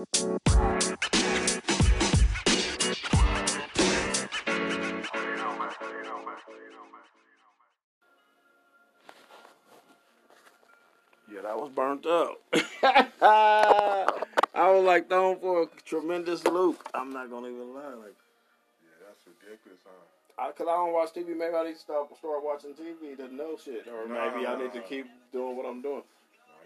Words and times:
Yeah, 0.00 0.06
that 11.42 11.56
was 11.56 11.70
burnt 11.74 12.06
up. 12.06 12.40
I 14.54 14.70
was 14.72 14.84
like 14.84 15.10
thrown 15.10 15.38
for 15.38 15.64
a 15.64 15.66
tremendous 15.84 16.46
loop. 16.46 16.80
I'm 16.94 17.12
not 17.12 17.28
gonna 17.30 17.48
even 17.48 17.74
lie, 17.74 17.88
like, 17.88 18.16
Yeah, 18.80 19.06
that's 19.06 19.20
ridiculous, 19.26 19.80
huh? 19.84 20.42
I, 20.42 20.50
cause 20.52 20.66
I 20.66 20.76
don't 20.76 20.94
watch 20.94 21.12
TV. 21.12 21.36
Maybe 21.36 21.54
I 21.54 21.64
need 21.64 21.74
to 21.74 21.78
start 21.78 22.16
start 22.16 22.42
watching 22.42 22.72
TV 22.72 23.18
to 23.18 23.28
know 23.34 23.58
shit, 23.62 23.86
or 23.86 24.06
maybe 24.08 24.46
I 24.46 24.56
need 24.56 24.72
to 24.72 24.80
keep 24.80 25.04
doing 25.30 25.58
what 25.58 25.66
I'm 25.66 25.82
doing. 25.82 26.04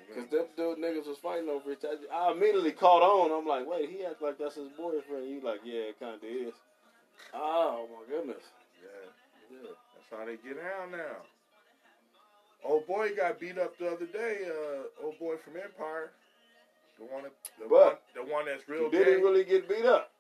Nah, 0.09 0.15
you 0.17 0.23
Cause 0.27 0.35
ain't- 0.35 0.57
them 0.57 0.75
dude 0.77 0.79
niggas 0.79 1.07
was 1.09 1.19
fighting 1.19 1.49
over 1.49 1.73
it. 1.73 1.85
I 2.13 2.33
immediately 2.33 2.73
caught 2.73 3.03
on. 3.03 3.31
I'm 3.33 3.47
like, 3.47 3.67
wait, 3.67 3.91
he 3.91 4.05
act 4.05 4.23
like 4.23 4.39
that's 4.39 4.57
his 4.57 4.69
boyfriend. 4.77 5.29
You 5.29 5.41
like, 5.43 5.61
yeah, 5.65 5.91
it 5.93 6.01
kind 6.01 6.15
of 6.17 6.25
is. 6.25 6.55
Oh 7.33 7.89
my 7.91 8.07
goodness. 8.17 8.43
yeah, 8.83 9.57
Yeah. 9.57 9.69
that's 9.95 10.11
how 10.21 10.25
they 10.27 10.37
get 10.37 10.59
out 10.63 10.91
now. 10.91 11.17
Old 12.65 12.87
boy 12.87 13.15
got 13.15 13.39
beat 13.39 13.59
up 13.59 13.77
the 13.79 13.89
other 13.91 14.07
day. 14.07 14.47
Uh, 14.49 15.05
old 15.05 15.19
boy 15.19 15.37
from 15.37 15.57
Empire, 15.57 16.13
the 16.99 17.05
one, 17.05 17.25
that- 17.25 17.33
the 17.59 17.69
But- 17.69 18.01
one, 18.15 18.27
the 18.27 18.33
one 18.33 18.45
that's 18.47 18.67
real 18.69 18.89
Did 18.91 19.07
he 19.07 19.15
really 19.15 19.45
get 19.45 19.69
beat 19.69 19.85
up? 19.85 20.11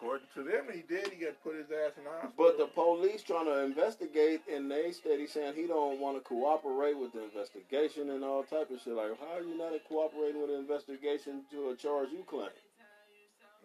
According 0.00 0.28
to 0.34 0.42
them, 0.42 0.64
he 0.72 0.80
did. 0.80 1.08
He 1.12 1.22
got 1.22 1.36
put 1.44 1.56
his 1.56 1.66
ass 1.68 1.92
in 1.98 2.04
the 2.04 2.10
hospital. 2.10 2.32
But 2.38 2.56
the 2.56 2.66
police 2.72 3.22
trying 3.22 3.44
to 3.44 3.64
investigate, 3.64 4.40
and 4.50 4.70
they 4.70 4.92
steady 4.92 5.26
saying 5.26 5.52
he 5.54 5.66
don't 5.66 6.00
want 6.00 6.16
to 6.16 6.22
cooperate 6.26 6.96
with 6.96 7.12
the 7.12 7.22
investigation 7.24 8.08
and 8.08 8.24
all 8.24 8.42
type 8.42 8.70
of 8.70 8.80
shit. 8.80 8.94
Like, 8.94 9.12
how 9.20 9.36
are 9.36 9.42
you 9.42 9.58
not 9.58 9.72
cooperating 9.86 10.40
with 10.40 10.48
the 10.50 10.56
investigation 10.58 11.42
to 11.50 11.68
a 11.70 11.76
charge 11.76 12.08
you 12.12 12.24
claim? 12.26 12.48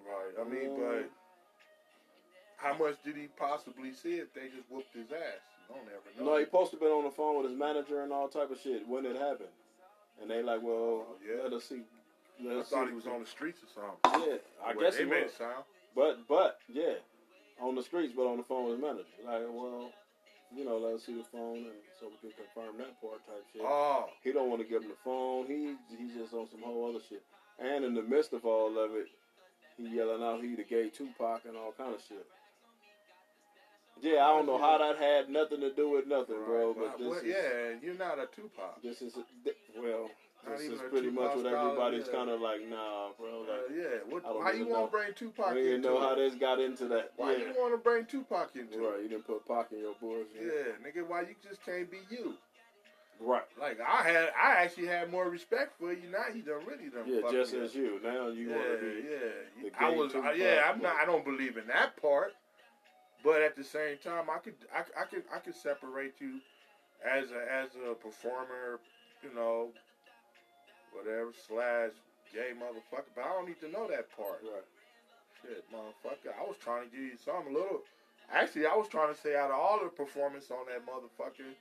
right. 0.04 0.36
I 0.40 0.44
mean, 0.44 0.72
Um, 0.72 0.78
but 0.78 1.10
how 2.58 2.74
much 2.78 2.96
did 3.06 3.16
he 3.16 3.28
possibly 3.40 3.94
see 3.94 4.16
if 4.20 4.34
they 4.34 4.48
just 4.54 4.70
whooped 4.70 4.94
his 4.94 5.12
ass? 5.14 5.40
You 5.70 5.76
don't 5.76 5.88
ever 5.88 6.20
know. 6.26 6.32
No, 6.34 6.38
he 6.38 6.44
supposed 6.46 6.72
to 6.72 6.78
been 6.78 6.90
on 6.92 7.06
the 7.06 7.12
phone 7.12 7.38
with 7.42 7.50
his 7.50 7.58
manager 7.58 8.04
and 8.04 8.12
all 8.12 8.28
type 8.28 8.52
of 8.52 8.60
shit 8.60 8.86
when 8.88 9.06
it 9.06 9.16
happened. 9.16 9.56
And 10.22 10.30
they 10.30 10.44
like, 10.44 10.62
well, 10.62 11.08
Oh, 11.08 11.16
yeah. 11.26 11.44
let 11.44 11.54
us 11.54 11.64
see. 11.64 11.82
Let 12.44 12.58
I 12.58 12.60
us 12.60 12.70
thought 12.70 12.84
see. 12.86 12.90
he 12.90 12.96
was 12.96 13.08
on 13.08 13.22
the 13.22 13.26
streets 13.26 13.60
or 13.64 13.72
something. 13.74 14.28
Yeah, 14.30 14.38
I 14.64 14.74
Well, 14.76 14.84
guess 14.86 14.98
they 14.98 15.04
he 15.06 15.10
made 15.10 15.24
was. 15.24 15.32
it 15.32 15.38
sound. 15.38 15.64
But 15.96 16.28
but 16.28 16.58
yeah, 16.72 16.96
on 17.62 17.76
the 17.76 17.84
streets, 17.84 18.14
but 18.16 18.24
on 18.28 18.38
the 18.38 18.44
phone 18.44 18.70
with 18.70 18.80
manager. 18.80 19.06
Like, 19.26 19.44
well, 19.50 19.92
you 20.56 20.66
know, 20.66 20.78
let 20.78 20.96
us 20.96 21.06
see 21.06 21.16
the 21.16 21.24
phone, 21.32 21.58
and 21.58 21.80
so 22.00 22.08
we 22.08 22.18
can 22.30 22.38
confirm 22.38 22.78
that 22.78 23.00
part 23.02 23.26
type 23.26 23.44
shit. 23.54 23.62
Oh, 23.64 24.10
He 24.24 24.32
don't 24.34 24.50
want 24.50 24.62
to 24.62 24.68
give 24.68 24.84
him 24.84 24.90
the 24.90 25.02
phone. 25.04 25.46
He 25.48 25.76
he's 25.98 26.14
just 26.16 26.34
on 26.34 26.48
some 26.52 26.62
whole 26.62 26.90
other 26.90 27.04
shit. 27.08 27.24
And 27.60 27.86
in 27.86 27.94
the 27.94 28.04
midst 28.04 28.34
of 28.34 28.46
all 28.46 28.78
of 28.78 28.92
it, 28.96 29.08
he 29.78 29.88
yelling 29.96 30.22
out 30.22 30.42
he 30.44 30.56
the 30.56 30.64
gay 30.64 30.90
Tupac 30.90 31.42
and 31.48 31.56
all 31.56 31.74
kind 31.78 31.96
of 31.96 32.02
shit. 32.08 32.26
Yeah, 34.02 34.26
I 34.26 34.36
don't 34.36 34.46
know 34.46 34.58
how 34.58 34.78
that 34.78 34.98
had 35.02 35.30
nothing 35.30 35.62
to 35.62 35.72
do 35.74 35.90
with 35.90 36.06
nothing, 36.06 36.36
bro. 36.46 36.68
right. 36.68 36.76
But 36.78 36.98
this 37.00 37.08
Well, 37.08 37.20
is 37.20 37.26
yeah, 37.26 37.80
you're 37.82 37.96
not 37.98 38.20
a 38.20 38.28
Tupac. 38.36 38.82
this 38.84 39.02
is 39.02 39.16
well, 39.78 40.10
Not 40.48 40.58
this 40.58 40.68
is 40.68 40.82
pretty 40.90 41.10
much 41.10 41.36
what 41.36 41.46
everybody's 41.46 42.08
kind 42.08 42.30
of 42.30 42.40
like, 42.42 42.62
nah, 42.70 43.10
bro. 43.18 43.44
Uh, 43.44 43.74
yeah, 43.74 43.86
what, 44.10 44.24
I 44.26 44.30
don't 44.30 44.44
why 44.44 44.52
you 44.54 44.68
want 44.68 44.92
to 44.92 44.98
bring 44.98 45.14
Tupac 45.16 45.58
even 45.58 45.74
into 45.74 45.90
know 45.90 46.00
how 46.00 46.16
this 46.16 46.36
got 46.36 46.60
into 46.60 46.88
that. 46.90 47.14
Why 47.18 47.34
yeah. 47.34 47.38
you 47.38 47.54
want 47.58 47.74
to 47.74 47.78
bring 47.78 48.06
Tupac 48.06 48.56
into 48.56 48.78
Right, 48.78 49.00
it? 49.00 49.04
you 49.04 49.10
didn't 49.10 49.26
put 49.26 49.48
Pac 49.48 49.72
in 49.72 49.80
your 49.80 49.96
bullshit. 50.00 50.28
Yeah, 50.40 50.74
nigga, 50.86 51.08
why 51.08 51.22
you 51.22 51.36
just 51.42 51.66
can't 51.66 51.90
be 51.90 51.98
you? 52.10 52.36
Right. 53.20 53.44
Like 53.60 53.80
I 53.80 54.04
had, 54.04 54.30
I 54.40 54.64
actually 54.64 54.88
had 54.88 55.10
more 55.10 55.30
respect 55.30 55.80
for 55.80 55.94
you. 55.94 56.10
Now 56.12 56.34
you 56.34 56.42
done 56.42 56.66
really 56.68 56.90
done. 56.90 57.06
Yeah, 57.08 57.32
just 57.32 57.54
as 57.54 57.70
up. 57.70 57.76
you. 57.76 58.00
Now 58.04 58.28
you 58.28 58.50
yeah, 58.50 58.56
want 58.56 58.80
to 58.80 59.02
be. 59.02 59.64
yeah. 59.64 59.70
I 59.80 59.90
was, 59.90 60.14
uh, 60.14 60.34
yeah. 60.36 60.70
I'm 60.70 60.82
not. 60.82 60.96
I 61.02 61.06
don't 61.06 61.24
believe 61.24 61.58
in 61.58 61.68
that 61.68 62.00
part. 62.02 62.34
But 63.24 63.42
at 63.42 63.56
the 63.56 63.64
same 63.64 63.98
time, 64.04 64.26
I 64.30 64.38
could, 64.38 64.54
I, 64.72 64.82
I 65.02 65.06
could, 65.06 65.24
I 65.34 65.40
could 65.40 65.56
separate 65.56 66.14
you 66.20 66.40
as 67.04 67.32
a, 67.32 67.52
as 67.52 67.70
a 67.90 67.96
performer. 67.96 68.80
You 69.24 69.34
know, 69.34 69.70
whatever 70.96 71.32
slash 71.48 71.92
gay 72.34 72.56
motherfucker. 72.56 73.12
But 73.16 73.26
I 73.26 73.30
don't 73.36 73.48
need 73.48 73.60
to 73.60 73.70
know 73.70 73.88
that 73.88 74.08
part. 74.16 74.40
Right. 74.44 74.64
Shit, 75.44 75.66
motherfucker. 75.72 76.32
I 76.40 76.44
was 76.48 76.56
trying 76.64 76.90
to 76.90 76.92
give 76.96 77.04
you 77.04 77.18
something 77.24 77.54
a 77.54 77.58
little. 77.58 77.82
Actually, 78.34 78.66
I 78.66 78.76
was 78.76 78.88
trying 78.88 79.14
to 79.14 79.20
say 79.20 79.36
out 79.36 79.52
of 79.52 79.60
all 79.60 79.80
the 79.84 79.90
performance 79.90 80.50
on 80.50 80.66
that 80.72 80.82
motherfucking 80.88 81.54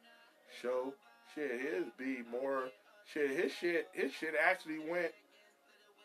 show, 0.62 0.94
shit, 1.34 1.61
his 1.61 1.84
be 1.99 2.23
more. 2.31 2.71
Shit, 3.12 3.31
his 3.37 3.53
shit, 3.53 3.89
his 3.93 4.12
shit 4.12 4.33
actually 4.41 4.78
went. 4.78 5.12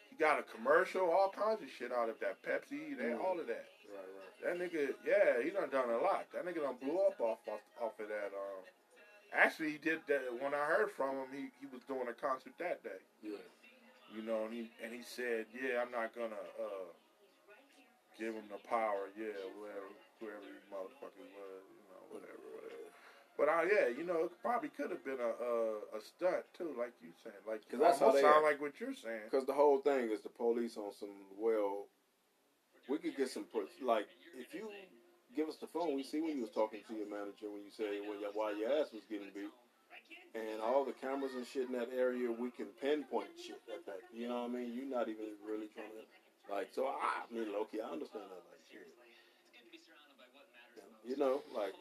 He 0.10 0.18
got 0.18 0.38
a 0.40 0.44
commercial, 0.44 1.08
all 1.10 1.32
kinds 1.32 1.62
of 1.62 1.70
shit 1.72 1.94
out 1.94 2.10
of 2.10 2.20
that 2.20 2.44
Pepsi, 2.44 2.98
that, 2.98 3.16
Mm. 3.16 3.24
all 3.24 3.40
of 3.40 3.48
that. 3.48 3.70
Right. 3.88 4.04
Right. 4.04 4.60
That 4.60 4.60
nigga, 4.60 4.94
yeah, 5.08 5.42
he 5.42 5.50
done 5.50 5.70
done 5.70 5.90
a 5.90 5.98
lot. 5.98 6.26
That 6.34 6.46
nigga 6.46 6.62
done 6.62 6.76
blew 6.82 7.00
up 7.08 7.20
off 7.22 7.40
off, 7.48 7.62
off 7.82 8.00
of 8.00 8.08
that. 8.10 8.32
Um, 8.36 8.64
actually, 9.34 9.72
he 9.72 9.78
did 9.78 10.00
that. 10.08 10.22
When 10.42 10.54
I 10.54 10.66
heard 10.66 10.92
from 10.92 11.16
him, 11.16 11.30
he, 11.32 11.50
he 11.60 11.66
was 11.72 11.82
doing 11.88 12.08
a 12.10 12.14
concert 12.14 12.54
that 12.60 12.84
day. 12.84 13.02
Yeah. 13.24 13.44
You 14.16 14.24
know, 14.24 14.46
and 14.46 14.54
he 14.54 14.72
and 14.84 14.90
he 14.92 15.04
said, 15.06 15.46
"Yeah, 15.54 15.82
I'm 15.86 15.92
not 15.92 16.16
gonna 16.16 16.42
uh, 16.58 16.90
give 18.18 18.34
him 18.34 18.50
the 18.50 18.58
power. 18.68 19.14
Yeah, 19.14 19.38
whoever 19.54 19.90
whoever 20.18 20.42
these 20.50 20.66
motherfuckers 20.74 21.30
was, 21.38 21.62
you 21.78 21.86
know, 21.94 22.02
whatever, 22.10 22.42
whatever." 22.58 22.90
But 23.38 23.48
uh, 23.54 23.64
yeah, 23.70 23.88
you 23.94 24.04
know, 24.04 24.26
it 24.26 24.32
probably 24.42 24.70
could 24.70 24.90
have 24.90 25.06
been 25.06 25.22
a, 25.22 25.32
a 25.38 25.54
a 25.94 26.02
stunt 26.02 26.42
too, 26.58 26.74
like 26.74 26.92
you 27.06 27.14
saying, 27.24 27.38
like 27.46 27.62
'Cause 27.70 27.80
that's 27.80 28.00
how 28.00 28.12
they 28.12 28.22
sound 28.22 28.44
like 28.44 28.60
what 28.60 28.80
you're 28.82 28.98
saying. 28.98 29.30
Because 29.30 29.46
the 29.46 29.54
whole 29.54 29.78
thing 29.78 30.10
is 30.10 30.22
the 30.22 30.30
police 30.34 30.76
on 30.76 30.92
some 30.92 31.14
well. 31.38 31.86
We 32.90 32.98
could 32.98 33.16
get 33.16 33.30
some 33.30 33.46
like 33.86 34.08
if 34.34 34.52
you 34.56 34.68
give 35.36 35.48
us 35.48 35.58
the 35.58 35.68
phone, 35.68 35.96
we 35.96 36.04
see 36.04 36.20
when 36.22 36.36
you 36.36 36.42
was 36.42 36.52
talking 36.52 36.82
to 36.88 36.94
your 36.96 37.10
manager 37.10 37.50
when 37.50 37.64
you 37.64 37.72
say 37.72 38.00
when 38.02 38.20
your, 38.20 38.32
while 38.34 38.56
your 38.56 38.70
ass 38.80 38.92
was 38.94 39.04
getting 39.10 39.30
beat, 39.34 39.52
and 40.36 40.62
all 40.62 40.86
the 40.86 40.94
cameras 40.94 41.34
and 41.36 41.46
shit 41.46 41.68
in 41.70 41.74
that 41.78 41.90
area, 41.96 42.30
we 42.32 42.50
can 42.52 42.68
pinpoint 42.82 43.30
shit 43.38 43.62
at 43.74 43.86
that. 43.86 44.00
You 44.14 44.28
know 44.30 44.46
what 44.46 44.52
I 44.52 44.62
mean? 44.62 44.74
You're 44.74 44.90
not 44.90 45.10
even 45.10 45.38
really 45.46 45.68
trying 45.74 45.94
to 45.98 46.04
like. 46.54 46.70
So 46.74 46.86
I, 46.88 47.24
I 47.24 47.34
mean, 47.34 47.52
Loki, 47.54 47.82
I 47.82 47.90
understand 47.90 48.26
that. 48.30 48.44
Like, 48.50 48.64
shit. 48.70 48.88
you 51.08 51.18
know, 51.18 51.42
like. 51.54 51.74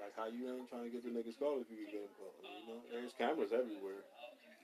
Like 0.00 0.16
how 0.16 0.32
you 0.32 0.48
ain't 0.48 0.64
trying 0.72 0.88
to 0.88 0.92
get 0.96 1.04
the 1.04 1.12
niggas 1.12 1.36
called 1.36 1.60
if 1.60 1.68
you 1.68 1.84
get 1.84 2.00
them 2.00 2.08
called. 2.16 2.32
You 2.40 2.72
know, 2.72 2.80
there's 2.88 3.12
cameras 3.20 3.52
everywhere. 3.52 4.00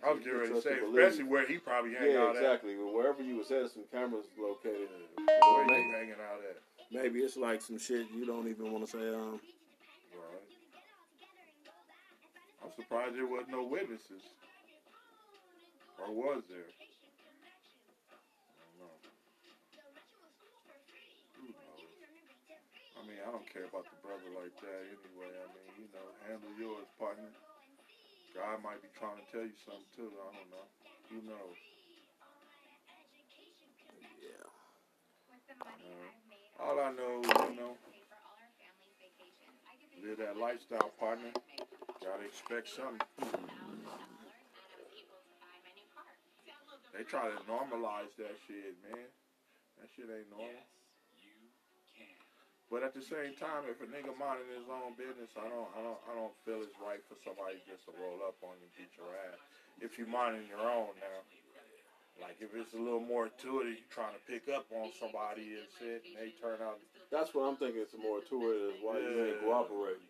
I 0.00 0.16
was 0.16 0.24
You 0.24 0.32
getting 0.32 0.48
ready 0.48 0.54
to 0.56 0.64
say, 0.64 0.80
especially 0.80 1.28
where 1.28 1.44
he 1.44 1.60
probably 1.60 1.92
hang 1.92 2.16
Yeah, 2.16 2.32
out 2.32 2.40
exactly. 2.40 2.72
Well, 2.72 2.96
wherever 2.96 3.20
you 3.20 3.36
was 3.36 3.52
at, 3.52 3.68
some 3.68 3.84
cameras 3.92 4.24
located. 4.40 4.88
at. 4.88 5.12
Where 5.20 5.64
he 5.68 5.76
Maybe, 5.76 5.92
hanging 5.92 6.20
out 6.24 6.40
at? 6.40 6.56
Maybe 6.90 7.20
it's 7.20 7.36
like 7.36 7.60
some 7.62 7.78
shit 7.78 8.06
you 8.14 8.24
don't 8.26 8.48
even 8.48 8.72
want 8.72 8.84
to 8.86 8.90
say. 8.90 9.08
Um, 9.14 9.40
Right. 10.16 10.48
I'm 12.64 12.72
surprised 12.74 13.14
there 13.16 13.26
wasn't 13.26 13.50
no 13.50 13.64
witnesses. 13.64 14.22
Or 16.00 16.12
was 16.12 16.42
there? 16.48 16.70
I 16.72 18.64
don't 18.80 18.80
know. 18.80 18.96
I 22.96 23.00
mean, 23.06 23.20
I 23.20 23.30
don't 23.30 23.46
care 23.52 23.64
about 23.68 23.84
the 23.84 23.98
brother 24.00 24.30
like 24.34 24.56
that 24.60 24.80
anyway. 24.88 25.30
I 25.36 25.46
mean, 25.52 25.70
you 25.84 25.88
know, 25.92 26.06
handle 26.24 26.54
yours, 26.58 26.88
partner. 26.98 27.28
God 28.34 28.62
might 28.64 28.80
be 28.82 28.88
trying 28.98 29.16
to 29.20 29.26
tell 29.32 29.44
you 29.44 29.56
something 29.64 29.88
too. 29.96 30.12
I 30.12 30.28
don't 30.32 30.50
know. 30.52 30.66
Who 31.12 31.18
knows? 31.24 31.58
yeah. 34.20 34.44
Uh, 35.62 36.25
all 36.60 36.80
I 36.80 36.90
know, 36.92 37.20
is, 37.20 37.50
you 37.50 37.56
know, 37.56 37.72
live 40.02 40.18
that 40.18 40.36
lifestyle, 40.36 40.90
partner. 40.98 41.30
Gotta 42.02 42.24
expect 42.24 42.68
something. 42.68 43.02
They 46.96 47.04
try 47.04 47.28
to 47.28 47.36
normalize 47.44 48.14
that 48.16 48.36
shit, 48.48 48.72
man. 48.88 49.10
That 49.76 49.88
shit 49.92 50.08
ain't 50.08 50.30
normal. 50.32 50.64
But 52.66 52.82
at 52.82 52.98
the 52.98 53.04
same 53.04 53.36
time, 53.38 53.70
if 53.70 53.78
a 53.78 53.86
nigga 53.86 54.10
minding 54.18 54.50
his 54.50 54.66
own 54.66 54.98
business, 54.98 55.30
I 55.38 55.46
don't, 55.46 55.70
I 55.78 55.80
don't, 55.86 56.00
I 56.10 56.12
don't 56.18 56.34
feel 56.42 56.66
it's 56.66 56.74
right 56.82 56.98
for 57.06 57.14
somebody 57.22 57.62
just 57.62 57.86
to 57.86 57.94
roll 57.94 58.18
up 58.26 58.34
on 58.42 58.58
you, 58.58 58.66
and 58.66 58.74
beat 58.74 58.90
your 58.98 59.06
ass. 59.30 59.38
If 59.78 60.02
you 60.02 60.08
minding 60.10 60.50
your 60.50 60.66
own 60.66 60.98
now, 60.98 61.20
like 62.20 62.36
if 62.40 62.50
it's 62.54 62.72
a 62.74 62.78
little 62.80 63.00
more 63.00 63.28
to 63.28 63.50
it, 63.60 63.68
you 63.68 63.86
trying 63.90 64.14
to 64.14 64.22
pick 64.30 64.48
up 64.54 64.66
on 64.72 64.90
somebody 64.98 65.60
and 65.60 65.68
shit, 65.78 66.02
and 66.08 66.14
they 66.16 66.32
turn 66.40 66.58
out, 66.64 66.78
That's 67.10 67.34
what 67.34 67.42
I'm 67.44 67.56
thinking. 67.56 67.82
It's 67.82 67.94
more 67.96 68.20
to 68.20 68.36
it 68.52 68.60
is 68.72 68.76
why 68.82 68.98
you 68.98 69.12
ain't 69.26 69.40
cooperating. 69.42 70.08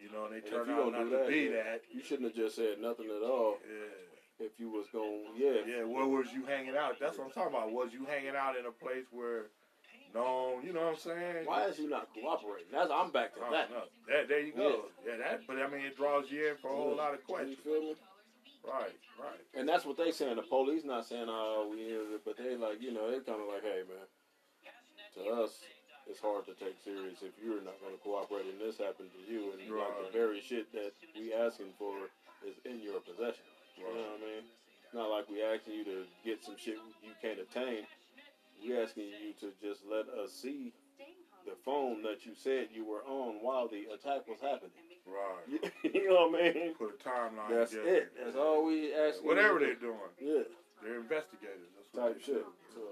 you 0.00 0.10
know, 0.12 0.26
and 0.26 0.32
they 0.34 0.42
And 0.44 0.46
turn 0.50 0.68
you 0.68 0.74
out 0.82 0.92
not 0.92 1.04
do 1.04 1.10
to 1.10 1.16
that, 1.18 1.28
be 1.28 1.50
yeah. 1.50 1.62
that. 1.74 1.80
You 1.92 2.02
shouldn't 2.02 2.28
have 2.30 2.36
just 2.36 2.56
said 2.56 2.78
nothing 2.80 3.06
at 3.10 3.22
all. 3.26 3.58
Yeah. 3.66 4.46
If 4.46 4.58
you 4.58 4.70
was 4.70 4.86
going, 4.92 5.36
yeah, 5.36 5.60
Yeah, 5.68 5.84
where 5.84 6.06
was 6.06 6.32
you 6.32 6.46
hanging 6.46 6.76
out? 6.76 6.96
That's 6.98 7.18
what 7.18 7.26
I'm 7.26 7.32
talking 7.32 7.52
about. 7.54 7.72
Was 7.72 7.92
you 7.92 8.06
hanging 8.06 8.32
out 8.36 8.56
in 8.56 8.64
a 8.64 8.72
place 8.72 9.04
where 9.12 9.52
No, 10.14 10.58
you 10.64 10.72
know 10.72 10.80
what 10.88 10.94
I'm 10.94 10.98
saying? 10.98 11.44
Why 11.44 11.64
is 11.66 11.78
you 11.78 11.90
not 11.90 12.08
cooperating? 12.14 12.72
That's 12.72 12.90
I'm 12.90 13.10
back 13.12 13.34
to 13.34 13.42
I 13.44 13.50
that. 13.52 13.68
That, 14.08 14.28
there 14.28 14.40
you 14.40 14.52
go. 14.56 14.86
Yeah. 15.06 15.18
that. 15.18 15.40
But 15.46 15.58
I 15.58 15.68
mean, 15.68 15.84
it 15.84 15.96
draws 15.96 16.30
you 16.30 16.48
in 16.48 16.56
for 16.56 16.70
a 16.72 16.74
whole 16.74 16.96
lot 16.96 17.12
of 17.12 17.20
You 17.28 17.34
questions. 17.34 17.58
feel 17.62 17.82
me? 17.82 17.94
Right, 18.64 18.96
right. 19.18 19.40
And 19.54 19.68
that's 19.68 19.84
what 19.84 19.96
they 19.96 20.12
saying. 20.12 20.36
The 20.36 20.42
police 20.42 20.84
not 20.84 21.06
saying, 21.06 21.26
"Oh, 21.28 21.68
we 21.70 21.78
hear 21.78 22.02
it," 22.02 22.24
but 22.24 22.36
they 22.36 22.56
like, 22.56 22.80
you 22.80 22.92
know, 22.92 23.10
they 23.10 23.20
kind 23.20 23.40
of 23.40 23.48
like, 23.48 23.62
"Hey, 23.62 23.82
man, 23.88 24.06
to 25.14 25.30
us, 25.42 25.64
it's 26.06 26.20
hard 26.20 26.44
to 26.46 26.54
take 26.54 26.76
serious 26.84 27.22
if 27.22 27.32
you're 27.42 27.62
not 27.62 27.80
going 27.80 27.96
to 27.96 28.02
cooperate 28.02 28.46
and 28.46 28.60
this 28.60 28.78
happened 28.78 29.10
to 29.12 29.32
you, 29.32 29.52
and 29.52 29.70
like 29.70 30.12
the 30.12 30.12
very 30.12 30.40
shit 30.40 30.70
that 30.72 30.92
we 31.16 31.32
asking 31.32 31.72
for 31.78 31.94
is 32.46 32.56
in 32.64 32.80
your 32.80 33.00
possession." 33.00 33.44
You 33.76 33.84
know 33.84 33.96
what 33.96 34.20
I 34.20 34.26
mean? 34.26 34.44
It's 34.84 34.94
not 34.94 35.08
like 35.08 35.28
we 35.30 35.42
asking 35.42 35.74
you 35.74 35.84
to 35.84 36.04
get 36.24 36.44
some 36.44 36.56
shit 36.56 36.76
you 37.02 37.14
can't 37.22 37.38
attain. 37.40 37.86
We 38.62 38.76
asking 38.76 39.08
you 39.08 39.32
to 39.40 39.52
just 39.62 39.80
let 39.88 40.08
us 40.08 40.32
see 40.32 40.72
the 41.46 41.56
phone 41.64 42.02
that 42.02 42.26
you 42.26 42.34
said 42.34 42.68
you 42.72 42.84
were 42.84 43.02
on 43.06 43.40
while 43.40 43.68
the 43.68 43.86
attack 43.94 44.28
was 44.28 44.40
happening. 44.42 44.89
Right. 45.10 45.58
you 45.90 46.06
know 46.06 46.30
what 46.30 46.38
I 46.38 46.54
mean? 46.54 46.74
Put 46.78 46.94
a 46.94 46.98
timeline 47.02 47.50
That's 47.50 47.74
together. 47.74 48.06
it. 48.06 48.14
That's 48.14 48.36
all 48.38 48.62
we 48.64 48.94
asking. 48.94 49.26
Whatever 49.26 49.58
you 49.58 49.74
they're 49.74 49.82
doing. 49.90 50.10
Yeah. 50.22 50.46
They're 50.86 51.02
investigators. 51.02 51.66
That's 51.74 51.90
what 51.90 52.14
Type 52.14 52.16
they 52.22 52.22
shit. 52.30 52.46
do. 52.46 52.54
So 52.78 52.82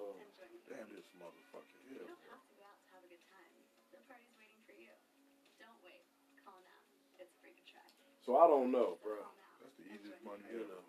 Damn 0.66 0.90
this 0.92 1.06
motherfucker 1.16 1.78
here. 1.88 2.04
Don't 2.04 2.18
ask 2.34 2.44
about 2.58 2.74
to 2.76 2.86
have 2.92 3.00
a 3.06 3.08
good 3.08 3.22
time. 3.30 3.48
The 3.94 4.02
party's 4.10 4.34
waiting 4.36 4.60
for 4.68 4.74
you. 4.76 4.90
Don't 5.62 5.78
wait. 5.86 6.02
Call 6.44 6.58
now. 6.66 6.80
It's 7.22 7.32
free 7.40 7.54
to 7.56 7.64
try. 7.70 7.80
so 8.26 8.36
I 8.36 8.44
don't 8.50 8.68
know, 8.74 8.98
bro. 9.00 9.22
That's 9.62 9.78
the 9.80 9.86
easiest 9.94 10.20
money 10.26 10.42
You 10.50 10.66
ever. 10.66 10.74
know. 10.74 10.82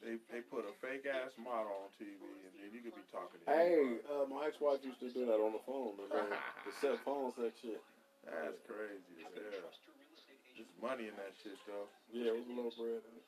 They 0.00 0.16
they 0.32 0.40
put 0.40 0.64
a 0.64 0.72
fake 0.80 1.04
ass 1.04 1.36
model 1.36 1.76
on 1.84 1.92
TV 2.00 2.16
and 2.16 2.52
then 2.56 2.72
you 2.72 2.80
could 2.80 2.96
be 2.96 3.04
talking 3.12 3.36
to 3.36 3.44
Hey, 3.52 4.00
uh, 4.08 4.24
my 4.32 4.48
ex-wife 4.48 4.80
used 4.80 4.96
to 5.04 5.12
do 5.12 5.28
that 5.28 5.36
on 5.36 5.52
the 5.52 5.60
phone. 5.68 6.00
The, 6.00 6.08
little- 6.08 6.40
the 6.64 6.72
cell 6.80 6.96
phone 7.04 7.28
sex 7.36 7.60
shit. 7.60 7.84
That's 8.24 8.60
crazy 8.68 9.16
as 9.24 9.32
hell. 9.32 9.70
There's 10.56 10.76
money 10.80 11.08
in 11.08 11.16
that 11.16 11.32
shit 11.40 11.56
though. 11.64 11.88
Yeah, 12.12 12.36
it 12.36 12.36
was 12.36 12.48
a 12.48 12.56
little 12.56 12.74
bread. 12.76 13.00
in 13.00 13.14
it. 13.16 13.26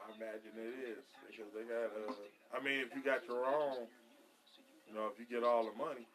I 0.00 0.06
imagine 0.16 0.52
it 0.56 0.96
is 0.96 1.04
because 1.28 1.50
they 1.52 1.64
got. 1.68 1.92
Uh, 1.92 2.16
I 2.56 2.58
mean, 2.64 2.80
if 2.80 2.90
you 2.96 3.04
got 3.04 3.22
your 3.28 3.44
own, 3.44 3.84
you 4.88 4.92
know, 4.96 5.12
if 5.12 5.20
you 5.20 5.28
get 5.28 5.44
all 5.44 5.68
the 5.68 5.76
money, 5.76 6.08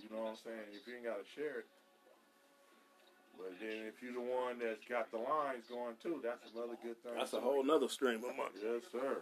you 0.00 0.08
know 0.08 0.24
what 0.24 0.34
I'm 0.34 0.40
saying. 0.40 0.72
If 0.72 0.88
you 0.88 0.96
ain't 0.98 1.06
got 1.06 1.20
to 1.20 1.28
share 1.36 1.62
it, 1.62 1.68
but 3.36 3.52
then 3.60 3.86
if 3.92 4.00
you're 4.00 4.16
the 4.16 4.24
one 4.24 4.58
that's 4.58 4.82
got 4.88 5.12
the 5.12 5.20
lines 5.20 5.68
going 5.68 6.00
too, 6.00 6.24
that's 6.24 6.48
another 6.56 6.80
good 6.80 6.96
thing. 7.04 7.12
That's 7.14 7.36
a 7.36 7.42
whole 7.44 7.62
nother 7.62 7.92
stream 7.92 8.24
of 8.24 8.32
money. 8.34 8.56
Yes, 8.58 8.88
sir. 8.90 9.20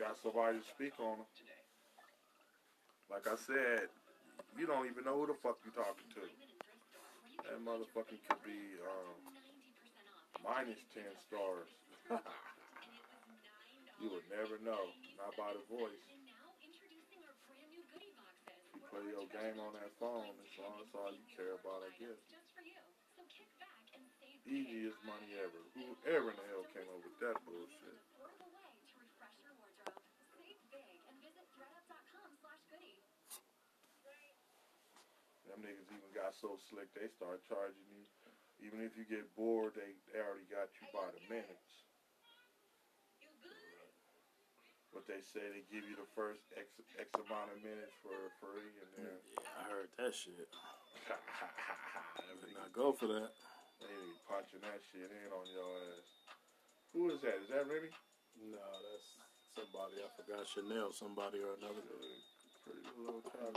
Got 0.00 0.16
somebody 0.22 0.58
to 0.58 0.66
speak 0.72 0.96
on 0.98 1.20
them. 1.20 1.28
Like 3.12 3.28
I 3.28 3.36
said, 3.36 3.86
you 4.58 4.66
don't 4.66 4.88
even 4.88 5.04
know 5.04 5.20
who 5.20 5.30
the 5.30 5.38
fuck 5.42 5.60
you 5.64 5.70
talking 5.70 6.08
to. 6.16 6.24
That 7.46 7.62
motherfucker 7.62 8.18
could 8.26 8.42
be 8.42 8.58
um, 8.82 9.18
minus 10.42 10.82
ten 10.90 11.10
stars. 11.30 11.70
you 14.02 14.10
would 14.10 14.26
never 14.34 14.58
know, 14.66 14.82
not 15.14 15.34
by 15.38 15.54
the 15.54 15.62
voice. 15.70 16.06
You 18.74 18.82
play 18.90 19.06
your 19.10 19.26
game 19.30 19.58
on 19.62 19.78
that 19.78 19.94
phone, 20.02 20.26
that's 20.38 20.58
all, 20.58 20.74
that's 20.78 20.94
all 20.94 21.10
you 21.14 21.26
care 21.38 21.54
about, 21.54 21.86
I 21.86 21.90
guess. 22.02 22.20
Easiest 24.46 24.98
money 25.06 25.30
ever. 25.42 25.60
Whoever 25.74 26.30
in 26.30 26.38
the 26.38 26.46
hell 26.50 26.66
came 26.74 26.86
up 26.90 27.02
with 27.02 27.18
that 27.22 27.38
bullshit? 27.46 28.05
Them 35.56 35.64
niggas 35.64 35.88
even 35.88 36.12
got 36.12 36.36
so 36.36 36.60
slick 36.68 36.92
they 36.92 37.08
start 37.16 37.40
charging 37.48 37.88
you. 37.88 38.04
Even 38.60 38.84
if 38.84 38.92
you 38.92 39.08
get 39.08 39.24
bored, 39.32 39.72
they, 39.72 39.96
they 40.12 40.20
already 40.20 40.44
got 40.52 40.68
you 40.76 40.84
by 40.92 41.08
the 41.16 41.22
minutes. 41.32 41.72
But 44.92 45.08
they 45.08 45.24
say 45.24 45.40
they 45.48 45.64
give 45.72 45.88
you 45.88 45.96
the 45.96 46.08
first 46.12 46.44
X, 46.56 46.68
X 47.00 47.08
amount 47.16 47.56
of 47.56 47.60
minutes 47.64 47.92
for 48.04 48.12
free, 48.40 48.68
and 48.84 48.90
then 49.00 49.16
Yeah, 49.32 49.60
I 49.60 49.64
heard 49.72 49.88
that 49.96 50.12
shit. 50.12 50.36
them 50.36 50.44
Now 52.52 52.68
niggas, 52.68 52.76
go 52.76 52.92
for 52.96 53.08
that. 53.08 53.32
they 53.80 53.88
be 53.92 54.12
punching 54.28 54.60
that 54.60 54.80
shit 54.92 55.08
in 55.08 55.28
on 55.32 55.46
your 55.56 55.72
ass. 55.96 56.08
Who 56.92 57.12
is 57.16 57.20
that? 57.24 57.40
Is 57.44 57.48
that 57.52 57.64
Remy? 57.64 57.88
No, 58.44 58.60
that's 58.60 59.08
somebody. 59.56 60.00
I 60.04 60.08
forgot 60.16 60.44
Chanel, 60.48 60.92
somebody 60.92 61.40
or 61.40 61.56
another. 61.60 61.80
Pretty 62.64 62.84
little 62.96 63.24
child. 63.32 63.56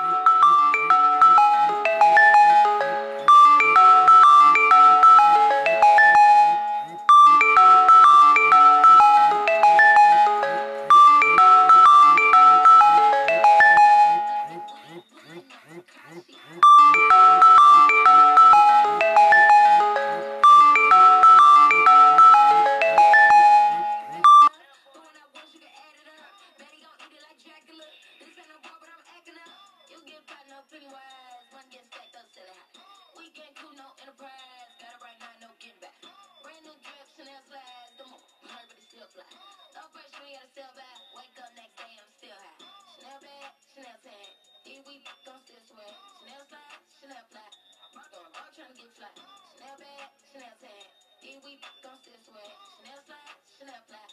I'ma 48.61 48.73
get 48.77 48.91
fly. 48.97 49.13
Chanel 49.57 49.77
bag, 49.77 50.09
Chanel 50.31 50.55
tag. 50.57 50.87
These 51.21 51.41
we 51.45 51.53
back, 51.61 51.85
I'm 51.85 51.97
still 52.01 52.17
sweat. 52.23 52.49
Chanel 52.81 53.01
slide, 53.05 53.37
Chanel 53.57 53.83
fly. 53.85 54.05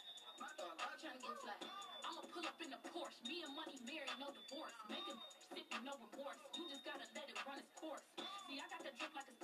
Going 0.59 0.77
all 0.77 0.95
trying 0.99 1.17
to 1.17 1.23
get 1.25 1.37
fly. 1.41 1.57
I'ma 2.05 2.21
pull 2.29 2.45
up 2.45 2.59
in 2.61 2.69
the 2.69 2.79
Porsche. 2.91 3.19
Me 3.25 3.41
and 3.41 3.53
money 3.55 3.77
married, 3.81 4.13
no 4.21 4.29
divorce. 4.29 4.75
Make 4.89 5.05
Making 5.09 5.19
sipping, 5.49 5.83
no 5.87 5.93
remorse. 5.95 6.39
You 6.53 6.63
just 6.69 6.85
gotta 6.85 7.07
let 7.17 7.25
it 7.25 7.39
run 7.47 7.57
its 7.57 7.73
course. 7.73 8.05
See, 8.45 8.61
I 8.61 8.65
got 8.69 8.81
the 8.85 8.91
drip 8.93 9.13
like 9.15 9.29
a 9.31 9.38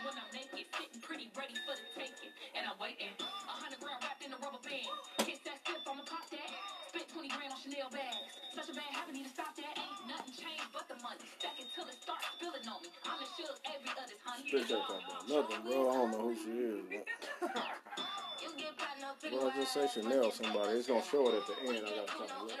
When 0.00 0.16
I'm 0.16 0.30
naked. 0.32 0.64
Sitting 0.72 1.02
pretty 1.04 1.28
ready 1.36 1.56
for 1.68 1.76
the 1.76 1.84
taking. 1.92 2.32
And 2.56 2.64
I'm 2.64 2.78
waiting. 2.80 3.12
A 3.20 3.52
hundred 3.52 3.84
grand 3.84 4.00
wrapped 4.00 4.24
in 4.24 4.32
a 4.32 4.38
rubber 4.40 4.62
band. 4.64 4.88
Kiss 5.28 5.44
that 5.44 5.60
stiff, 5.60 5.84
I'ma 5.84 6.00
pop 6.08 6.24
that. 6.32 6.50
Spent 6.88 7.08
20 7.12 7.28
grand 7.28 7.52
on 7.52 7.60
Chanel 7.60 7.92
bags. 7.92 8.32
Such 8.56 8.72
a 8.72 8.74
bad 8.80 8.90
habit, 8.96 9.12
need 9.12 9.28
to 9.28 9.34
stop 9.36 9.52
that. 9.60 9.76
Ain't 9.76 10.08
nothing 10.08 10.32
changed 10.32 10.72
but 10.72 10.88
the 10.88 10.96
money. 11.04 11.20
Stack 11.36 11.60
it 11.60 11.68
till 11.76 11.84
it 11.84 12.00
starts 12.00 12.24
spilling 12.32 12.64
on 12.64 12.80
me. 12.80 12.88
I'm 13.04 13.20
in 13.20 13.28
shook 13.36 13.56
every 13.68 13.92
other 13.92 14.16
honey. 14.24 14.48
Bitch 14.48 14.72
talking 14.72 15.04
about 15.04 15.22
nothing, 15.28 15.60
bro. 15.68 15.78
I 15.84 15.94
don't 16.00 16.10
know 16.16 16.24
who 16.28 16.34
she 16.34 16.52
is. 16.56 16.80
But, 17.44 17.52
I 19.44 19.50
just 19.52 19.74
say 19.76 19.84
Chanel 19.84 20.32
somebody. 20.32 20.80
It's 20.80 20.88
gonna 20.88 21.04
show 21.04 21.28
it 21.28 21.34
at 21.36 21.44
the 21.44 21.54
end. 21.68 21.84
I 21.84 22.08
gotta 22.08 22.60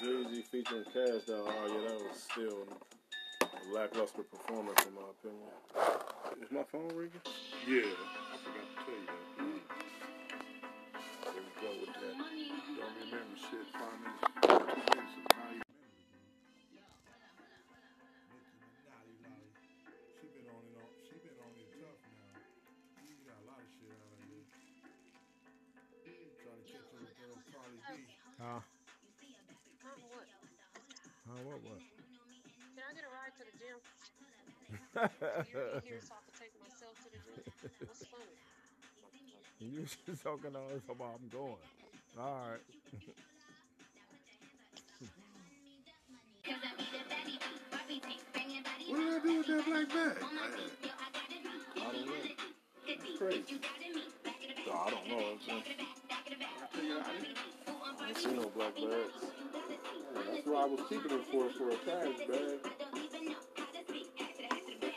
Jay 0.00 0.22
Z 0.30 0.42
featuring 0.52 0.84
Cash 0.94 1.26
though. 1.26 1.44
Oh 1.48 1.66
yeah, 1.66 1.88
that 1.88 1.98
was 1.98 2.22
still 2.30 2.62
a 3.42 3.46
lackluster 3.74 4.22
performance, 4.22 4.86
in 4.86 4.94
my 4.94 5.02
opinion. 5.10 5.50
Is 6.40 6.52
my 6.52 6.62
phone 6.70 6.88
ringing? 6.94 7.22
Yeah, 7.66 7.82
I 7.82 8.38
forgot 8.38 8.62
to 8.62 8.78
tell 8.86 8.94
you 8.94 9.06
that. 9.10 9.58
There 11.24 11.42
we 11.42 11.50
go 11.58 11.70
with 11.82 11.94
that. 11.98 12.14
Don't 12.14 12.94
remember 13.10 13.36
shit. 13.42 13.66
Five 13.74 13.98
minutes, 13.98 14.22
two 14.40 14.54
minutes, 14.54 15.18
is 15.18 15.26
not 15.34 15.50
even. 15.50 15.66
She 28.38 28.77
Huh? 31.38 31.44
What? 31.44 31.62
What? 31.62 31.78
Can 32.74 32.82
I 32.82 32.94
get 32.94 33.04
a 33.06 33.12
ride 33.14 33.30
to 33.38 33.44
the 33.46 33.54
gym? 33.62 33.78
You're 35.52 35.82
here 35.86 36.00
so 36.02 36.14
I 36.14 36.22
can 36.26 36.34
take 36.34 36.54
myself 36.58 36.98
to 36.98 37.08
the 37.14 37.18
gym. 37.22 37.46
What's 37.86 38.06
funny? 38.06 38.34
you 39.60 39.86
just 40.06 40.22
talking 40.24 40.56
all 40.56 40.66
this 40.72 40.82
about 40.90 41.20
I'm 41.22 41.28
going. 41.28 41.62
All 42.18 42.42
right. 42.50 42.60
What 48.88 48.98
did 48.98 49.08
I 49.08 49.18
do 49.22 49.38
with 49.38 49.46
that 49.46 49.64
black 49.64 49.88
bag? 49.88 50.16
I 51.76 51.86
don't 51.92 52.06
know. 52.06 52.12
It's 52.86 53.18
crazy. 53.18 53.60
So 54.64 54.72
I 54.72 54.90
don't 54.90 55.08
know. 55.08 55.18
I'm 55.18 55.40
saying. 55.46 55.62
I 58.00 58.08
ain't 58.08 58.18
seen 58.18 58.36
no 58.36 58.48
black 58.48 58.74
bags. 58.74 59.47
That's 60.26 60.46
why 60.46 60.62
I 60.62 60.66
was 60.66 60.80
keeping 60.88 61.12
it 61.12 61.24
for 61.30 61.48
for 61.54 61.70
a 61.70 61.76
cash 61.86 62.18
bag. 62.26 62.58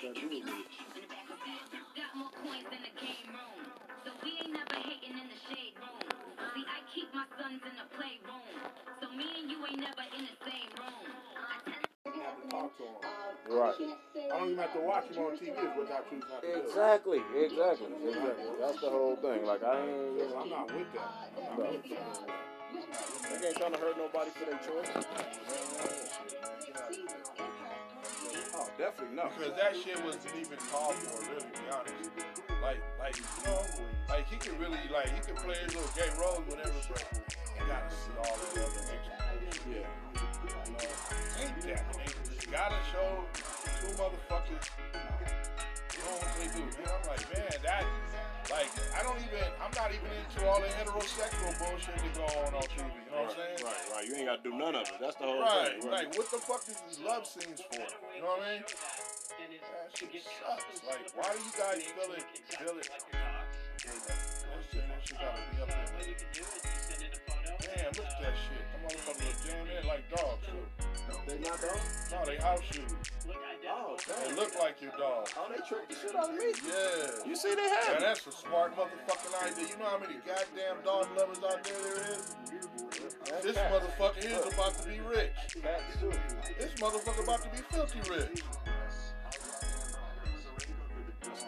I 0.01 0.13
do 0.17 0.27
with 0.27 0.41
it? 0.41 0.65
Got 1.93 2.11
more 2.17 2.33
coins 2.41 2.65
than 2.73 2.81
the 2.81 2.93
game 2.97 3.29
room. 3.29 3.61
So 4.01 4.09
we 4.25 4.33
ain't 4.41 4.53
never 4.53 4.81
hating 4.81 5.13
in 5.13 5.27
the 5.29 5.39
shade 5.45 5.77
room. 5.77 6.01
See, 6.57 6.65
I 6.65 6.81
keep 6.89 7.13
my 7.13 7.25
sons 7.37 7.61
in 7.61 7.75
the 7.77 7.85
playroom. 7.93 8.49
So 8.97 9.05
me 9.13 9.29
and 9.39 9.51
you 9.51 9.61
ain't 9.61 9.77
never 9.77 10.05
in 10.17 10.25
the 10.25 10.37
same 10.41 10.73
room. 10.81 11.05
I 11.37 11.61
tell 11.69 12.17
I 12.17 12.25
have 12.25 12.41
to 12.41 12.47
talk 12.49 12.77
to 12.77 12.83
him. 12.83 12.97
Right. 13.53 13.75
I 13.77 14.37
don't 14.39 14.49
even 14.49 14.57
have 14.57 14.73
to 14.73 14.81
watch 14.81 15.05
him 15.05 15.21
on 15.21 15.37
TV. 15.37 15.53
Is 15.53 15.77
what 15.77 15.91
I 15.93 16.01
choose 16.09 16.25
not 16.25 16.41
to. 16.41 16.65
Exactly. 16.65 17.21
Exactly. 17.37 17.93
Exactly. 18.01 18.51
That's 18.59 18.81
the 18.81 18.89
whole 18.89 19.15
thing. 19.21 19.45
Like 19.45 19.63
I 19.63 19.85
ain't. 19.85 20.33
I'm 20.33 20.49
not 20.49 20.65
with 20.73 20.89
that. 20.97 22.50
I'm 22.91 22.99
not 22.99 23.07
with 23.07 23.23
that. 23.23 23.41
They 23.41 23.47
ain't 23.47 23.57
trying 23.57 23.71
to 23.73 23.79
hurt 23.79 23.97
nobody 23.97 24.31
for 24.31 24.45
their 24.45 24.59
choice. 24.59 24.91
Oh, 28.53 28.67
definitely 28.77 29.15
not. 29.15 29.31
Because 29.37 29.55
that 29.55 29.75
shit 29.75 30.03
wasn't 30.03 30.35
even 30.35 30.57
called 30.71 30.95
for, 30.95 31.23
really, 31.31 31.41
to 31.41 31.47
be 31.47 31.67
honest. 31.71 32.11
Like, 32.61 32.83
like, 32.99 33.15
you 33.17 33.23
know, 33.45 33.63
like 34.09 34.27
he 34.27 34.35
could 34.35 34.59
really, 34.59 34.77
like, 34.91 35.09
he 35.09 35.21
could 35.21 35.37
play 35.37 35.55
his 35.55 35.73
little 35.73 35.89
gay 35.95 36.11
role, 36.19 36.43
whatever, 36.47 36.75
but 36.91 37.03
you 37.55 37.63
gotta 37.65 37.89
see 37.89 38.11
all 38.19 38.37
the 38.37 38.61
other 38.61 38.83
niggas. 38.91 39.11
Yeah. 39.71 39.75
You 39.75 40.51
know, 40.51 40.83
ain't 41.41 41.61
that? 41.63 41.83
They 41.95 42.51
gotta 42.51 42.75
show 42.91 43.23
two 43.79 43.93
motherfuckers 43.95 44.67
You 45.95 46.03
know 46.03 46.15
what 46.19 46.31
they 46.37 46.47
do, 46.51 46.59
man. 46.59 46.91
I'm 46.91 47.07
like, 47.07 47.25
man, 47.33 47.55
that, 47.63 47.85
like, 48.49 48.71
I 48.97 49.03
don't 49.03 49.19
even, 49.21 49.43
I'm 49.61 49.73
not 49.75 49.91
even 49.93 50.09
into 50.17 50.39
all 50.49 50.59
the 50.59 50.67
heterosexual 50.73 51.51
bullshit 51.61 51.95
that 51.99 52.13
go 52.17 52.25
on 52.25 52.53
on 52.55 52.65
TV. 52.73 52.87
You 52.89 53.11
know 53.11 53.27
what 53.27 53.35
I'm 53.35 53.35
saying? 53.37 53.59
Right, 53.61 53.83
right. 53.93 54.05
You 54.07 54.13
ain't 54.15 54.25
got 54.31 54.43
to 54.43 54.49
do 54.49 54.55
none 54.57 54.75
of 54.75 54.87
it. 54.87 54.97
That's 54.99 55.15
the 55.19 55.25
whole 55.29 55.41
Right, 55.41 55.77
thing. 55.77 55.89
right. 55.91 56.07
Like, 56.07 56.17
what 56.17 56.27
the 56.31 56.39
fuck 56.41 56.63
is 56.67 56.79
these 56.87 56.99
love 57.05 57.27
scenes 57.27 57.61
for? 57.69 57.77
You 58.15 58.21
know 58.23 58.33
what 58.39 58.47
I 58.47 58.53
mean? 58.57 58.63
That 58.65 59.91
shit 59.93 60.23
sucks. 60.23 60.81
Like, 60.87 61.05
why 61.13 61.29
do 61.35 61.39
you 61.43 61.53
guys 61.59 61.83
feel 61.83 62.11
it? 62.15 62.23
Feel 62.49 62.77
it? 62.79 62.89
That 62.89 63.03
shit, 63.81 64.83
that 64.87 65.01
shit 65.03 65.17
gotta 65.19 65.41
be 65.51 65.61
up 65.61 65.67
there. 65.69 65.85
Man, 67.61 67.91
look 67.93 68.05
at 68.05 68.21
that 68.21 68.35
shit. 68.37 68.63
Them 68.71 68.81
motherfuckers 68.85 69.27
are 69.27 69.39
jamming 69.47 69.77
in 69.81 69.87
like 69.87 70.05
dogs. 70.15 70.45
too. 70.47 70.63
They 71.27 71.37
not 71.39 71.59
dogs? 71.61 72.09
No, 72.11 72.25
they 72.25 72.37
house 72.37 72.61
you. 72.73 72.83
Oh, 73.73 73.95
They 74.27 74.35
look 74.35 74.53
like 74.59 74.81
your 74.81 74.91
dog. 74.97 75.27
Tricked 75.71 75.87
the 75.89 75.95
shit 75.95 76.15
out 76.17 76.27
of 76.29 76.35
me. 76.35 76.51
Yeah. 76.67 77.23
You 77.29 77.35
see, 77.35 77.55
they 77.55 77.61
Man, 77.63 77.69
have. 77.87 77.95
it. 77.95 77.99
that's 78.01 78.27
a 78.27 78.31
smart 78.33 78.75
motherfucking 78.75 79.51
idea. 79.51 79.67
You 79.71 79.77
know 79.79 79.85
how 79.85 79.99
many 79.99 80.15
goddamn 80.27 80.83
dog 80.83 81.07
lovers 81.17 81.39
out 81.47 81.63
there 81.63 81.79
there 81.79 82.11
is? 82.11 82.35
That's 83.29 83.45
This 83.45 83.55
facts. 83.55 83.73
motherfucker 83.73 84.21
here 84.21 84.37
is 84.37 84.53
about 84.53 84.73
to 84.79 84.89
be 84.89 84.99
rich. 84.99 85.31
Too. 86.01 86.11
This 86.59 86.73
motherfucker 86.75 87.23
about 87.23 87.41
to 87.43 87.49
be 87.51 87.63
filthy 87.71 87.99
rich. 88.11 88.43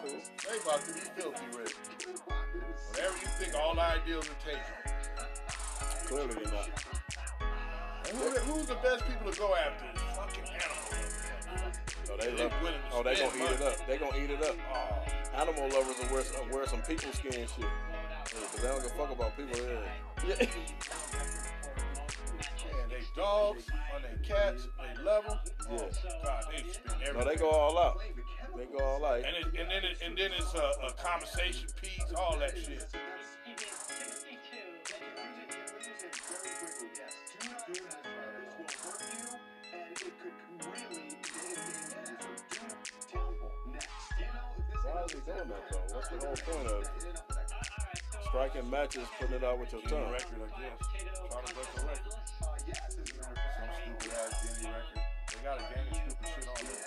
They 0.04 0.56
about 0.64 0.80
to 0.86 0.94
be 0.94 1.00
filthy 1.20 1.58
rich. 1.58 1.74
Whatever 2.88 3.16
you 3.20 3.28
think 3.38 3.54
all 3.54 3.78
ideals 3.78 4.26
are 4.30 4.40
taken. 4.40 4.74
Clearly, 6.06 6.44
not. 6.50 6.70
Who, 8.08 8.30
who's 8.52 8.66
the 8.68 8.76
best 8.76 9.04
people 9.06 9.30
to 9.32 9.38
go 9.38 9.54
after? 9.54 10.13
Fucking 12.06 12.10
animals. 12.12 12.12
Oh, 12.12 12.14
they 12.18 12.28
They 12.34 12.42
love. 12.42 12.62
willing 12.62 12.80
to 12.80 12.96
Oh, 12.96 13.02
they 13.02 13.14
gonna 13.16 13.36
eat 13.36 13.50
it 13.50 13.62
up. 13.62 13.86
They 13.86 13.96
gonna 13.98 14.16
eat 14.18 14.30
it 14.30 14.42
up. 14.42 14.56
Oh, 14.72 15.40
Animal 15.40 15.68
lovers 15.70 15.96
will 15.98 16.14
wear, 16.14 16.22
some- 16.24 16.50
wear 16.50 16.66
some 16.66 16.82
people 16.82 17.12
skin 17.12 17.32
shit. 17.32 17.48
Yeah, 17.58 17.66
Cause 18.24 18.60
they 18.60 18.68
don't 18.68 18.82
give 18.82 18.92
a 18.92 18.94
fuck 18.96 19.10
about 19.10 19.36
people. 19.36 19.58
Yeah. 19.58 20.28
Yeah. 20.28 20.36
man, 22.76 22.88
they 22.88 23.02
dogs 23.16 23.64
on 23.94 24.02
their 24.02 24.16
cats. 24.22 24.68
They 24.78 25.02
love 25.02 25.24
them. 25.26 25.38
Yeah. 25.70 25.78
God, 26.24 26.44
they 26.50 26.72
spend 26.72 27.02
everything. 27.02 27.14
No, 27.18 27.24
they 27.24 27.36
go 27.36 27.50
all 27.50 27.78
out. 27.78 28.00
They 28.56 28.64
go 28.66 28.84
all 28.84 29.04
out. 29.04 29.16
And, 29.16 29.26
it, 29.36 29.44
and 29.46 29.70
then 29.70 29.84
it, 29.84 29.98
and 30.04 30.16
then 30.16 30.30
it's 30.38 30.54
a, 30.54 30.72
a 30.86 30.92
conversation 30.92 31.68
piece, 31.82 32.12
all 32.16 32.38
that 32.38 32.56
shit. 32.56 32.86
Why 45.24 45.32
is 45.32 45.40
he 45.40 45.48
doing 45.48 45.48
that 45.48 45.64
though? 45.70 45.94
What's 45.94 46.08
the 46.08 46.16
whole 46.20 46.36
point 46.36 46.68
of 46.68 46.84
striking 48.28 48.68
matches, 48.70 49.08
putting 49.18 49.36
it 49.36 49.44
out 49.44 49.58
with 49.58 49.72
your 49.72 49.80
tongue? 49.82 50.12
record, 50.12 50.36
I 50.36 50.48
guess. 50.60 50.76
Trying 51.30 51.46
to 51.46 51.54
break 51.54 51.64
a 51.64 51.80
record. 51.86 52.12
Some 52.12 53.72
stupid 53.72 54.12
ass 54.20 54.36
Guinea 54.44 54.68
record. 54.68 55.00
They 55.32 55.40
got 55.44 55.56
a 55.56 55.64
gang 55.72 55.88
of 55.88 55.96
stupid 55.96 56.28
shit 56.28 56.44
on 56.48 56.54
there. 56.64 56.84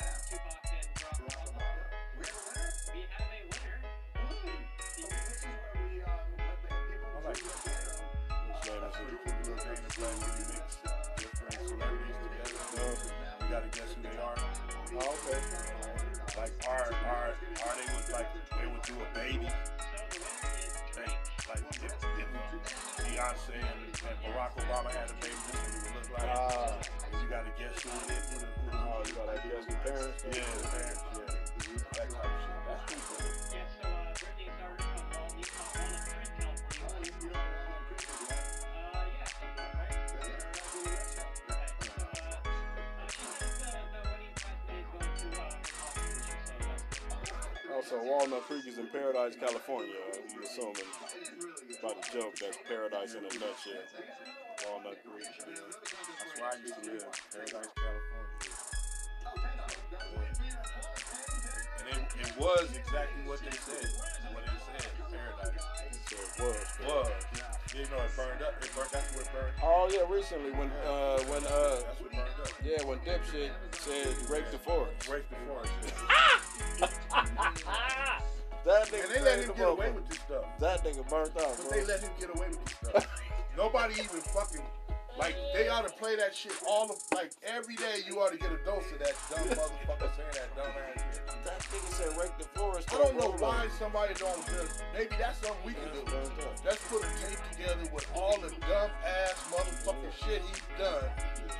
I 7.07 7.25
like 7.25 7.41
that. 7.41 7.57
Which 8.47 8.61
name 8.67 8.83
is 8.83 8.93
it? 8.93 9.07
Stupid 9.07 9.33
little 9.47 9.57
game 9.57 9.81
to 9.81 9.91
play 9.97 10.13
when 10.13 10.29
you 10.37 10.45
mix 10.53 10.77
different 11.17 11.57
celebrities 11.67 12.17
together. 12.21 12.53
You 13.41 13.49
gotta 13.49 13.69
guess 13.73 13.91
who 13.93 14.01
they 14.03 14.17
are. 14.21 14.37
Oh, 14.93 15.15
okay. 15.25 15.96
Like, 16.37 16.53
are, 16.69 16.93
are, 16.93 17.33
are 17.33 17.75
they 17.75 17.87
would 17.95 18.09
like, 18.13 18.29
they 18.61 18.67
would 18.71 18.81
do 18.83 18.93
a 18.93 19.15
baby? 19.17 19.49
They, 20.95 21.09
like, 21.49 21.65
if, 21.71 21.83
if 21.83 22.29
Beyonce 22.97 23.57
and, 23.57 23.81
and 23.89 24.17
Barack 24.23 24.53
Obama 24.61 24.89
had 24.93 25.09
a 25.09 25.13
baby, 25.19 25.33
this 25.51 25.61
is 25.67 25.83
what 25.83 25.93
it 25.93 25.93
would 25.93 25.95
look 25.95 26.19
like. 26.19 26.29
Ah. 26.29 26.77
And 27.11 27.21
you 27.21 27.29
gotta 27.29 27.51
guess 27.57 27.81
who 27.81 27.89
it 27.89 28.11
is. 28.13 28.25
Who 28.31 28.39
the, 28.39 28.45
who 28.45 28.69
the, 28.69 28.77
Oh, 28.77 29.01
you 29.05 29.13
got 29.13 29.27
like 29.27 29.43
guess 29.43 29.65
the 29.65 29.73
parents? 29.83 30.23
yeah, 30.25 30.45
the 30.61 30.67
parents, 30.67 31.03
yeah. 31.13 31.19
That 31.97 32.09
type 32.09 32.25
of 32.25 32.31
shit. 32.41 32.53
That's 32.67 33.73
cool. 33.81 33.86
Also, 47.89 48.03
Walnut 48.03 48.41
Creek 48.41 48.67
is 48.67 48.77
in 48.77 48.87
Paradise, 48.87 49.37
California. 49.39 49.95
I'm 50.13 50.43
assuming 50.43 50.83
by 51.81 51.87
the 51.87 52.19
joke 52.19 52.35
that's 52.35 52.57
paradise 52.67 53.13
in 53.13 53.19
a 53.19 53.23
nutshell. 53.23 53.79
Walnut 54.69 54.97
Creek. 55.05 55.23
That's 55.39 56.41
where 56.41 56.49
I 56.49 56.55
used 56.61 56.83
to 56.83 56.91
live, 56.91 57.07
Paradise, 57.31 57.71
California. 57.79 58.43
And 61.79 61.87
it, 61.95 62.27
it 62.27 62.37
was 62.37 62.75
exactly 62.75 63.23
what 63.25 63.39
they 63.39 63.55
said. 63.55 63.89
What 64.33 64.43
they 64.43 64.79
said, 64.79 64.91
Paradise. 65.09 65.63
So 66.09 66.17
it 66.17 66.31
was. 66.43 66.67
Was. 66.85 67.56
You 67.77 67.83
know 67.95 68.01
it 68.03 68.15
burned 68.15 68.41
up. 68.41 68.55
It 68.63 68.71
burned. 68.75 68.89
That's 68.91 69.15
it 69.15 69.29
burned. 69.31 69.53
Oh 69.61 69.87
yeah, 69.93 70.01
recently 70.09 70.51
when 70.51 70.71
uh 70.85 71.19
when 71.29 71.43
uh 71.45 71.81
That's 71.85 72.01
what 72.01 72.11
burned 72.11 72.39
up. 72.41 72.49
yeah 72.65 72.83
when 72.85 72.97
Dipshit 72.99 73.51
said 73.71 74.07
break 74.27 74.49
the 74.51 74.57
forest. 74.57 75.07
Break 75.07 75.23
the 75.29 75.35
forest. 75.45 75.73
That 78.65 78.87
nigga 78.87 79.05
And 79.05 79.11
they 79.15 79.21
let 79.21 79.39
him 79.39 79.47
the 79.47 79.53
get 79.53 79.67
away 79.69 79.91
with 79.91 80.09
this 80.09 80.19
stuff. 80.19 80.43
That 80.59 80.83
nigga 80.83 81.07
burnt 81.09 81.31
out, 81.39 81.55
But 81.55 81.69
they 81.71 81.85
let 81.85 82.01
him 82.01 82.09
get 82.19 82.35
away 82.35 82.47
with 82.49 82.65
this 82.65 82.75
stuff. 82.89 83.21
Nobody 83.55 83.93
even 83.93 84.19
fucking 84.19 84.61
Like 85.17 85.35
they 85.53 85.69
ought 85.69 85.87
to 85.87 85.93
play 85.93 86.17
that 86.17 86.35
shit 86.35 86.51
all 86.67 86.91
of 86.91 86.97
like 87.15 87.31
every 87.45 87.75
day. 87.75 87.99
You 88.05 88.19
ought 88.19 88.31
to 88.33 88.37
get 88.37 88.51
a 88.51 88.57
dose 88.65 88.83
of 88.91 88.99
that 88.99 89.13
dumb 89.31 89.47
motherfucker 89.55 89.96
somebody 93.79 94.13
don't. 94.15 94.37
Maybe 94.93 95.15
that's 95.19 95.37
something 95.39 95.57
we 95.65 95.73
can 95.73 95.89
do. 95.93 96.01
Let's 96.65 96.81
put 96.89 97.03
a 97.03 97.07
tape 97.25 97.39
together 97.51 97.89
with 97.93 98.07
all 98.15 98.39
the 98.39 98.49
dumb 98.67 98.89
ass 99.05 99.43
motherfucking 99.51 100.25
shit 100.25 100.41
he's 100.41 100.61
done. 100.77 101.03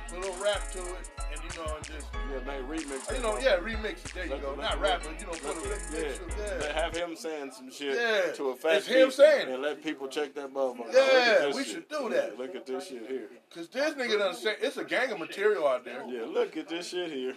Put 0.08 0.18
a 0.18 0.20
little 0.20 0.42
rap 0.44 0.70
to 0.72 0.78
it, 0.78 1.10
and 1.32 1.40
you 1.42 1.62
know, 1.62 1.76
and 1.76 1.84
just 1.84 2.06
Yeah, 2.32 2.40
man, 2.46 2.62
remix. 2.64 3.14
you 3.14 3.22
know, 3.22 3.38
yeah, 3.38 3.56
remix 3.58 4.04
it. 4.04 4.12
There 4.14 4.26
you 4.26 4.36
go. 4.38 4.54
Not 4.54 4.80
rap, 4.80 5.02
but 5.04 5.20
you 5.20 5.26
know, 5.26 5.32
put 5.32 5.56
a 5.56 5.60
remix. 5.60 6.18
yeah. 6.62 6.72
Have 6.80 6.96
him 6.96 7.14
saying 7.14 7.52
some 7.52 7.70
shit 7.70 7.94
Yeah. 7.94 8.32
to 8.32 8.50
a 8.50 8.56
fat 8.56 8.76
It's 8.78 8.86
him 8.86 9.10
saying 9.10 9.48
it. 9.48 9.52
and 9.54 9.62
let 9.62 9.82
people 9.82 10.08
check 10.08 10.34
that 10.34 10.52
motherfucker. 10.52 10.92
Yeah, 10.94 11.46
we 11.54 11.62
shit. 11.62 11.66
should 11.66 11.88
do 11.88 12.08
that. 12.10 12.38
Look 12.38 12.54
at 12.56 12.66
this 12.66 12.88
shit 12.88 13.06
here. 13.06 13.28
Cause 13.54 13.68
this 13.68 13.94
nigga 13.94 14.18
done 14.18 14.34
say 14.34 14.56
it's 14.60 14.76
a 14.78 14.84
gang 14.84 15.10
of 15.12 15.18
material 15.18 15.66
out 15.66 15.84
there. 15.84 16.02
Yeah, 16.08 16.24
look 16.26 16.56
at 16.56 16.68
this 16.68 16.88
shit 16.88 17.10
here. 17.10 17.34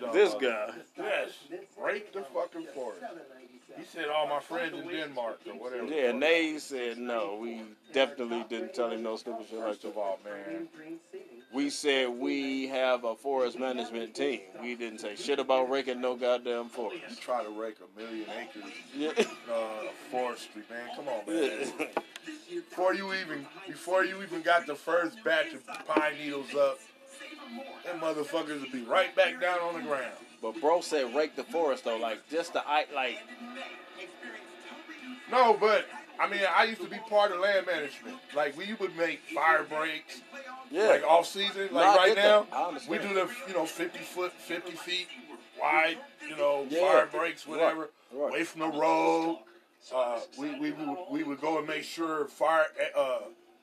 dumb 0.00 0.12
This 0.12 0.34
guy. 0.34 0.70
Yes, 0.98 1.30
break 1.78 2.12
the 2.12 2.22
fucking 2.34 2.66
forest. 2.74 3.02
He 3.76 3.84
said 3.84 4.06
all 4.08 4.26
my 4.28 4.40
friends 4.40 4.74
in 4.74 4.86
Denmark 4.88 5.40
or 5.46 5.52
whatever. 5.54 5.86
Yeah, 5.86 6.10
and 6.10 6.22
they 6.22 6.58
said 6.58 6.98
no. 6.98 7.38
We 7.40 7.62
definitely 7.92 8.44
didn't 8.48 8.74
tell 8.74 8.90
him 8.90 9.02
no 9.02 9.16
stupid 9.16 9.46
shit 9.48 9.58
like 9.58 9.68
First 9.68 9.82
that. 9.82 9.88
of 9.88 9.98
all, 9.98 10.18
man, 10.24 10.68
We 11.52 11.68
said 11.70 12.08
we 12.08 12.68
have 12.68 13.04
a 13.04 13.14
forest 13.14 13.58
management 13.58 14.14
team. 14.14 14.40
We 14.62 14.74
didn't 14.74 15.00
say 15.00 15.16
shit 15.16 15.38
about 15.38 15.68
raking 15.70 16.00
no 16.00 16.16
goddamn 16.16 16.64
you 16.64 16.68
forest. 16.70 17.20
try 17.20 17.42
to 17.42 17.50
rake 17.50 17.76
a 17.80 18.00
million 18.00 18.26
acres 18.30 18.72
Yeah. 18.96 19.10
uh, 19.52 19.88
forestry, 20.10 20.62
man. 20.70 20.88
Come 20.96 21.08
on, 21.08 21.26
man. 21.26 21.72
Yeah. 21.78 21.86
Before 22.70 22.94
you 22.94 23.12
even 23.14 23.46
before 23.66 24.04
you 24.04 24.22
even 24.22 24.42
got 24.42 24.66
the 24.66 24.74
first 24.74 25.22
batch 25.24 25.52
of 25.54 25.66
pine 25.86 26.14
needles 26.22 26.54
up, 26.54 26.78
them 27.84 28.00
motherfuckers 28.00 28.60
would 28.60 28.72
be 28.72 28.82
right 28.84 29.14
back 29.16 29.40
down 29.40 29.58
on 29.60 29.74
the 29.74 29.80
ground. 29.88 30.12
But 30.42 30.60
bro 30.60 30.80
said 30.80 31.14
rake 31.14 31.36
the 31.36 31.44
forest 31.44 31.84
though, 31.84 31.96
like 31.96 32.28
just 32.28 32.52
the 32.52 32.66
I 32.66 32.84
like 32.94 33.18
No, 35.30 35.56
but 35.58 35.86
I 36.20 36.28
mean, 36.28 36.40
I 36.54 36.64
used 36.64 36.82
to 36.82 36.88
be 36.88 36.98
part 37.08 37.32
of 37.32 37.40
land 37.40 37.66
management. 37.66 38.16
Like 38.34 38.56
we 38.56 38.74
would 38.74 38.96
make 38.96 39.20
fire 39.34 39.64
breaks, 39.64 40.20
yeah. 40.70 40.88
like 40.88 41.04
off 41.04 41.26
season, 41.26 41.68
like 41.72 41.86
No, 41.86 41.96
right 41.96 42.16
now. 42.16 42.46
We 42.88 42.98
do 42.98 43.14
the 43.14 43.28
you 43.48 43.54
know 43.54 43.64
fifty 43.66 44.00
foot, 44.00 44.32
fifty 44.32 44.72
feet 44.72 45.06
wide, 45.60 45.98
you 46.28 46.36
know, 46.36 46.66
Yeah. 46.68 46.80
fire 46.92 47.06
breaks, 47.06 47.46
whatever, 47.46 47.90
Right, 48.12 48.20
right. 48.24 48.30
away 48.30 48.44
from 48.44 48.60
the 48.60 48.68
road. 48.68 49.38
Uh, 49.94 50.20
we 50.38 50.58
we 50.60 50.72
would 50.72 50.96
we 51.10 51.22
would 51.24 51.40
go 51.40 51.58
and 51.58 51.66
make 51.66 51.82
sure 51.84 52.26
fire 52.26 52.66
uh, 52.96 53.18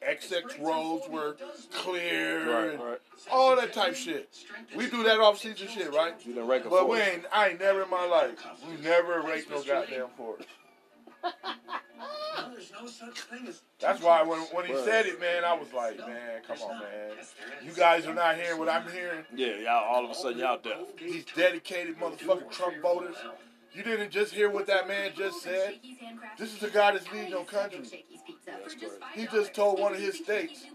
XX 0.08 0.62
roads 0.62 1.08
were 1.10 1.36
clear, 1.74 2.50
Right, 2.52 2.70
and 2.74 2.82
right. 2.84 3.00
all 3.32 3.56
that 3.58 3.74
type 3.74 3.96
shit. 3.96 4.30
We 4.76 4.90
do 4.90 5.04
that 5.04 5.20
off 5.20 5.40
season 5.40 5.68
shit, 5.68 5.94
right? 5.94 6.14
You 6.26 6.34
done 6.34 6.48
rake 6.48 6.66
a 6.66 6.70
But 6.70 6.88
we 6.88 6.98
forest. 6.98 7.12
ain't. 7.14 7.26
I 7.34 7.50
ain't 7.50 7.60
never 7.60 7.84
in 7.84 7.90
my 7.90 8.06
life. 8.06 8.38
We 8.70 8.82
never 8.82 9.22
raked 9.22 9.50
no 9.50 9.62
goddamn 9.62 10.08
forest. 10.16 10.48
That's 13.80 14.02
why 14.02 14.24
when 14.24 14.40
when 14.54 14.66
he 14.66 14.74
Word. 14.74 14.86
said 14.86 15.06
it, 15.06 15.20
man, 15.20 15.44
I 15.44 15.54
was 15.54 15.72
like, 15.74 15.98
man, 16.00 16.42
come 16.48 16.58
on, 16.62 16.80
man. 16.80 17.12
You 17.64 17.72
guys 17.74 18.06
are 18.08 18.14
not 18.14 18.36
hearing 18.38 18.60
what 18.60 18.70
I'm 18.70 18.90
hearing. 18.90 19.26
Yeah, 19.36 19.58
y'all 19.58 19.84
all 19.86 20.06
of 20.06 20.12
a 20.12 20.16
sudden 20.16 20.40
y'all 20.40 20.60
deaf. 20.60 20.78
These 20.98 21.26
dedicated 21.36 21.98
motherfucking 21.98 22.52
Trump 22.52 22.82
voters. 22.82 23.16
You 23.74 23.84
didn't 23.84 24.12
just 24.12 24.34
hear 24.34 24.50
what 24.50 24.66
that 24.68 24.88
man 24.88 25.12
just 25.16 25.42
said. 25.44 25.76
This 26.38 26.54
is 26.54 26.60
the 26.60 26.70
guy 26.70 26.92
that's 26.94 27.10
leading 27.12 27.30
your 27.30 27.46
country. 27.46 28.06
He 29.16 29.26
just 29.28 29.54
told 29.54 29.80
one 29.80 29.94
of 29.94 30.00
his 30.00 30.18
states. 30.18 30.66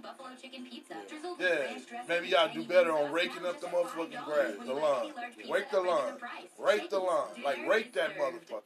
Yeah, 1.38 1.78
maybe 2.08 2.28
y'all 2.28 2.52
do 2.52 2.64
better 2.64 2.92
on 2.92 3.12
raking 3.12 3.44
up 3.46 3.60
the 3.60 3.66
motherfucking 3.68 4.24
grass, 4.24 4.54
the 4.64 4.74
lawn. 4.74 5.12
Rake 5.50 5.70
the 5.70 5.80
lawn. 5.80 6.14
Rake 6.58 6.90
the 6.90 6.98
lawn. 6.98 7.28
Like, 7.44 7.66
rake 7.68 7.92
that 7.94 8.16
motherfucker. 8.16 8.62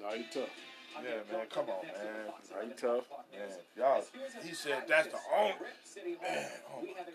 No, 0.00 0.12
you 0.12 0.24
tough. 0.32 0.48
Yeah, 1.04 1.20
man, 1.30 1.46
come 1.50 1.66
on, 1.68 1.84
man. 1.86 2.32
Are 2.56 2.64
you 2.64 2.72
tough? 2.72 3.04
Man, 3.32 3.48
y'all, 3.76 4.02
he 4.42 4.54
said 4.54 4.84
that's 4.88 5.08
the 5.08 5.18
only. 5.36 5.54
Man, 6.22 6.48
oh 6.72 6.80
my 6.80 6.86
God. 6.86 7.06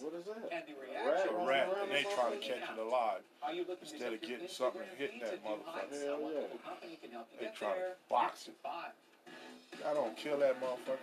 What 0.00 0.14
is 0.14 0.24
that? 0.24 0.50
It's 0.50 1.30
a 1.30 1.46
rat, 1.46 1.68
and 1.82 1.90
they 1.90 2.02
trying 2.14 2.32
to 2.32 2.38
catch 2.38 2.62
it 2.62 2.78
alive 2.78 3.22
instead 3.80 4.12
of 4.12 4.20
getting 4.20 4.48
something 4.48 4.82
and 4.82 4.98
hitting 4.98 5.20
that 5.20 5.44
motherfucker. 5.44 6.04
Hell 6.04 6.20
yeah. 6.32 6.40
They 7.40 7.48
trying 7.54 7.76
to 7.76 7.94
box 8.08 8.48
it. 8.48 8.54
I 9.86 9.94
don't 9.94 10.16
kill 10.16 10.38
that 10.38 10.60
motherfucker. 10.60 10.98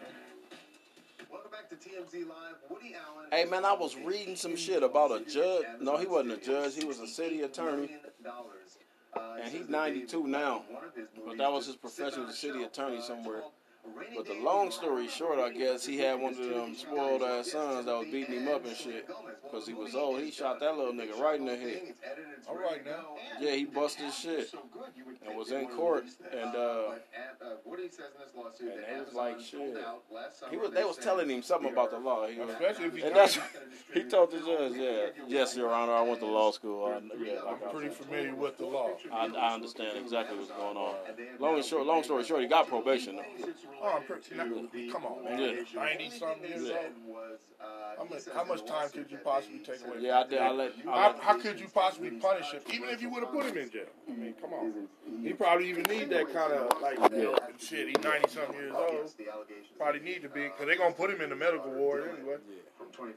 Welcome 1.32 1.52
back 1.52 1.70
to 1.70 1.76
TMZ 1.76 2.28
Live. 2.28 2.56
Woody 2.70 2.96
Allen. 2.96 3.28
Hey 3.32 3.46
man, 3.46 3.64
I 3.66 3.74
was 3.74 3.96
reading 3.96 4.36
some 4.36 4.56
shit 4.56 4.82
about 4.82 5.12
a 5.12 5.24
judge. 5.26 5.66
No, 5.80 5.98
he 5.98 6.08
wasn't 6.08 6.34
a 6.34 6.38
judge. 6.38 6.76
He 6.76 6.86
was 6.86 7.00
a 7.00 7.08
city 7.08 7.42
attorney. 7.42 7.98
And 9.16 9.52
he's 9.52 9.70
92 9.70 10.28
now. 10.28 10.64
But 11.26 11.38
that 11.38 11.52
was 11.52 11.66
his 11.66 11.76
profession 11.76 12.24
as 12.24 12.30
a 12.30 12.38
city 12.38 12.64
attorney 12.64 13.02
somewhere. 13.02 13.44
But 14.16 14.26
the 14.26 14.34
long 14.34 14.72
story 14.72 15.08
short, 15.08 15.40
I 15.40 15.52
guess 15.52 15.86
he 15.86 15.98
had 15.98 16.20
one 16.20 16.34
of 16.34 16.40
them 16.40 16.76
spoiled 16.76 17.22
ass 17.22 17.52
sons 17.52 17.86
that 17.86 17.98
was 17.98 18.08
beating 18.08 18.42
him 18.42 18.48
up 18.48 18.66
and 18.66 18.76
shit. 18.76 19.08
Because 19.44 19.68
he 19.68 19.74
was 19.74 19.96
old. 19.96 20.22
He 20.22 20.32
shot 20.32 20.60
that 20.60 20.78
little 20.78 20.94
nigga 20.94 21.20
right 21.20 21.40
in 21.40 21.46
the 21.46 21.56
head. 21.56 21.94
All 22.48 22.58
right 22.58 22.86
now. 22.86 23.16
Yeah, 23.40 23.56
he 23.56 23.66
busted 23.66 24.14
shit. 24.14 24.54
And 25.26 25.38
was 25.38 25.52
in 25.52 25.68
court. 25.68 26.06
And 26.32 26.56
uh, 26.56 26.96
and 27.66 28.84
they 28.88 29.00
was 29.00 29.14
like, 29.14 29.40
shit. 29.40 29.78
He 30.52 30.58
was, 30.58 30.72
they 30.72 30.84
was 30.84 30.98
telling 30.98 31.30
him 31.30 31.42
something 31.42 31.72
about 31.72 31.92
the 31.92 32.00
law. 32.00 32.28
He 32.28 32.40
was, 32.40 32.50
Especially 32.50 32.86
if 32.86 32.96
he 32.96 33.04
and 33.04 33.16
that's 33.16 33.40
he 33.94 34.04
told 34.04 34.32
the 34.32 34.40
judge, 34.40 34.74
yeah, 34.76 35.24
yes, 35.28 35.56
Your 35.56 35.72
Honor, 35.72 35.94
I 35.94 36.02
went 36.02 36.20
to 36.20 36.26
law 36.26 36.52
school. 36.52 36.86
I, 36.86 37.00
yeah, 37.24 37.42
like 37.42 37.64
I'm 37.64 37.72
pretty 37.72 37.90
familiar 37.94 38.36
with 38.36 38.58
the 38.58 38.66
law. 38.66 38.90
I, 39.12 39.28
I 39.28 39.54
understand 39.54 39.98
exactly 39.98 40.38
what's 40.38 40.52
going 40.52 40.78
on. 40.78 40.96
Long 41.40 41.56
and 41.56 41.66
short, 41.66 41.86
long 41.86 42.04
story 42.04 42.24
short, 42.24 42.42
he 42.42 42.48
got 42.48 42.68
probation 42.68 43.18
though. 43.18 43.50
Oh, 43.82 43.98
I'm 43.98 44.04
pretty. 44.04 44.36
Now, 44.36 44.44
come 44.92 45.06
on, 45.06 45.24
man. 45.24 45.40
Yeah. 45.40 45.82
90 45.82 46.10
something 46.10 46.50
years 46.50 46.64
Yeah. 46.68 46.78
old. 47.10 47.40
How 47.98 48.04
much, 48.06 48.22
how 48.34 48.44
much 48.46 48.66
time 48.66 48.90
could 48.90 49.12
you 49.12 49.18
possibly 49.18 49.60
take 49.60 49.86
away? 49.86 49.98
Yeah, 50.00 50.20
I 50.20 50.28
did. 50.28 50.40
I 50.40 50.52
let. 50.52 50.72
I 50.88 50.92
How, 50.92 51.08
let 51.10 51.20
how 51.20 51.38
could 51.40 51.60
you 51.60 51.68
possibly 51.68 52.12
punish 52.12 52.52
him, 52.52 52.62
even 52.72 52.90
if 52.90 53.02
you 53.02 53.10
would 53.10 53.24
have 53.24 53.32
put 53.32 53.46
him 53.46 53.58
in 53.58 53.70
jail? 53.70 53.86
I 54.08 54.12
mean, 54.14 54.34
come 54.42 54.54
on. 54.54 54.88
He 55.24 55.34
probably 55.34 55.70
even 55.70 55.84
need 55.84 56.10
that 56.10 56.32
kind 56.34 56.54
of 56.54 56.82
like 56.82 56.98
help 56.98 57.39
and 57.50 57.60
shit. 57.62 57.88
He's 57.88 58.04
ninety 58.04 58.30
something 58.30 58.56
years 58.56 58.74
old. 58.76 59.12
Probably 59.78 60.02
need 60.02 60.22
to 60.24 60.30
be 60.30 60.44
because 60.44 60.66
they're 60.68 60.78
gonna 60.78 60.94
put 60.94 61.10
him 61.10 61.22
in 61.22 61.30
the 61.30 61.36
medical 61.36 61.72
ward 61.72 62.10
anyway. 62.18 62.36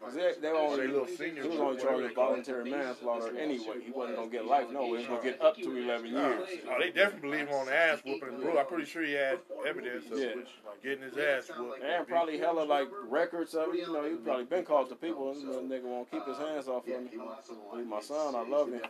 Cause 0.01 0.15
they, 0.15 0.33
they 0.41 0.49
Say 0.49 0.57
only, 0.57 0.87
little 0.87 1.07
senior. 1.07 1.43
he 1.43 1.49
was 1.49 1.59
only 1.59 1.81
charged 1.83 2.03
with 2.03 2.15
voluntary 2.15 2.71
manslaughter 2.71 3.37
anyway. 3.39 3.81
He 3.85 3.91
wasn't 3.91 4.17
gonna 4.19 4.31
get 4.31 4.47
life. 4.47 4.67
No, 4.71 4.85
he 4.87 4.93
was 4.93 5.07
gonna 5.07 5.23
get 5.23 5.41
up 5.43 5.57
to 5.57 5.77
11 5.77 6.07
years. 6.07 6.49
no, 6.67 6.79
they 6.79 6.91
definitely 6.91 7.31
believe 7.31 7.49
him 7.49 7.55
on 7.55 7.67
the 7.67 7.75
ass 7.75 8.01
whooping 8.05 8.29
and 8.29 8.41
bruise. 8.41 8.57
I'm 8.59 8.67
pretty 8.67 8.85
sure 8.85 9.03
he 9.05 9.13
had 9.15 9.39
evidence 9.67 10.05
of 10.11 10.19
Yeah. 10.19 10.35
getting 10.83 11.03
his 11.03 11.17
ass 11.17 11.51
whooped. 11.57 11.83
And 11.83 12.07
probably 12.07 12.39
hella 12.39 12.63
like 12.65 12.89
records 13.09 13.55
of 13.55 13.75
it. 13.75 13.81
You 13.81 13.93
know, 13.93 14.05
he 14.09 14.17
probably 14.17 14.45
been 14.45 14.65
called 14.65 14.89
to 14.91 14.95
people. 14.95 15.33
And 15.33 15.49
the 15.71 15.75
nigga 15.75 15.85
won't 15.85 16.11
keep 16.11 16.27
his 16.27 16.39
hands 16.39 16.69
off 16.69 16.87
of 16.87 17.03
me. 17.03 17.09
He's 17.11 17.87
my 17.87 18.01
son. 18.01 18.35
I 18.37 18.47
love 18.47 18.69
him. 18.69 18.81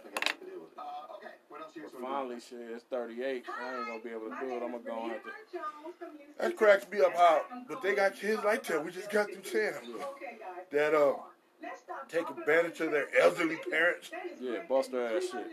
Uh, 0.77 0.83
But 1.75 2.01
finally, 2.01 2.37
shit, 2.41 2.59
it's 2.75 2.85
38. 2.85 3.45
I 3.49 3.77
ain't 3.77 3.87
gonna 3.87 3.99
be 4.03 4.11
able 4.11 4.29
to 4.31 4.37
do 4.41 4.51
it. 4.51 4.63
I'm 4.63 4.73
gonna 4.73 4.79
go 4.85 5.03
and 5.05 5.13
have 5.13 5.23
to. 5.25 5.31
That 6.39 6.57
cracks 6.57 6.87
me 6.91 7.01
up 7.01 7.15
how, 7.17 7.43
but 7.69 7.83
they 7.83 7.95
got 7.95 8.15
kids 8.15 8.43
like 8.45 8.63
that. 8.65 8.85
We 8.85 8.91
just 8.91 9.11
got 9.11 9.27
through 9.31 9.45
saying 9.45 9.75
that 10.73 10.95
uh 10.95 11.15
take 12.09 12.29
advantage 12.29 12.81
of 12.81 12.91
their 12.91 13.07
elderly 13.21 13.57
parents. 13.71 14.11
Yeah, 14.41 14.59
bust 14.69 14.93
their 14.93 15.17
ass 15.17 15.25
shit. 15.31 15.47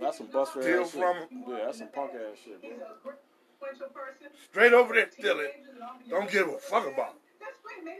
That's 0.00 0.18
some 0.18 0.26
bust 0.26 0.54
their 0.54 0.62
Steal 0.62 0.80
ass 0.82 0.90
shit. 0.92 1.00
from 1.00 1.16
'em. 1.16 1.44
Yeah, 1.48 1.64
that's 1.66 1.78
some 1.78 1.88
punk 1.88 2.12
ass 2.14 2.38
shit, 2.44 2.60
bro. 2.60 3.12
Straight 4.50 4.72
over 4.72 4.94
there, 4.94 5.10
steal 5.10 5.40
it. 5.40 5.54
Don't 6.10 6.30
give 6.30 6.48
a 6.48 6.58
fuck 6.58 6.86
about 6.92 7.14
it. 7.14 7.20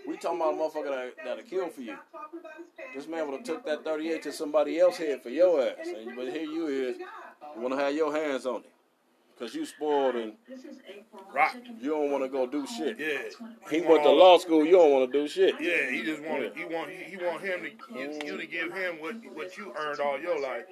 We 0.06 0.16
talking 0.16 0.40
about 0.40 0.54
a 0.54 0.56
motherfucker 0.56 0.90
that, 1.16 1.24
that'll 1.24 1.44
kill 1.44 1.68
for 1.68 1.80
you. 1.80 1.96
This 2.94 3.06
man 3.06 3.26
would 3.26 3.36
have 3.38 3.44
took 3.46 3.64
that 3.66 3.84
38 3.84 4.22
to 4.24 4.32
somebody 4.32 4.78
else 4.80 4.96
head 4.96 5.22
for 5.22 5.30
your 5.30 5.60
ass. 5.62 5.86
And, 5.86 6.16
but 6.16 6.28
here 6.32 6.42
you 6.42 6.66
is, 6.66 6.96
you 7.54 7.60
want 7.62 7.74
to 7.74 7.80
have 7.80 7.94
your 7.94 8.14
hands 8.14 8.46
on 8.46 8.62
it. 8.62 8.75
Because 9.36 9.54
you 9.54 9.66
spoiled 9.66 10.14
and 10.14 10.32
Right. 11.32 11.50
you 11.80 11.90
don't 11.90 12.10
want 12.10 12.24
to 12.24 12.28
go 12.30 12.46
do 12.46 12.66
shit. 12.66 12.98
Yeah. 12.98 13.18
He 13.70 13.82
went 13.82 14.02
to 14.04 14.10
law 14.10 14.38
school, 14.38 14.64
you 14.64 14.72
don't 14.72 14.90
want 14.90 15.12
to 15.12 15.18
do 15.18 15.28
shit. 15.28 15.60
Yeah, 15.60 15.90
he 15.90 16.02
just 16.02 16.22
wanted 16.22 16.56
he 16.56 16.64
want 16.64 16.90
he, 16.90 17.04
he 17.04 17.16
want 17.18 17.42
him 17.42 17.60
to 17.62 17.98
you, 17.98 18.18
you 18.24 18.36
to 18.38 18.46
give 18.46 18.72
him 18.72 19.00
what 19.00 19.16
what 19.34 19.56
you 19.58 19.74
earned 19.76 20.00
all 20.00 20.18
your 20.18 20.40
life. 20.40 20.64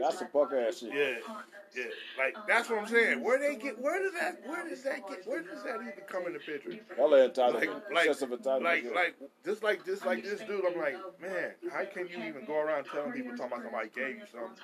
That's 0.00 0.20
a 0.20 0.26
punk 0.26 0.52
ass 0.52 0.78
shit. 0.78 0.92
Yeah. 0.94 1.34
Yeah, 1.76 1.86
like 2.16 2.36
that's 2.46 2.70
what 2.70 2.78
I'm 2.78 2.86
saying. 2.86 3.20
Where 3.20 3.36
they 3.36 3.56
get? 3.56 3.80
Where 3.80 4.00
does 4.00 4.12
that? 4.12 4.40
Where 4.46 4.68
does 4.68 4.84
that 4.84 5.08
get? 5.08 5.26
Where 5.26 5.42
does 5.42 5.64
that 5.64 5.80
even 5.80 6.04
come 6.06 6.24
in 6.28 6.32
the 6.34 6.38
picture? 6.38 6.70
LA 6.96 7.24
entitled, 7.24 7.54
Like, 7.92 8.06
like, 8.08 8.62
like, 8.62 8.84
yeah. 8.84 8.90
like, 8.94 9.16
just 9.44 9.64
like 9.64 9.84
this, 9.84 10.04
like 10.04 10.22
this 10.22 10.38
dude. 10.42 10.64
I'm 10.64 10.78
like, 10.78 10.94
man, 11.20 11.50
how 11.72 11.84
can 11.84 12.06
you 12.06 12.22
even 12.28 12.44
go 12.46 12.60
around 12.60 12.84
telling 12.92 13.10
people 13.10 13.36
talking 13.36 13.54
about 13.58 13.62
somebody 13.64 13.88
gave 13.92 14.16
you 14.18 14.22
something? 14.30 14.56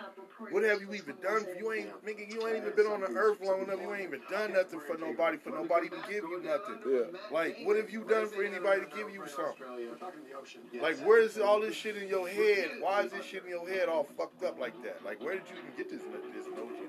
What 0.53 0.62
have 0.62 0.83
you 0.83 0.94
even 0.94 1.16
done? 1.20 1.46
You 1.59 1.73
ain't, 1.73 1.88
nigga, 2.07 2.33
you 2.33 2.46
ain't 2.46 2.59
even 2.59 2.77
been 2.77 2.87
on 2.87 3.00
the 3.01 3.09
earth 3.09 3.41
long 3.43 3.63
enough. 3.63 3.81
You 3.81 3.93
ain't 3.95 4.03
even 4.05 4.21
done 4.31 4.53
nothing 4.53 4.81
for 4.81 4.97
nobody, 4.99 5.37
for 5.37 5.51
nobody 5.51 5.89
to 5.89 5.97
give 6.09 6.25
you 6.25 6.43
nothing. 6.45 6.79
Yeah. 6.87 7.19
Like, 7.31 7.59
what 7.65 7.77
have 7.77 7.91
you 7.91 8.05
done 8.05 8.29
for 8.29 8.43
anybody 8.43 8.83
to 8.83 8.87
give 8.97 9.11
you 9.11 9.25
something? 9.27 10.81
Like, 10.81 10.99
where 11.07 11.21
is 11.21 11.39
all 11.39 11.61
this 11.61 11.75
shit 11.75 11.97
in 11.97 12.09
your 12.09 12.29
head? 12.29 12.71
Why 12.81 13.03
is 13.03 13.13
this 13.13 13.25
shit 13.25 13.45
in 13.45 13.51
your 13.51 13.69
head 13.69 13.89
all 13.89 14.05
fucked 14.05 14.43
up 14.45 14.59
like 14.59 14.81
that? 14.83 15.05
Like, 15.05 15.23
where 15.23 15.35
did 15.35 15.45
you 15.51 15.57
even 15.59 15.77
get 15.77 15.91
this 15.91 16.03
this 16.35 16.47
notion? 16.47 16.89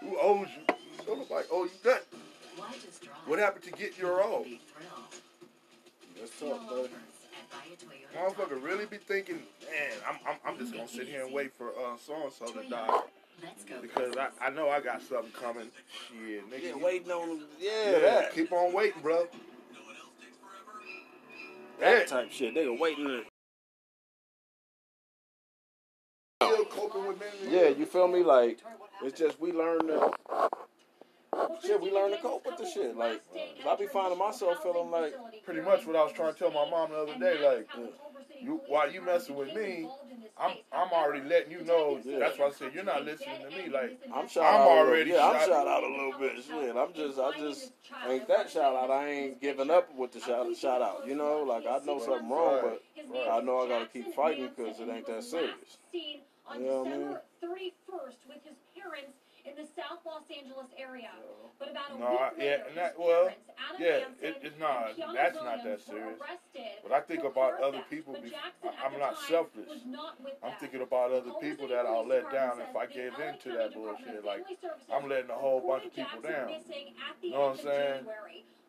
Who 0.00 0.18
owes 0.20 0.48
you? 0.56 0.74
Don't 1.06 1.18
nobody 1.18 1.46
owe 1.50 1.64
you 1.64 1.70
oh, 1.84 1.90
nothing. 1.90 2.20
What 3.26 3.38
happened 3.38 3.64
to 3.64 3.72
get 3.72 3.98
your 3.98 4.22
own? 4.22 4.58
Let's 6.18 6.38
talk, 6.38 6.68
buddy. 6.68 6.88
Motherfucker 8.16 8.62
really 8.62 8.86
be 8.86 8.96
thinking, 8.96 9.36
man, 9.36 9.98
I'm, 10.08 10.16
I'm, 10.26 10.36
I'm 10.44 10.58
just 10.58 10.72
gonna 10.72 10.88
sit 10.88 11.06
here 11.08 11.24
and 11.24 11.32
wait 11.32 11.52
for 11.54 11.70
uh, 11.70 11.96
so 12.04 12.14
and 12.24 12.32
so 12.32 12.46
to 12.52 12.68
die 12.68 13.00
because 13.80 14.16
I, 14.16 14.28
I 14.46 14.50
know 14.50 14.68
I 14.68 14.80
got 14.80 15.00
something 15.02 15.30
coming. 15.32 15.68
Shit, 16.08 16.50
nigga, 16.50 16.76
Yeah, 16.76 16.84
waiting 16.84 17.10
on, 17.12 17.40
yeah, 17.60 17.90
yeah, 17.90 17.98
that. 18.00 18.34
keep 18.34 18.52
on 18.52 18.72
waiting, 18.72 19.00
bro. 19.02 19.26
that 21.80 21.98
Yeah. 21.98 22.04
type 22.04 22.30
shit. 22.32 22.54
They 22.54 22.66
were 22.66 22.76
waiting. 22.78 23.04
To, 23.06 23.22
Still 26.42 26.64
coping 26.66 27.06
with 27.08 27.18
mental 27.20 27.48
yeah, 27.48 27.68
you 27.68 27.84
feel 27.86 28.08
me? 28.08 28.22
Like, 28.22 28.58
it's 29.04 29.18
just 29.18 29.40
we 29.40 29.52
learn 29.52 29.80
to, 29.88 30.10
shit, 31.62 31.80
we 31.80 31.90
learn 31.92 32.10
to 32.10 32.18
cope 32.18 32.44
with 32.46 32.56
the 32.58 32.66
shit. 32.66 32.96
Like, 32.96 33.22
if 33.34 33.66
I 33.66 33.76
be 33.76 33.86
finding 33.86 34.18
myself 34.18 34.62
feeling 34.62 34.90
like, 34.90 35.14
Pretty 35.44 35.60
much 35.62 35.86
what 35.86 35.96
I 35.96 36.04
was 36.04 36.12
trying 36.12 36.32
to 36.34 36.38
tell 36.38 36.50
my 36.50 36.68
mom 36.68 36.90
the 36.90 36.96
other 36.98 37.18
day, 37.18 37.42
like, 37.42 37.68
you 38.40 38.60
while 38.68 38.90
you 38.90 39.00
messing 39.00 39.34
with 39.34 39.54
me, 39.54 39.88
I'm 40.38 40.56
I'm 40.72 40.92
already 40.92 41.26
letting 41.26 41.50
you 41.52 41.64
know. 41.64 42.00
That's 42.04 42.38
why 42.38 42.46
I 42.46 42.50
said 42.50 42.72
you're 42.74 42.84
not 42.84 43.04
listening 43.04 43.40
to 43.42 43.56
me. 43.56 43.68
Like, 43.70 43.98
I'm 44.14 44.28
shot 44.28 44.44
I'm 44.44 44.60
out 44.60 44.68
little- 44.68 44.86
already 44.88 45.10
yeah, 45.10 45.26
I'm 45.26 45.38
shot- 45.40 45.48
shot 45.48 45.66
out 45.66 45.82
a 45.82 45.88
little 45.88 46.12
bit. 46.18 46.44
Shit, 46.44 46.76
I'm 46.76 46.92
just, 46.92 47.18
I 47.18 47.32
just 47.38 47.72
ain't 48.08 48.28
that 48.28 48.50
shout 48.50 48.76
out. 48.76 48.90
I 48.90 49.08
ain't 49.08 49.40
giving 49.40 49.70
up 49.70 49.88
with 49.96 50.12
the 50.12 50.20
shout, 50.20 50.54
shout 50.56 50.82
out. 50.82 51.06
You 51.06 51.14
know, 51.16 51.42
like 51.42 51.64
I 51.66 51.78
know 51.84 51.98
something 51.98 52.28
wrong, 52.28 52.60
but 52.62 52.82
I 53.30 53.40
know 53.40 53.60
I 53.64 53.68
gotta 53.68 53.86
keep 53.86 54.14
fighting 54.14 54.50
because 54.54 54.78
it 54.80 54.88
ain't 54.88 55.06
that 55.06 55.24
serious. 55.24 55.78
You 56.54 56.66
know 56.66 56.82
what 56.82 56.88
I 56.88 56.90
December 59.00 59.27
31st 59.48 59.56
with 59.56 59.58
his 59.58 59.58
parents 59.58 59.58
in 59.58 59.64
the 59.64 59.68
South 59.82 60.00
Los 60.06 60.22
Angeles 60.30 60.66
area. 60.78 61.10
But 61.58 61.70
about 61.70 61.90
a 61.90 61.98
No, 61.98 62.10
week 62.10 62.20
I- 62.20 62.32
yeah, 62.36 62.44
later, 62.50 62.64
and 62.68 62.76
that- 62.76 62.98
well, 62.98 63.26
Adam 63.28 63.80
yeah, 63.82 64.08
it- 64.20 64.38
it's 64.42 64.58
not- 64.58 64.96
that's 65.14 65.34
not 65.36 65.64
that 65.64 65.80
serious. 65.80 66.18
But 66.82 66.92
I 66.92 67.00
think 67.00 67.24
about 67.24 67.60
other 67.60 67.82
people 67.90 68.14
be- 68.14 68.34
I, 68.34 68.52
I'm 68.84 68.98
not 68.98 69.16
selfish. 69.18 69.68
not 69.86 70.18
I'm 70.42 70.56
thinking 70.58 70.82
about 70.82 71.12
other 71.12 71.32
people 71.40 71.68
that 71.68 71.86
I'll 71.86 72.06
let 72.06 72.30
down 72.30 72.60
if 72.60 72.74
I 72.76 72.86
give 72.86 73.18
in 73.18 73.38
to 73.38 73.52
that 73.52 73.74
bullshit. 73.74 74.24
Like, 74.24 74.44
I'm 74.90 75.08
letting 75.08 75.30
a 75.30 75.34
whole 75.34 75.60
bunch 75.60 75.86
of 75.86 75.94
people 75.94 76.20
down. 76.20 76.48
the 77.20 77.30
Know 77.30 77.40
what 77.40 77.50
I'm 77.50 77.56
saying? 77.58 78.06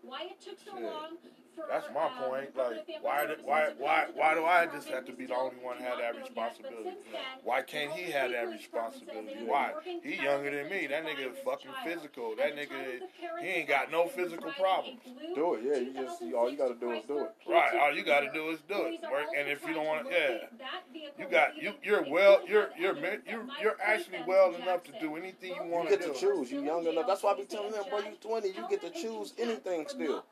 Why 0.02 0.24
it 0.24 0.40
took 0.40 0.58
so 0.60 0.72
Shit. 0.76 0.84
long 0.84 1.18
That's 1.68 1.88
my 1.94 2.06
um, 2.06 2.12
point. 2.24 2.56
Like, 2.56 2.88
why, 3.02 3.26
did, 3.26 3.40
why, 3.44 3.74
why, 3.78 4.06
come 4.06 4.14
to 4.14 4.14
the 4.14 4.20
why 4.20 4.34
do 4.36 4.46
I 4.46 4.66
just 4.68 4.88
have 4.90 5.06
to 5.06 5.14
be 5.14 5.26
the 5.26 5.36
only 5.36 5.58
one 5.62 5.78
We 5.78 5.84
have 5.84 5.98
that 6.00 6.14
do 6.14 6.20
not 6.20 6.26
know 6.26 6.30
yet, 6.30 6.30
but 6.30 6.30
responsibility? 6.30 6.98
Why 7.44 7.62
can't 7.62 7.92
he 7.92 8.12
have 8.12 8.32
that 8.32 8.48
responsibility? 8.48 9.44
Why? 9.46 9.74
He 9.84 10.16
younger 10.16 10.52
than 10.52 10.70
me. 10.70 10.88
That 10.88 11.06
nigga 11.06 11.32
is 11.32 11.38
fucking 11.44 11.72
physical. 11.84 12.36
That 12.36 12.56
nigga, 12.56 13.04
he 13.42 13.48
ain't 13.48 13.68
got 13.68 13.92
no 13.92 14.08
physical 14.08 14.52
problems. 14.58 15.02
Do 15.36 15.56
it, 15.56 15.62
yeah. 15.64 15.78
You 15.78 15.94
just, 15.94 16.22
all 16.36 16.50
you 16.50 16.58
gotta 16.58 16.76
do 16.76 16.92
is 16.92 17.04
do 17.08 17.20
it. 17.20 17.36
Right. 17.48 17.76
All 17.82 17.94
you 17.94 18.04
gotta 18.04 18.32
do 18.34 18.50
is 18.50 18.60
do 18.68 18.76
it. 18.86 19.02
Work. 19.12 19.28
And 19.36 19.50
if 19.50 19.66
you 19.68 19.74
don't 19.74 19.86
want 19.86 20.10
to, 20.10 20.14
yeah. 20.14 21.02
You 21.18 21.28
got 21.30 21.58
you. 21.58 21.74
You're 21.84 22.06
well. 22.10 22.48
You're 22.48 22.70
you're 22.78 22.96
you're 22.98 23.46
you're 23.62 23.78
actually 23.84 24.20
well 24.28 24.54
enough 24.56 24.84
to 24.84 24.92
do 25.00 25.16
anything 25.16 25.56
you 25.56 25.64
You 25.64 25.72
want 25.72 25.90
to 25.90 25.98
get 25.98 26.14
to 26.14 26.20
choose. 26.20 26.52
You 26.52 26.64
young 26.64 26.86
enough. 26.86 27.06
That's 27.08 27.24
why 27.24 27.34
I 27.34 27.36
be 27.36 27.46
telling 27.46 27.72
them, 27.72 27.84
boy, 27.90 28.00
you 28.00 28.16
20, 28.22 28.48
you 28.48 28.66
get 28.70 28.82
to 28.82 28.90
choose 28.90 29.34
anything 29.38 29.86
still. 29.88 30.24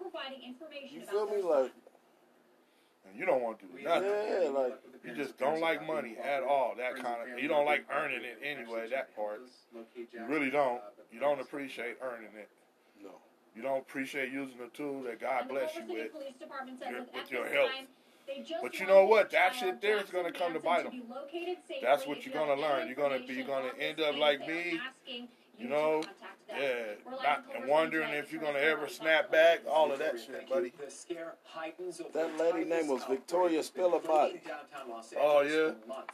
You 0.92 1.02
feel 1.26 1.36
me? 1.36 1.42
Like, 1.42 1.72
And 3.10 3.18
you 3.18 3.26
don't 3.26 3.42
want 3.42 3.60
to 3.60 3.66
do 3.66 3.84
nothing. 3.84 4.10
yeah, 4.10 4.50
like, 4.50 4.74
You 5.04 5.14
just 5.16 5.38
don't 5.38 5.62
like 5.62 5.86
money 5.88 6.18
at 6.18 6.44
all. 6.44 6.74
That 6.78 6.96
kind 6.96 7.22
of. 7.32 7.40
You 7.40 7.48
don't 7.48 7.66
like 7.66 7.86
earning 7.92 8.22
it 8.24 8.40
anyway. 8.44 8.88
That 8.90 9.16
part. 9.16 9.42
You 10.14 10.26
really 10.28 10.50
don't. 10.50 10.82
You 11.12 11.20
don't 11.20 11.40
appreciate 11.40 11.98
earning 12.02 12.30
it. 12.38 12.50
no. 13.02 13.12
You 13.56 13.64
don't 13.64 13.80
appreciate 13.80 14.32
using 14.32 14.58
the 14.60 14.68
tool 14.68 15.02
that 15.04 15.20
God 15.20 15.48
bless 15.50 15.76
you 15.76 15.82
with. 15.88 16.12
your- 16.92 17.02
with 17.14 17.32
your 17.32 17.48
help. 17.48 17.72
But 18.62 18.80
you 18.80 18.86
know 18.86 19.06
what? 19.06 19.32
That 19.32 19.56
shit 19.56 19.82
there 19.82 19.98
is 19.98 20.10
gonna 20.10 20.32
come 20.34 20.54
to 20.54 20.60
bite 20.60 20.84
them. 20.84 21.02
That's 21.82 22.06
what 22.06 22.24
you're 22.26 22.34
gonna 22.36 22.60
learn. 22.62 22.86
You're 22.88 22.96
gonna 22.96 23.20
be- 23.20 23.34
you're 23.36 23.48
gonna 23.48 23.74
end 23.80 24.00
up 24.02 24.16
like 24.18 24.42
me, 24.42 24.80
You 25.60 25.70
know, 25.70 26.04
yeah, 26.50 26.94
not 27.24 27.46
and 27.56 27.68
wondering 27.68 28.10
if 28.12 28.32
you're 28.32 28.42
gonna 28.42 28.60
ever 28.60 28.88
snap 28.88 29.32
back. 29.32 29.62
All 29.70 29.92
of 29.92 30.00
that 30.00 30.20
shit, 30.20 30.48
buddy. 30.48 30.72
That 32.14 32.38
lady 32.38 32.70
name 32.70 32.88
was 32.88 33.04
Victoria 33.06 33.62
Spillabody. 33.62 34.40
Oh 35.20 35.42
yeah. 35.42 35.72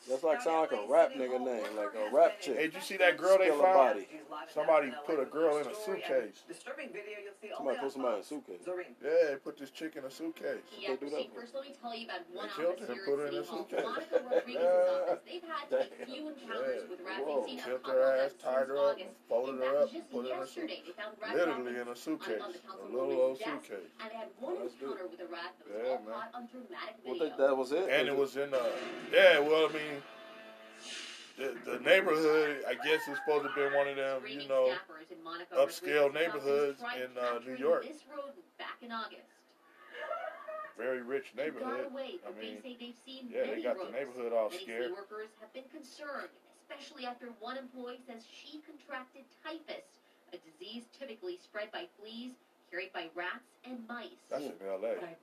That's 0.10 0.24
like 0.24 0.42
sound 0.42 0.72
like 0.72 0.72
a 0.72 0.86
rap 0.92 1.12
nigga 1.18 1.40
name, 1.44 1.76
like 1.76 1.94
a 1.96 2.14
rap 2.16 2.34
Hey, 2.40 2.46
chick. 2.46 2.58
did 2.58 2.74
you 2.76 2.82
see 2.82 2.98
that 2.98 3.18
girl 3.18 3.38
they 3.38 3.50
found? 3.50 4.00
Spillabody. 4.00 4.06
Somebody 4.54 4.94
put 5.06 5.20
a 5.20 5.26
girl 5.26 5.58
in 5.58 5.68
a 5.68 5.76
suitcase. 5.76 6.44
Somebody 7.56 7.78
put 7.80 7.92
somebody 7.92 8.16
in 8.16 8.22
a 8.22 8.24
suitcase. 8.24 8.60
Yeah, 8.66 9.12
they 9.30 9.36
put 9.44 9.58
this 9.60 9.70
chick 9.72 9.96
in 9.98 10.06
a 10.06 10.12
suitcase. 10.12 10.64
They 10.88 10.96
do 10.96 11.10
that? 11.10 11.28
First, 11.36 11.54
let 11.54 11.64
me 11.64 11.76
tell 11.80 11.96
you 11.96 12.06
about 12.06 12.22
one 12.34 12.48
They 12.48 12.64
killed 12.64 12.76
office 12.82 12.88
here 12.96 13.06
put 13.06 13.20
her 13.20 13.28
in 13.28 13.34
a 13.36 13.44
City 13.44 13.48
Hall, 13.50 13.68
suitcase. 13.70 13.86
Monica 13.86 14.22
Rodriguez's 14.24 14.66
office. 14.66 15.20
They've 15.28 15.44
had 15.44 15.68
a 15.80 16.06
few 16.06 16.28
encounters 16.30 16.90
with 16.90 17.00
rats. 17.06 17.22
Whoa. 17.24 17.46
They've 17.46 17.50
seen 17.50 17.60
a 17.60 17.62
couple 17.64 17.92
of 17.92 17.98
them 17.98 18.18
tied 18.18 18.30
since 18.32 18.44
her 18.44 18.78
up, 18.78 18.84
August. 18.94 19.10
Folded 19.34 19.60
her 19.62 19.78
up, 19.82 19.92
just 19.92 20.12
put 20.12 20.30
her 20.30 20.34
in 20.38 20.40
a 20.44 20.48
suitcase. 20.48 20.82
they 20.86 20.92
found 20.94 21.16
rat 21.22 21.36
Literally 21.36 21.80
in 21.82 21.88
a 21.88 21.96
suitcase, 21.96 22.42
on 22.42 22.54
the 22.54 22.60
a 22.62 22.90
little 22.94 23.22
old 23.22 23.40
desk, 23.40 23.50
suitcase. 23.50 23.90
And 24.02 24.12
they 24.12 24.16
had 24.18 24.28
one 24.40 24.56
That's 24.62 24.76
good. 24.76 24.92
encounter 24.94 25.08
with 25.10 25.20
a 25.22 25.28
rat 25.34 25.54
that 25.58 25.66
was 25.74 25.82
Yeah, 25.82 25.90
all 25.90 26.02
man. 26.06 26.14
caught 26.14 26.32
on 26.38 26.44
dramatic 26.54 26.96
Well, 27.06 27.14
video. 27.18 27.30
that, 27.30 27.38
that 27.38 27.58
was 27.58 27.72
it. 27.72 27.86
And 27.90 28.08
it 28.08 28.16
was 28.16 28.36
in 28.38 28.54
uh 28.54 28.60
yeah, 29.12 29.40
well 29.40 29.66
I 29.70 29.74
mean 29.74 29.96
the, 31.38 31.58
the 31.66 31.80
neighborhood 31.82 32.62
I 32.70 32.76
guess 32.86 33.02
is 33.10 33.18
supposed 33.26 33.50
to 33.50 33.52
be 33.58 33.66
one 33.76 33.88
of 33.90 33.96
them, 33.98 34.22
you 34.30 34.46
know, 34.48 34.70
snappers 34.70 35.10
in 35.10 35.18
Monica 35.24 35.56
upscale 35.58 36.14
neighborhoods 36.14 36.78
in, 37.02 37.10
uh, 37.18 37.40
New 37.42 37.58
York. 37.58 37.84
This 37.90 38.06
road 38.06 38.38
back 38.62 38.78
in 38.86 38.92
August. 38.92 39.34
very 40.78 41.02
rich 41.02 41.34
neighborhood. 41.36 41.90
away, 41.90 42.22
I 42.22 42.30
but 42.30 42.38
they 42.38 42.54
mean, 42.54 42.62
say 42.62 42.78
they've 42.80 43.02
seen 43.06 43.30
yeah, 43.34 43.50
they 43.50 43.50
many 43.58 43.64
got 43.64 43.78
the 43.82 43.90
neighborhood 43.90 44.30
all 44.32 44.50
Many 44.54 44.62
scared. 44.62 44.94
flea 44.94 44.94
workers 44.94 45.30
have 45.42 45.52
been 45.54 45.66
concerned, 45.74 46.30
especially 46.64 47.06
after 47.06 47.28
one 47.40 47.58
employee 47.58 48.00
says 48.08 48.24
she 48.24 48.64
contracted 48.64 49.24
typhus, 49.44 49.84
a 50.32 50.38
disease 50.40 50.84
typically 50.98 51.38
spread 51.44 51.72
by 51.72 51.86
fleas 52.00 52.32
carried 52.72 52.92
by 52.94 53.08
rats 53.14 53.46
and 53.68 53.84
mice. 53.88 54.18
That's 54.32 54.46
in 54.48 54.56
LA. 54.64 54.98
But 54.98 55.04
I 55.04 55.16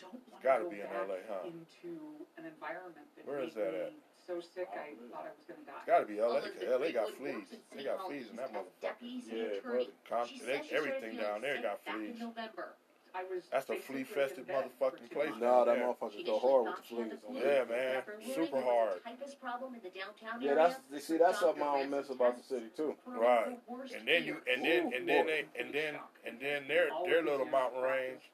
don't 0.00 0.20
want 0.30 0.42
gotta 0.44 0.64
to 0.64 0.70
go 0.70 0.70
be 0.70 0.80
in 0.80 0.86
back 0.86 1.08
LA, 1.08 1.18
huh? 1.26 1.48
into 1.48 1.90
an 2.38 2.44
environment 2.46 3.08
that 3.16 3.26
Where 3.26 3.40
made 3.40 3.48
is 3.48 3.54
that 3.54 3.72
me 3.72 3.98
so 4.26 4.40
sick 4.40 4.68
I 4.72 4.94
thought 5.12 5.26
I 5.28 5.32
was 5.36 5.44
going 5.48 5.60
to 5.60 5.66
die. 5.66 5.82
It's 5.84 5.90
gotta 5.90 6.06
be 6.06 6.16
LA, 6.20 6.40
'cause 6.40 6.54
Elizabeth 6.56 6.80
LA 6.80 6.90
got 6.92 7.06
Greenwood 7.18 7.18
fleas. 7.18 7.34
works 7.34 7.50
They 7.50 7.76
City 7.76 7.84
got 7.84 7.98
Hall 7.98 8.08
fleas 8.08 8.22
in 8.22 8.26
East 8.28 8.36
that 8.36 8.44
as 8.44 8.50
motherfucker. 8.54 8.80
deputy 8.80 9.20
city 9.20 9.36
Yeah, 9.36 9.44
attorney. 9.58 9.84
buddy. 9.84 9.92
Com- 10.08 10.26
She 10.28 10.38
they- 10.38 10.44
said 10.44 10.62
she 10.64 10.68
started 10.68 10.76
everything 10.76 11.10
feeling 11.18 11.24
down 11.26 11.40
there 11.42 11.54
sick 11.54 11.62
got 11.64 11.84
back 11.84 11.94
in 11.94 12.00
fleas. 12.14 12.20
November. 12.20 12.68
I 13.14 13.22
was 13.24 13.44
That's 13.50 13.70
a 13.70 13.76
flea-fested 13.76 14.48
motherfucking 14.48 15.10
place 15.12 15.30
months. 15.30 15.40
Nah, 15.42 15.64
that 15.64 15.78
Yeah. 15.78 15.84
motherfuckers 15.84 16.16
She 16.16 16.24
go 16.24 16.38
hard 16.40 16.66
with 16.66 16.76
the 16.76 16.82
fleas. 16.82 17.10
the 17.10 17.26
on 17.28 17.32
flu, 17.34 17.40
there. 17.42 17.58
Yeah, 17.58 17.64
man. 17.70 17.96
after 17.96 18.20
Super 18.34 18.56
a 18.58 18.62
hard. 18.62 19.02
problem 19.40 19.74
in 19.74 19.80
the 19.82 19.90
downtown 19.90 20.40
Yeah, 20.42 20.54
that's 20.54 20.80
you 20.90 20.98
see 20.98 21.16
that's 21.16 21.38
Dr. 21.38 21.46
something 21.46 21.62
I 21.62 21.66
don't 21.66 21.74
Ransom 21.90 21.90
miss 22.00 22.10
about 22.10 22.36
the 22.36 22.42
city 22.42 22.66
too. 22.76 22.96
Right. 23.06 23.58
And 23.96 24.08
then 24.08 24.24
you 24.24 24.42
and 24.52 24.64
then 24.64 24.92
and 24.92 25.08
then 25.08 25.26
they 25.26 25.44
and 25.58 25.72
then 25.72 25.98
and 26.26 26.40
then 26.40 26.66
their 26.66 26.88
their 27.06 27.22
little 27.22 27.46
years 27.46 27.52
mountain 27.52 27.78
of 27.78 27.84
range. 27.84 28.30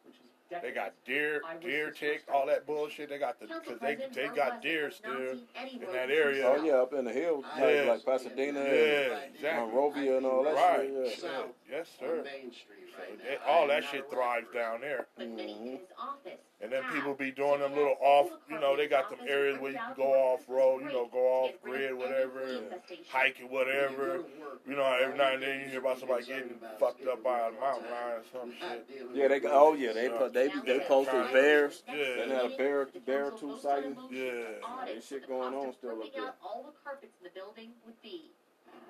Practice, 0.50 0.50
which 0.50 0.56
is 0.58 0.62
They 0.62 0.72
got 0.72 0.92
deer, 1.06 1.42
I 1.48 1.56
deer 1.56 1.90
tick, 1.90 2.24
all 2.32 2.46
that 2.46 2.66
bullshit. 2.66 3.08
They 3.08 3.18
got 3.18 3.38
the 3.40 3.46
because 3.46 3.80
they 3.80 3.96
they 4.12 4.28
got 4.34 4.62
deer 4.62 4.86
has 4.86 4.96
still. 4.96 5.12
in 5.12 5.80
that 5.92 6.10
area. 6.10 6.44
Oh 6.46 6.62
yeah, 6.64 6.74
up 6.74 6.92
in 6.92 7.04
the 7.04 7.12
hills, 7.12 7.44
like, 7.58 7.74
Yeah. 7.74 7.82
like 7.92 8.04
Pasadena, 8.04 8.60
Yeah, 8.60 8.66
and 8.66 9.34
exactly. 9.34 9.66
Monrovia, 9.66 10.16
and 10.18 10.26
all 10.26 10.42
that 10.44 10.54
Right. 10.54 10.80
shit. 10.88 11.06
Yeah. 11.22 11.28
South 11.30 11.46
Yes, 11.70 11.88
sir. 11.98 12.22
Main 12.24 12.52
Street 12.52 12.88
right 12.98 13.22
They- 13.22 13.34
now. 13.36 13.40
all 13.46 13.66
that 13.68 13.84
shit 13.84 14.10
thrives 14.10 14.48
down 14.52 14.80
there. 14.80 15.06
But 15.16 15.28
many 15.28 15.52
in 15.52 15.58
Mhm. 15.58 15.80
his 15.80 15.88
office 15.98 16.40
And 16.62 16.70
then 16.70 16.82
have. 16.82 16.92
people 16.92 17.14
be 17.14 17.30
doing 17.30 17.60
them 17.60 17.74
little 17.74 17.96
off, 18.00 18.28
you 18.50 18.60
know, 18.60 18.76
they 18.76 18.86
got 18.86 19.08
them 19.08 19.20
areas 19.26 19.58
where 19.58 19.72
you 19.72 19.78
can 19.78 19.94
go 19.96 20.12
off 20.12 20.46
road, 20.46 20.82
you 20.82 20.88
know, 20.88 21.08
go 21.10 21.18
off 21.18 21.52
grid, 21.62 21.94
whatever, 21.94 22.60
hike 23.08 23.40
it, 23.40 23.50
whatever. 23.50 24.24
You 24.68 24.76
know, 24.76 24.98
every 25.02 25.16
now 25.16 25.32
and 25.32 25.42
then 25.42 25.60
you 25.60 25.66
hear 25.70 25.80
about 25.80 25.98
somebody 25.98 26.26
getting 26.26 26.56
fucked 26.78 27.06
up 27.06 27.24
by 27.24 27.48
a 27.48 27.50
mountain 27.58 27.90
lion 27.90 28.20
or 28.20 28.22
some 28.30 28.52
shit. 28.52 28.86
Yeah, 29.14 29.28
they 29.28 29.40
got. 29.40 29.52
Oh 29.54 29.72
yeah, 29.72 29.92
they 29.92 30.10
put 30.10 30.34
they 30.34 30.50
they 30.66 30.80
posted 30.80 31.32
bears. 31.32 31.82
Yeah. 31.88 31.94
They 31.94 32.28
had 32.28 32.52
a 32.52 32.56
bear 32.56 32.88
bear 33.06 33.26
or 33.26 33.38
two 33.38 33.56
sighting. 33.62 33.96
Yeah. 34.10 34.42
There's 34.84 35.06
shit 35.06 35.26
going 35.26 35.54
on 35.54 35.72
still 35.72 36.02
up 36.02 36.14
there. 36.14 36.34
All 36.44 36.64
the 36.66 36.72
carpets 36.84 37.14
in 37.20 37.24
the 37.24 37.30
building 37.30 37.70
would 37.86 38.00
be. 38.02 38.32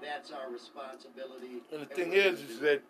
That's 0.02 0.32
our 0.32 0.50
responsibility. 0.50 1.62
And 1.72 1.82
the 1.82 1.94
thing 1.94 2.14
is, 2.14 2.40
is 2.40 2.58
that 2.60 2.82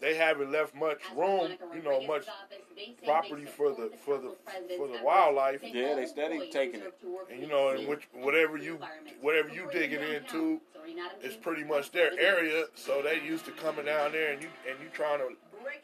they 0.00 0.14
haven't 0.14 0.50
left 0.50 0.74
much 0.74 1.00
room, 1.16 1.52
you 1.74 1.82
know, 1.82 2.00
much 2.06 2.26
office, 2.28 2.58
they 2.74 2.94
say 3.00 3.04
property 3.04 3.44
for 3.44 3.70
the 3.70 3.90
for 4.04 4.18
the 4.18 4.34
for 4.76 4.88
the 4.88 4.98
wildlife. 5.04 5.60
Yeah, 5.62 5.94
they 5.94 6.02
all 6.02 6.08
steady 6.08 6.50
taking 6.50 6.80
it. 6.80 6.94
And 7.30 7.40
you 7.40 7.48
know, 7.48 7.70
and 7.70 7.86
which 7.86 8.08
whatever 8.12 8.56
you 8.56 8.74
environment. 8.74 9.16
whatever 9.20 9.48
you 9.50 9.68
digging 9.72 10.02
into, 10.02 10.60
Serena 10.72 11.08
it's 11.20 11.36
pretty 11.36 11.64
much 11.64 11.90
their 11.90 12.18
area. 12.18 12.64
So 12.74 13.02
they 13.02 13.20
used 13.22 13.44
to 13.44 13.52
coming 13.52 13.84
down 13.84 14.12
there, 14.12 14.32
and 14.32 14.42
you 14.42 14.48
and 14.68 14.78
you 14.80 14.88
trying 14.92 15.18
to 15.18 15.36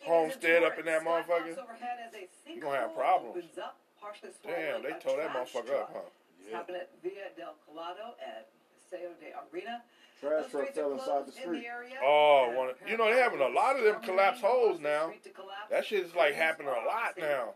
homestead 0.04 0.62
up 0.64 0.78
in 0.78 0.86
that 0.86 1.02
motherfucker. 1.02 1.56
You 2.46 2.60
gonna 2.60 2.78
have 2.78 2.94
problems. 2.94 3.44
Damn, 4.44 4.82
they 4.82 4.90
tore 5.00 5.16
that 5.18 5.30
motherfucker 5.30 5.80
up, 5.80 5.90
huh? 5.92 6.00
It's 6.40 6.52
happened 6.54 6.76
at 6.76 6.90
Via 7.02 7.34
del 7.36 7.54
Colado 7.66 8.14
at 8.22 8.48
Paseo 8.90 9.10
de 9.20 9.34
Arena. 9.52 9.82
Trash 10.20 10.50
truck 10.50 10.72
fell 10.74 10.92
inside 10.92 11.04
closed 11.04 11.36
the 11.36 11.42
in 11.44 11.52
the 11.52 11.58
street. 11.58 11.66
area. 11.66 11.94
Oh, 12.02 12.46
And 12.48 12.56
one, 12.56 12.68
you 12.86 12.96
know 12.96 13.04
they're 13.06 13.22
having 13.22 13.40
a 13.40 13.48
lot 13.48 13.76
of 13.76 13.84
them 13.84 14.00
collapse 14.02 14.40
holes 14.40 14.80
now. 14.80 15.08
Street 15.08 15.24
to 15.24 15.30
collapse. 15.30 15.70
That 15.70 15.84
shit 15.86 16.04
is 16.06 16.14
like 16.14 16.34
happening 16.34 16.68
a 16.68 16.86
lot 16.86 17.14
now. 17.18 17.50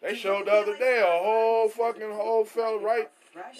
They 0.00 0.14
showed 0.14 0.46
the 0.46 0.52
other 0.52 0.76
day 0.78 1.00
a 1.00 1.18
whole 1.22 1.68
fucking 1.68 2.12
hole 2.12 2.44
fell 2.44 2.78
right 2.80 3.10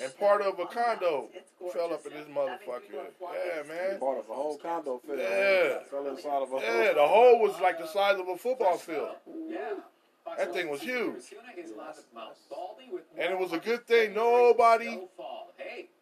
and 0.03 0.19
part 0.19 0.41
of 0.41 0.59
a 0.59 0.67
condo 0.67 1.29
fell 1.73 1.93
up 1.93 2.05
in 2.07 2.13
this 2.13 2.27
motherfucker. 2.29 2.91
Yeah, 3.21 3.63
man. 3.69 3.99
Part 4.01 4.19
of 4.19 4.31
a 4.31 4.35
whole 4.35 4.57
condo 4.57 5.01
fell. 5.07 5.17
Yeah. 5.17 5.79
Fell 5.91 6.07
inside 6.09 6.43
of 6.43 6.53
a 6.53 6.57
Yeah, 6.61 6.93
the 6.95 7.07
hole 7.07 7.41
was 7.41 7.61
like 7.61 7.79
the 7.79 7.87
size 7.87 8.19
of 8.19 8.29
a 8.29 8.37
football 8.37 8.77
field. 8.79 9.11
That 10.37 10.53
thing 10.53 10.69
was 10.69 10.81
huge. 10.81 11.23
And 13.19 13.33
it 13.33 13.39
was 13.39 13.53
a 13.53 13.59
good 13.59 13.87
thing 13.87 14.15
nobody, 14.15 15.01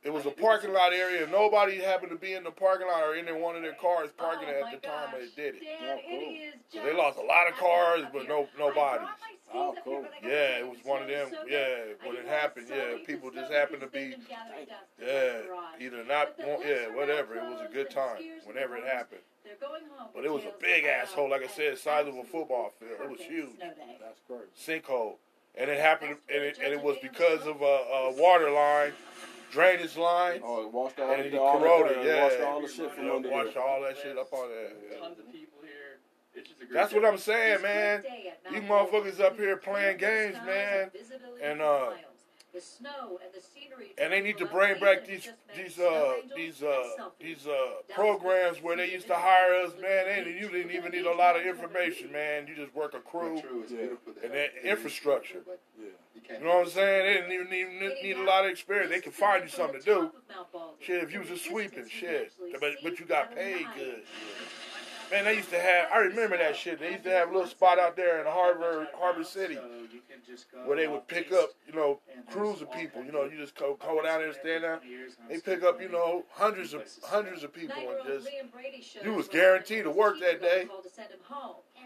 it 0.02 0.12
was 0.12 0.26
a 0.26 0.30
parking 0.30 0.72
lot 0.72 0.92
area, 0.92 1.24
and 1.24 1.32
nobody 1.32 1.78
happened 1.78 2.10
to 2.10 2.16
be 2.18 2.34
in 2.34 2.44
the 2.44 2.50
parking 2.50 2.86
lot 2.86 3.02
or 3.02 3.14
in 3.16 3.26
one 3.40 3.56
of 3.56 3.62
their 3.62 3.74
cars 3.74 4.10
parking 4.16 4.48
Oh 4.48 4.52
at 4.52 4.60
my 4.62 4.74
the 4.74 4.86
time 4.86 5.08
gosh, 5.12 5.20
they 5.36 5.42
did 5.42 5.54
it. 5.56 5.62
Dad, 5.62 5.78
Oh, 5.82 6.00
cool. 6.08 6.20
it 6.20 6.34
is 6.34 6.54
So 6.68 6.84
they 6.84 6.92
lost 6.94 7.18
a 7.18 7.22
lot 7.22 7.48
of 7.48 7.54
cars, 7.56 8.04
but 8.12 8.28
no 8.28 8.46
no 8.58 8.70
I 8.70 8.74
bodies. 8.74 9.08
My 9.46 9.52
skis 9.52 9.60
Oh, 9.62 9.68
up 9.68 9.74
here, 9.74 9.82
cool. 9.84 10.02
but 10.02 10.12
I 10.16 10.20
got 10.20 10.30
Yeah, 10.30 10.58
it 10.58 10.68
was 10.68 10.78
one 10.84 11.02
of 11.02 11.08
them. 11.08 11.28
so. 11.30 11.46
Yeah, 11.46 11.76
when 12.04 12.16
it 12.16 12.26
happened, 12.26 12.68
so 12.68 12.74
yeah, 12.74 12.98
people 13.06 13.30
just 13.30 13.52
happened 13.52 13.80
to 13.82 13.86
be, 13.88 14.10
they 14.10 14.16
gathered 14.28 14.68
dust 14.68 14.82
in 14.98 15.06
yeah, 15.06 15.86
either 15.86 16.04
not, 16.04 16.38
want, 16.38 16.66
yeah, 16.66 16.88
whatever. 16.94 17.34
It 17.36 17.42
was 17.44 17.60
a 17.68 17.72
good 17.72 17.90
time 17.90 18.18
whenever 18.44 18.76
it 18.76 18.84
happened. 18.84 19.20
Going 19.60 19.82
home 19.96 20.08
But 20.14 20.24
it 20.24 20.32
was 20.32 20.42
a 20.44 20.52
big 20.60 20.84
asshole, 20.84 21.30
like 21.30 21.42
I 21.42 21.46
said, 21.46 21.78
size 21.78 22.06
of 22.08 22.16
a 22.16 22.24
football 22.24 22.72
field. 22.78 22.98
It 23.02 23.08
was 23.10 23.20
huge. 23.20 23.56
That's 23.58 24.20
crazy. 24.26 24.50
Sinkhole, 24.82 25.14
and 25.54 25.70
it 25.70 25.80
happened, 25.80 26.16
and 26.28 26.42
it, 26.42 26.58
and 26.62 26.74
it 26.74 26.82
was 26.82 26.96
because 27.00 27.46
of 27.46 27.62
a, 27.62 27.64
a 27.64 28.12
water 28.20 28.50
line, 28.50 28.92
drainage 29.52 29.96
line, 29.96 30.40
Oh, 30.44 30.64
it 30.64 30.72
washed 30.72 30.98
all, 30.98 31.10
and 31.12 31.22
it 31.22 31.34
all 31.34 31.58
corroded. 31.60 31.98
the, 32.02 32.06
Yeah, 32.08 32.24
washed 32.24 32.40
all 32.40 32.60
the 32.60 32.68
shit 32.68 32.92
from 32.92 33.06
Yeah, 33.06 33.14
under 33.14 33.30
washed 33.30 33.56
all 33.56 33.80
that 33.82 33.96
shit 33.96 34.18
up 34.18 34.32
on 34.32 34.48
there. 34.50 34.70
Yeah. 34.90 34.98
That's 36.72 36.92
what. 36.92 37.04
I'm 37.04 37.18
saying, 37.18 37.62
man. 37.62 38.02
great 38.02 38.32
You 38.52 38.60
motherfuckers 38.62 39.20
up 39.20 39.36
here 39.36 39.56
playing 39.56 39.98
games, 39.98 40.36
man, 40.44 40.82
and 40.82 40.92
visibility 40.92 41.42
and, 41.42 41.58
for 41.60 41.64
uh. 41.64 41.90
The 42.54 42.62
snow 42.62 43.20
and 43.22 43.34
the 43.34 43.40
scenery 43.46 43.92
And 43.98 44.10
they 44.10 44.22
need 44.22 44.38
to 44.38 44.46
bring 44.46 44.80
back 44.80 45.06
these 45.06 45.28
these 45.54 45.78
uh 45.78 46.14
these 46.34 46.62
uh 46.62 46.82
these 47.20 47.46
uh 47.46 47.82
programs 47.94 48.62
where 48.62 48.78
they 48.78 48.90
used 48.90 49.08
to 49.08 49.14
hire 49.14 49.62
us, 49.66 49.72
man. 49.78 50.06
And 50.08 50.26
you 50.26 50.48
didn't 50.48 50.70
even 50.70 50.90
need 50.90 51.04
a 51.04 51.14
lot 51.14 51.36
of 51.38 51.44
information, 51.44 52.10
man. 52.12 52.46
You 52.46 52.54
just 52.56 52.74
work 52.74 52.94
a 52.94 53.00
crew 53.00 53.42
Yeah. 53.68 54.24
and 54.24 54.32
that 54.32 54.52
infrastructure. 54.64 55.42
Yeah. 55.78 56.38
You 56.38 56.44
know 56.44 56.56
what 56.56 56.66
I'm 56.68 56.70
saying? 56.70 57.06
They 57.06 57.12
didn't 57.20 57.32
even 57.32 57.50
need, 57.50 57.80
need, 57.80 58.02
need 58.02 58.16
a 58.16 58.24
lot 58.24 58.46
of 58.46 58.50
experience. 58.50 58.90
They 58.90 59.00
can 59.00 59.12
find 59.12 59.42
you 59.44 59.50
something 59.50 59.78
to 59.80 59.84
do. 59.84 60.10
Shit, 60.80 61.02
if 61.02 61.12
you 61.12 61.20
was 61.20 61.28
just 61.28 61.44
sweeping, 61.44 61.86
shit. 61.88 62.32
But 62.58 62.76
but 62.82 62.98
you 62.98 63.04
got 63.04 63.34
paid 63.34 63.66
good. 63.76 64.02
Man, 65.10 65.24
they 65.24 65.36
used 65.36 65.50
to 65.50 65.60
have. 65.60 65.88
I 65.92 65.98
remember 65.98 66.36
that 66.36 66.56
shit. 66.56 66.80
They 66.80 66.92
used 66.92 67.04
to 67.04 67.10
have 67.10 67.28
a 67.30 67.32
little 67.32 67.48
spot 67.48 67.78
out 67.78 67.96
there 67.96 68.20
in 68.20 68.26
Harbor 68.26 68.88
Harbor 68.98 69.24
City 69.24 69.58
where 70.64 70.76
they 70.76 70.88
would 70.88 71.06
pick 71.06 71.32
up, 71.32 71.50
you 71.66 71.74
know, 71.74 72.00
crews 72.30 72.60
of 72.62 72.72
people. 72.72 73.04
You 73.04 73.12
know, 73.12 73.24
you 73.24 73.38
just 73.38 73.54
go, 73.54 73.76
go 73.80 74.02
down 74.02 74.18
there 74.18 74.28
and 74.28 74.36
stand 74.36 74.64
there. 74.64 74.80
They 75.28 75.38
pick 75.38 75.62
up, 75.62 75.80
you 75.80 75.88
know, 75.88 76.24
hundreds 76.30 76.74
of 76.74 76.82
hundreds 77.04 77.44
of 77.44 77.52
people 77.52 77.76
and 77.78 77.98
just 78.06 78.28
you 79.04 79.14
was 79.14 79.28
guaranteed 79.28 79.84
to 79.84 79.90
work 79.90 80.18
that 80.20 80.40
day. 80.40 80.66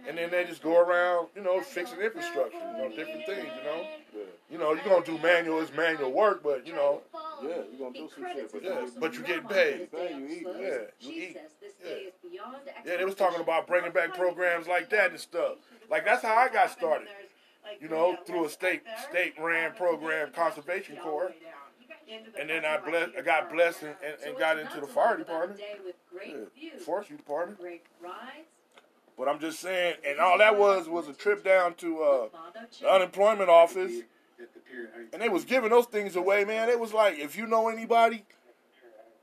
And 0.07 0.17
then 0.19 0.31
they 0.31 0.45
just 0.45 0.63
go 0.63 0.79
around, 0.81 1.29
you 1.35 1.43
know, 1.43 1.61
fixing 1.61 2.01
infrastructure, 2.01 2.57
you 2.57 2.79
know, 2.79 2.89
different 2.89 3.27
things, 3.27 3.47
you 3.57 3.65
know. 3.65 3.87
Yeah. 4.15 4.23
You 4.51 4.59
know, 4.59 4.73
you're 4.73 4.85
gonna 4.85 5.05
do 5.05 5.19
manual, 5.19 5.61
it's 5.61 5.73
manual 5.75 6.13
work, 6.13 6.43
but 6.43 6.67
you 6.67 6.73
know, 6.73 7.03
Yeah, 7.43 7.49
you're 7.49 7.91
gonna 7.91 7.93
do 7.93 8.11
some 8.15 8.25
shit, 8.35 8.53
but 8.53 8.63
Yeah, 8.63 8.87
but 8.99 9.15
you 9.15 9.23
get 9.23 9.49
paid. 9.49 9.89
Yeah, 9.93 10.17
you 10.17 10.27
eat, 10.27 10.47
yeah, 10.47 10.79
you 11.01 11.13
eat. 11.13 11.37
Yeah. 11.37 11.89
day 11.89 12.01
is 12.03 12.15
beyond 12.31 12.57
Yeah, 12.85 12.97
they 12.97 13.05
was 13.05 13.15
talking 13.15 13.41
about 13.41 13.67
bringing 13.67 13.93
back 13.93 14.15
programs 14.15 14.67
like 14.67 14.91
that 14.91 15.11
and 15.11 15.21
stuff. 15.21 15.57
Like 15.89 16.05
that's 16.05 16.23
how 16.23 16.35
I 16.35 16.49
got 16.49 16.71
started. 16.71 17.09
You 17.81 17.89
know, 17.89 18.17
through 18.27 18.47
a 18.47 18.51
state 18.51 18.83
state 19.09 19.35
ran 19.39 19.73
program, 19.75 20.33
Conservation 20.33 20.97
Corps, 20.97 21.33
and 22.39 22.51
then 22.51 22.65
I 22.65 22.79
blessed, 22.79 23.13
I 23.17 23.21
got 23.21 23.53
blessed 23.53 23.83
and, 23.83 23.95
and, 24.05 24.17
and 24.27 24.39
got 24.39 24.59
into 24.59 24.81
the 24.81 24.87
fire 24.87 25.17
department, 25.17 25.61
yeah, 25.61 26.71
forestry 26.85 27.17
department. 27.17 27.61
But 29.21 29.29
I'm 29.29 29.39
just 29.39 29.61
saying, 29.61 29.97
and 30.09 30.19
all 30.19 30.39
that 30.39 30.57
was 30.59 30.89
was 30.89 31.07
a 31.07 31.13
trip 31.13 31.45
down 31.45 31.75
to 31.75 32.03
uh, 32.03 32.29
the 32.81 32.91
unemployment 32.91 33.51
office, 33.51 33.93
and 35.13 35.21
they 35.21 35.29
was 35.29 35.45
giving 35.45 35.69
those 35.69 35.85
things 35.85 36.17
away, 36.17 36.47
man. 36.47 36.71
It 36.71 36.81
was 36.81 36.95
like, 36.95 37.19
if 37.19 37.37
you 37.37 37.47
know 37.47 37.69
anybody, 37.69 38.25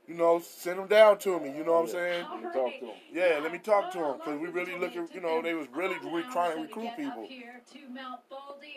you 0.08 0.14
know, 0.14 0.40
send 0.40 0.78
them 0.78 0.88
down 0.88 1.18
to 1.18 1.38
me. 1.38 1.54
You 1.54 1.64
know 1.64 1.74
what 1.74 1.82
I'm 1.82 1.88
saying? 1.88 2.26
You 2.34 2.40
can 2.40 2.52
talk 2.52 2.72
to 2.80 2.86
them. 2.86 2.94
Yeah, 3.12 3.40
let 3.42 3.52
me 3.52 3.58
talk 3.58 3.92
to 3.92 3.98
them 3.98 4.14
because 4.16 4.40
we 4.40 4.48
really 4.48 4.78
looking. 4.78 5.06
You 5.12 5.20
know, 5.20 5.42
they 5.42 5.52
was 5.52 5.66
really 5.74 5.96
re- 6.10 6.24
trying 6.32 6.56
to 6.56 6.62
recruit 6.62 6.90
people. 6.96 7.28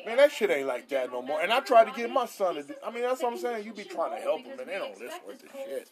Man, 0.06 0.17
that 0.17 0.32
shit 0.32 0.50
ain't 0.50 0.67
like 0.67 0.89
that 0.89 1.10
no 1.10 1.22
more. 1.22 1.41
And 1.41 1.54
I 1.54 1.62
tried 1.62 1.86
to 1.86 1.91
get 1.91 2.12
my 2.12 2.26
son 2.26 2.56
to 2.56 2.63
do. 2.63 2.74
I 2.86 2.91
mean, 2.91 3.04
that's 3.04 3.24
what 3.24 3.32
I'm 3.32 3.39
saying. 3.39 3.65
You 3.65 3.74
be 3.74 3.86
trying 3.86 4.17
to 4.17 4.22
help 4.22 4.44
them, 4.44 4.60
and 4.60 4.67
they 4.67 4.78
don't 4.78 5.00
listen 5.00 5.20
to 5.30 5.46
the 5.46 5.52
shit. 5.54 5.89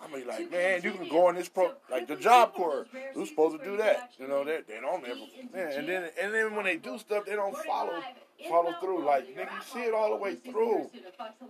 I 0.00 0.14
mean, 0.14 0.26
like, 0.26 0.50
man, 0.52 0.82
you 0.84 0.92
can 0.92 1.08
go 1.08 1.28
in 1.30 1.34
this 1.34 1.48
pro, 1.48 1.72
like 1.90 2.06
the 2.06 2.16
Job 2.16 2.54
Corps. 2.54 2.86
Who's 3.14 3.28
supposed 3.28 3.58
to 3.58 3.64
do 3.64 3.76
that? 3.78 4.12
You 4.18 4.28
know, 4.28 4.44
they 4.44 4.60
they 4.68 4.80
don't 4.80 5.04
ever. 5.04 5.18
Man, 5.52 5.72
and 5.72 5.88
then 5.88 6.10
and 6.22 6.32
then 6.32 6.54
when 6.54 6.64
they 6.64 6.76
do 6.76 6.96
stuff, 6.98 7.24
they 7.26 7.34
don't 7.34 7.56
follow 7.64 8.00
follow 8.48 8.74
through. 8.80 9.04
Like, 9.04 9.28
nigga, 9.34 9.52
you 9.52 9.62
see 9.72 9.80
it 9.80 9.94
all 9.94 10.10
the 10.10 10.16
way 10.16 10.34
through 10.34 10.90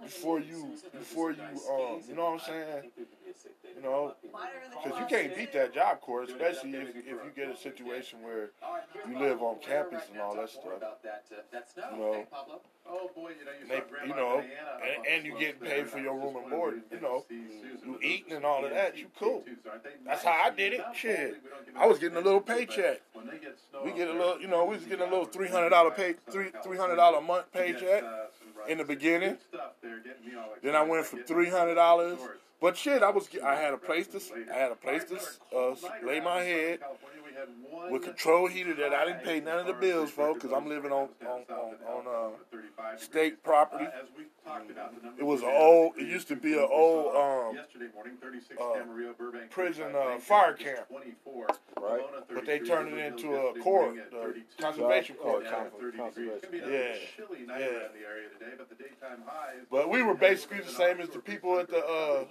before 0.02 0.40
you 0.40 0.72
before 0.92 1.32
you 1.32 1.42
um, 1.42 2.00
you 2.08 2.14
know 2.14 2.30
what 2.30 2.42
I'm 2.42 2.46
saying? 2.46 2.90
You 3.76 3.82
know, 3.82 4.14
because 4.22 4.98
you 4.98 5.06
can't 5.06 5.36
beat 5.36 5.52
that 5.52 5.74
Job 5.74 6.00
Corps, 6.00 6.22
especially 6.22 6.74
if 6.74 6.96
if 6.96 7.06
you 7.06 7.30
get 7.34 7.48
a 7.48 7.56
situation 7.56 8.22
where 8.22 8.50
you 9.08 9.18
live 9.18 9.42
on 9.42 9.56
campus 9.60 10.02
and 10.10 10.20
all 10.20 10.34
that 10.36 10.50
stuff. 10.50 10.76
About 10.76 11.02
that, 11.02 11.24
uh, 11.32 11.42
that 11.52 11.70
snow. 11.70 11.84
You 11.92 11.98
know. 11.98 12.60
Oh 12.88 13.10
boy, 13.14 13.30
you 13.38 13.44
know 13.44 13.50
you 13.60 13.68
They, 13.68 13.82
Grandma 13.90 14.06
you 14.06 14.20
know, 14.20 14.38
and, 14.38 15.06
and 15.06 15.26
you 15.26 15.38
get 15.38 15.60
paid 15.60 15.88
for 15.88 15.98
your 15.98 16.14
room 16.14 16.36
and 16.36 16.50
board. 16.50 16.82
You 16.90 17.00
know, 17.00 17.24
you 17.30 17.98
eating 18.02 18.32
and 18.32 18.44
all 18.44 18.64
of 18.64 18.70
that. 18.70 18.96
You 18.96 19.06
cool. 19.18 19.44
That's 20.04 20.22
how 20.22 20.30
I 20.30 20.50
did 20.50 20.74
it. 20.74 20.84
Shit. 20.94 21.18
only 21.18 21.30
we 21.42 21.50
don't 21.50 21.66
give 21.66 21.76
I 21.76 21.86
was 21.86 21.98
getting 21.98 22.16
a 22.16 22.20
little 22.20 22.40
paycheck. 22.40 23.02
when 23.12 23.26
they 23.26 23.38
get 23.38 23.56
snow 23.70 23.82
We 23.84 23.92
get 23.92 24.08
a 24.08 24.12
little, 24.12 24.40
you 24.40 24.48
know, 24.48 24.64
we 24.64 24.76
was 24.76 24.84
getting 24.84 25.06
a 25.06 25.10
little 25.10 25.26
three 25.26 25.46
80 25.46 25.54
hundred 25.54 25.70
dollar 25.70 25.90
pay, 25.90 26.14
three 26.30 26.50
three 26.62 26.78
hundred 26.78 26.96
dollar 26.96 27.18
a 27.18 27.22
month 27.22 27.52
paycheck. 27.52 28.02
uh, 28.02 28.26
some 28.38 28.70
in 28.70 28.78
the 28.78 28.84
beginning. 28.84 29.30
Good 29.30 29.42
stuff 29.48 29.72
there, 29.82 29.98
getting 30.00 30.26
me 30.26 30.36
all 30.38 30.54
Then 30.62 30.74
I 30.74 30.82
went 30.82 31.06
for 31.06 31.22
three 31.22 31.50
hundred 31.50 31.74
dollars. 31.74 32.18
But 32.60 32.76
shit, 32.76 33.02
I 33.02 33.10
was 33.10 33.28
I 33.44 33.54
had 33.56 33.74
a 33.74 33.76
place 33.76 34.06
to 34.08 34.20
I 34.52 34.56
had 34.56 34.72
a 34.72 34.76
place 34.76 35.04
to 35.04 35.18
uh, 35.56 35.74
lay 36.04 36.20
my 36.20 36.40
head 36.40 36.80
with 37.90 38.02
control 38.02 38.46
heater 38.48 38.74
that 38.74 38.92
I 38.92 39.04
didn't 39.06 39.24
pay 39.24 39.40
none 39.40 39.58
of 39.58 39.66
the 39.66 39.72
bills 39.72 40.10
for 40.10 40.34
because 40.34 40.52
I'm 40.52 40.68
living 40.68 40.92
on 40.92 41.08
on 41.26 41.42
on, 41.50 41.74
on 42.06 42.32
uh, 42.34 42.96
state 42.96 43.42
property. 43.42 43.86
It 45.18 45.24
was 45.24 45.42
an 45.42 45.50
old. 45.52 45.96
It 45.96 46.06
used 46.06 46.28
to 46.28 46.36
be 46.36 46.54
an 46.54 46.68
old 46.70 47.14
um, 47.16 47.58
uh, 48.60 48.74
prison 49.50 49.94
uh, 49.94 50.18
fire 50.18 50.52
camp, 50.54 50.86
Right. 51.80 52.00
but 52.32 52.46
they 52.46 52.58
turned 52.60 52.92
it 52.92 52.98
into 52.98 53.34
a 53.34 53.58
court, 53.60 53.96
the 54.10 54.42
conservation 54.62 55.16
court. 55.16 55.44
conservation. 55.46 56.38
Yeah, 56.52 56.94
yeah. 57.48 57.58
yeah. 57.58 57.68
But 58.56 58.68
the 58.68 58.74
daytime 58.76 59.22
high 59.26 59.54
But 59.70 59.90
we 59.90 60.02
were 60.02 60.14
basically 60.14 60.60
the 60.60 60.70
same 60.70 61.00
as 61.00 61.08
the 61.10 61.18
people 61.18 61.58
at 61.58 61.68
the, 61.68 61.84
uh, 61.84 62.24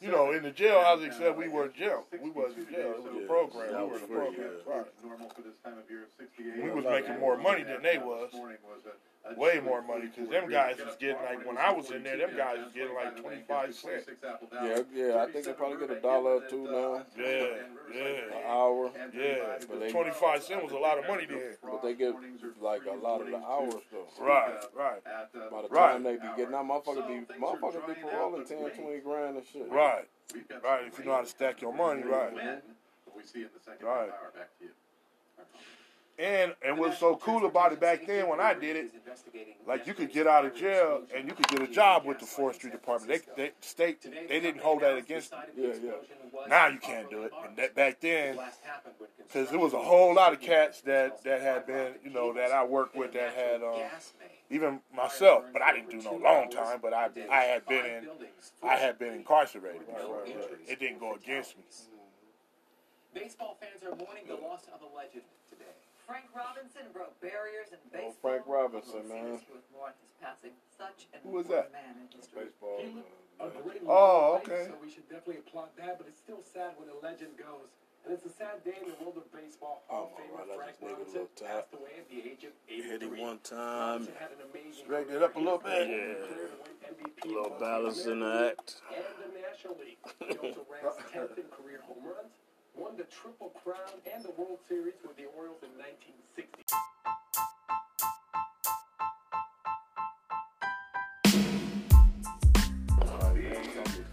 you 0.00 0.10
know, 0.10 0.32
in 0.32 0.42
the 0.42 0.50
jailhouse, 0.50 1.04
except 1.04 1.36
we 1.36 1.48
weren't 1.48 1.74
jail. 1.74 2.04
We 2.22 2.30
wasn't 2.30 2.70
jail. 2.70 2.94
It 2.96 3.02
was 3.02 3.22
a 3.22 3.26
program. 3.26 3.82
We 3.82 3.88
were 3.90 3.97
in 3.98 4.04
a 4.04 4.06
program. 4.08 4.50
Right. 4.66 4.86
normal 5.04 5.28
for 5.30 5.42
this 5.42 5.56
time 5.64 5.74
of 5.78 5.90
year 5.90 6.04
of 6.04 6.10
68. 6.18 6.62
We 6.64 6.70
was 6.70 6.84
making 6.84 7.18
more 7.20 7.36
money 7.36 7.64
than 7.64 7.82
they 7.82 7.98
was. 7.98 8.30
This 8.30 8.38
morning 8.40 8.58
was 8.64 8.80
a, 8.86 9.38
way 9.38 9.60
more 9.62 9.82
money 9.82 10.06
because 10.06 10.30
them 10.30 10.48
guys 10.48 10.76
was 10.78 10.96
getting 10.98 11.22
like 11.22 11.44
when 11.46 11.58
I 11.58 11.70
was 11.70 11.90
in 11.90 12.02
there, 12.02 12.16
them 12.16 12.30
guys 12.34 12.58
was 12.64 12.72
getting 12.72 12.94
like 12.94 13.20
twenty 13.20 13.42
five 13.46 13.74
cents. 13.74 14.06
Yeah, 14.52 14.78
yeah. 14.94 15.22
I 15.22 15.30
think 15.30 15.44
they 15.44 15.52
probably 15.52 15.86
get 15.86 15.94
a 15.98 16.00
dollar 16.00 16.36
or 16.36 16.40
two 16.48 16.64
now. 16.64 17.04
Yeah, 17.18 17.46
yeah, 17.94 18.02
An 18.38 18.46
hour. 18.48 18.90
yeah. 19.14 19.58
But 19.68 19.80
they, 19.80 19.90
Twenty 19.90 20.12
five 20.12 20.42
cent 20.42 20.62
was 20.62 20.72
a 20.72 20.78
lot 20.78 20.98
of 20.98 21.06
money 21.06 21.26
then. 21.28 21.56
but 21.62 21.82
they 21.82 21.92
get 21.92 22.14
like 22.62 22.82
a 22.86 22.94
lot 23.04 23.20
of 23.20 23.26
the 23.26 23.36
hours 23.36 23.74
though. 23.92 24.08
Right, 24.24 24.54
right, 24.74 25.04
By 25.50 25.62
the 25.62 25.68
Right. 25.68 25.92
time 25.92 26.02
they 26.04 26.14
be 26.14 26.28
getting 26.36 26.54
out, 26.54 26.66
motherfucker 26.66 27.06
be 27.06 27.34
motherfucker 27.34 27.86
be 27.86 27.94
paroling 28.00 28.46
10, 28.46 28.58
20 28.70 28.98
grand 29.00 29.36
and 29.36 29.46
shit. 29.46 29.68
right, 29.70 30.06
right. 30.64 30.86
If 30.86 30.98
you 30.98 31.04
know 31.04 31.16
how 31.16 31.20
to 31.20 31.26
stack 31.26 31.60
your 31.60 31.74
money, 31.74 32.02
right. 32.02 32.62
We 33.18 33.24
see 33.24 33.42
in 33.42 33.48
the 33.52 33.60
second 33.60 33.84
Right. 33.86 34.10
hour. 34.10 34.32
Back 34.34 34.56
to 34.58 34.64
you. 34.64 34.70
And 36.20 36.54
and 36.62 36.78
what's 36.78 36.98
so 36.98 37.16
cool 37.16 37.46
about 37.46 37.72
it 37.72 37.80
back 37.80 38.06
then 38.06 38.28
when 38.28 38.40
I 38.40 38.52
did 38.54 38.76
it, 38.76 38.90
like 39.66 39.86
you 39.86 39.94
could 39.94 40.12
get 40.12 40.26
out 40.26 40.44
of 40.44 40.54
jail 40.54 41.02
and 41.14 41.28
you 41.28 41.34
could 41.34 41.46
get 41.48 41.62
a 41.62 41.68
job 41.68 42.04
with 42.04 42.18
the 42.18 42.26
forestry 42.26 42.70
department. 42.70 43.22
They, 43.36 43.42
they 43.42 43.52
state 43.60 44.02
they 44.02 44.40
didn't 44.40 44.60
hold 44.60 44.82
that 44.82 44.96
against. 44.96 45.32
Yeah, 45.56 45.74
yeah. 45.82 45.90
Now 46.48 46.66
you 46.68 46.78
can't 46.78 47.08
do 47.08 47.22
it. 47.22 47.32
And 47.46 47.56
that 47.56 47.74
back 47.76 48.00
then, 48.00 48.36
because 49.18 49.50
there 49.50 49.60
was 49.60 49.74
a 49.74 49.78
whole 49.82 50.12
lot 50.14 50.32
of 50.32 50.40
cats 50.40 50.80
that 50.82 51.22
that 51.22 51.40
had 51.40 51.66
been, 51.66 51.94
you 52.04 52.10
know, 52.10 52.32
that 52.32 52.50
I 52.50 52.64
worked 52.64 52.96
with 52.96 53.12
that 53.12 53.34
had, 53.34 53.62
um, 53.62 53.82
even 54.50 54.80
myself, 54.92 55.44
but 55.52 55.62
I 55.62 55.72
didn't 55.72 55.90
do 55.90 56.02
no 56.02 56.16
long 56.16 56.50
time. 56.50 56.80
But 56.82 56.94
I 56.94 57.10
I 57.30 57.42
had 57.42 57.64
been 57.66 57.86
in, 57.86 58.08
I 58.64 58.74
had 58.76 58.98
been 58.98 59.14
incarcerated. 59.14 59.82
It 60.66 60.80
didn't 60.80 60.98
go 60.98 61.14
against 61.14 61.56
me. 61.56 61.64
Baseball 63.18 63.56
fans 63.60 63.82
are 63.82 63.94
mourning 63.96 64.26
the 64.28 64.38
loss 64.38 64.66
of 64.72 64.80
a 64.82 64.90
legend 64.94 65.24
today. 65.50 65.74
Frank 66.06 66.24
Robinson 66.34 66.88
broke 66.92 67.18
barriers 67.20 67.68
in 67.74 67.78
Oh. 67.98 68.14
Frank 68.22 68.42
Robinson, 68.46 69.06
man. 69.08 69.42
With 69.52 69.66
more 69.74 69.92
his 70.00 70.12
passing, 70.22 70.52
such 70.76 71.06
an 71.12 71.20
Who 71.24 71.30
was 71.36 71.46
that? 71.48 71.72
man 71.72 71.98
in 72.00 72.08
history. 72.16 72.46
Baseball. 72.48 72.80
A 73.40 73.44
uh, 73.44 73.48
great 73.62 73.82
Oh, 73.86 74.40
life, 74.40 74.48
okay. 74.48 74.64
So 74.70 74.74
we 74.82 74.90
should 74.90 75.08
definitely 75.10 75.42
applaud 75.46 75.68
that, 75.76 75.98
but 75.98 76.06
it's 76.08 76.18
still 76.18 76.40
sad 76.42 76.72
when 76.78 76.88
a 76.88 76.96
legend 77.04 77.36
goes. 77.36 77.68
And 78.06 78.14
it's 78.14 78.24
a 78.24 78.30
sad 78.32 78.64
day 78.64 78.78
in 78.80 78.88
the 78.88 78.96
world 79.04 79.18
of 79.20 79.28
baseball. 79.34 79.82
Hall 79.88 80.08
of 80.08 80.16
Oh, 80.16 80.16
Famer 80.16 80.38
right, 80.38 80.48
I 80.48 80.56
Frank 80.56 80.70
just 80.70 80.80
gave 80.80 80.88
it 80.88 80.92
a 80.92 80.96
Robinson 80.96 81.12
little 81.12 81.36
tap. 81.36 81.50
passed 81.68 81.74
away 81.74 81.92
at 81.98 82.06
the 82.08 82.18
age 82.24 82.42
of 82.48 82.52
83. 82.70 82.88
Hit 82.88 83.02
him 83.02 83.14
one 83.20 83.38
time. 83.44 84.08
Robinson 84.08 84.14
had 84.18 84.30
an 84.32 84.42
amazing 84.48 84.84
Straighten 84.86 85.12
it 85.18 85.22
up 85.22 85.36
a 85.36 85.38
little 85.38 85.58
bit. 85.60 85.76
had 85.76 85.92
a 85.92 85.92
career 85.92 86.48
to 86.48 86.56
win 86.64 86.74
MVP 86.88 87.20
A 87.20 87.28
little 87.28 87.50
once 87.52 87.60
balance 87.60 88.00
in 88.06 88.20
the 88.24 88.32
act. 88.48 88.80
And 88.88 89.04
the 89.20 89.28
National 89.44 89.76
League. 89.76 90.00
He 90.24 90.34
also 90.40 90.64
ranks 90.72 90.96
10th 91.12 91.36
in 91.36 91.46
career 91.52 91.80
home 91.84 92.00
runs, 92.06 92.32
won 92.78 92.96
the 92.96 93.04
Triple 93.04 93.50
Crown 93.64 94.00
and 94.14 94.24
the 94.24 94.30
World 94.32 94.58
Series 94.68 94.94
with 95.06 95.16
the 95.16 95.26
Orioles 95.36 95.58
in 95.62 95.70
1960. 95.78 97.68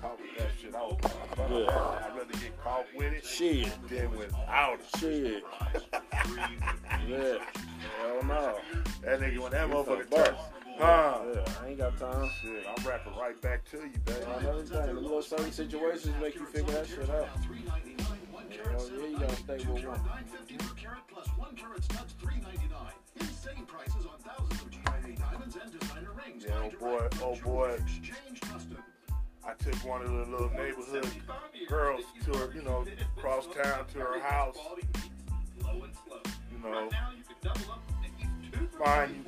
Caught 0.01 0.19
shit. 0.62 0.75
I 0.75 0.82
was- 0.82 0.97
I'd 1.38 2.15
rather 2.15 2.25
get 2.34 2.63
caught 2.63 2.86
with 2.95 3.13
it 3.13 3.25
Shit. 3.25 3.69
than 3.89 4.12
without 4.15 4.80
it. 4.80 4.99
Shit. 4.99 5.43
yeah. 7.08 7.38
Hell 7.99 8.23
no. 8.23 8.60
That 9.01 9.19
nigga 9.19 9.39
when 9.39 9.51
that 9.51 9.67
motherfucker 9.69 10.10
bust. 10.10 10.25
turns, 10.25 10.38
huh? 10.80 11.21
Yeah, 11.34 11.54
I 11.62 11.67
ain't 11.69 11.78
got 11.78 11.97
time. 11.97 12.30
Shit, 12.41 12.65
I'm 12.67 12.86
rapping 12.88 13.15
right 13.15 13.39
back 13.41 13.65
to 13.71 13.78
you, 13.78 13.99
baby. 14.06 14.23
On 14.25 14.45
everything. 14.45 14.86
The 14.88 14.93
little 14.93 15.21
certain 15.21 15.51
situations 15.51 16.13
make 16.21 16.36
you 16.36 16.45
figure 16.45 16.71
that 16.73 16.88
shit 16.88 17.10
out. 17.10 17.30
You 18.56 18.72
know, 18.72 19.02
yeah, 19.02 19.08
you 19.08 19.20
gotta 19.20 19.36
stay 19.36 19.58
with 19.58 19.86
one. 19.86 20.00
plus 21.10 21.28
one 21.38 21.56
carat 21.56 21.84
studs, 21.84 22.13
three 22.22 22.39
ninety 22.41 22.68
nine. 22.72 22.94
Insane 23.20 23.65
prices 23.65 24.06
on 24.06 24.20
thousands 24.20 24.62
of 24.62 24.72
GIA 24.72 25.15
diamonds 25.18 25.58
and 25.62 25.80
designer 25.80 26.12
rings. 26.26 26.46
Yeah, 26.48 26.62
oh 26.63 26.80
boy, 26.80 27.08
oh 27.22 27.36
boy. 27.44 27.78
Exchange 27.80 28.41
custom. 28.41 28.78
I 29.46 29.54
took 29.54 29.76
one 29.86 30.02
of 30.02 30.10
the 30.10 30.26
little 30.32 30.50
neighborhood 30.52 31.08
girls 31.68 32.02
to 32.24 32.38
her, 32.38 32.54
you 32.56 32.62
know, 32.62 32.86
cross 33.18 33.46
town 33.48 33.86
to 33.94 34.00
her 34.00 34.20
house. 34.20 34.58
You 35.63 36.60
know, 36.63 36.89
fine 38.84 39.26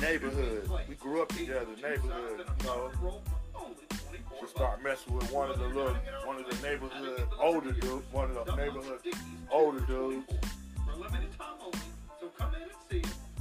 neighborhood. 0.00 0.70
We 0.88 0.94
grew 0.94 1.22
up 1.22 1.28
together, 1.28 1.66
neighborhood, 1.82 2.46
you 2.60 2.66
know. 2.66 3.20
She 4.40 4.46
start 4.46 4.82
messing 4.82 5.14
with 5.14 5.30
one 5.32 5.50
of 5.50 5.58
the 5.58 5.66
little, 5.66 5.94
one 6.24 6.36
of 6.36 6.48
the 6.48 6.66
neighborhood 6.66 7.26
older 7.40 7.72
dudes, 7.72 8.04
one 8.12 8.30
of 8.30 8.46
the 8.46 8.56
neighborhood 8.56 9.00
older 9.50 9.80
dudes. 9.80 10.26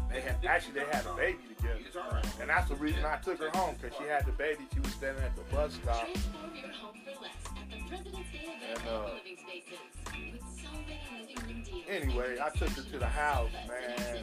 They 0.10 0.22
had 0.22 0.44
actually 0.46 0.74
they 0.74 0.86
had 0.86 1.06
a 1.06 1.14
baby 1.16 1.40
together, 1.56 2.22
and 2.40 2.50
that's 2.50 2.70
the 2.70 2.76
reason 2.76 3.06
I 3.06 3.18
took 3.18 3.40
her 3.40 3.50
home 3.54 3.76
because 3.80 3.98
she 3.98 4.06
had 4.06 4.26
the 4.26 4.32
baby. 4.32 4.66
She 4.74 4.80
was 4.80 4.92
standing 4.94 5.24
at 5.24 5.36
the 5.36 5.44
bus 5.54 5.74
stop. 5.74 6.08
Transform 6.08 6.56
your 6.56 6.72
home 6.72 6.96
for 7.06 7.22
less 7.22 7.34
at 7.46 7.70
the 7.70 7.78
President's 7.88 8.32
Day 8.32 8.48
event 8.48 8.80
And, 8.80 8.88
uh, 8.88 10.47
Anyway, 11.90 12.38
I 12.44 12.50
took 12.50 12.70
her 12.70 12.82
to 12.82 13.00
the 13.00 13.08
house, 13.08 13.50
man, 13.68 14.18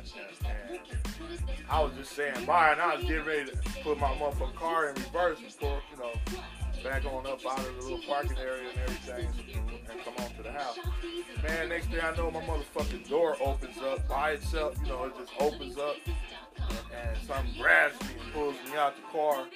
and 0.45 1.41
I 1.69 1.83
was 1.83 1.93
just 1.95 2.13
saying 2.13 2.45
bye, 2.45 2.73
and 2.73 2.81
I 2.81 2.97
was 2.97 3.05
getting 3.05 3.25
ready 3.25 3.51
to 3.51 3.57
put 3.83 3.99
my 3.99 4.13
motherfucking 4.15 4.55
car 4.55 4.89
in 4.91 4.95
reverse 4.97 5.39
pull, 5.59 5.81
you 5.91 5.99
know, 5.99 6.13
back 6.83 7.05
on 7.07 7.27
up 7.27 7.41
out 7.47 7.59
of 7.59 7.77
the 7.77 7.83
little 7.83 8.01
parking 8.07 8.37
area 8.39 8.69
and 8.69 8.79
everything, 8.81 9.29
and 9.91 10.01
come 10.05 10.15
on 10.19 10.31
to 10.35 10.43
the 10.43 10.53
house. 10.53 10.79
Man, 11.43 11.71
next 11.71 11.87
thing 11.87 12.01
I 12.03 12.15
know, 12.17 12.31
my 12.31 12.43
motherfucking 12.43 13.09
door 13.09 13.37
opens 13.41 13.79
up 13.79 14.07
by 14.09 14.33
itself. 14.33 14.77
You 14.83 14.89
know, 14.89 15.05
it 15.05 15.15
just 15.19 15.33
opens 15.41 15.79
up, 15.79 15.97
and 16.07 17.19
something 17.27 17.55
grabs 17.59 17.99
me 18.03 18.09
and 18.23 18.33
pulls 18.35 18.57
me 18.67 18.77
out 18.77 18.95
the 18.97 19.03
car, 19.11 19.47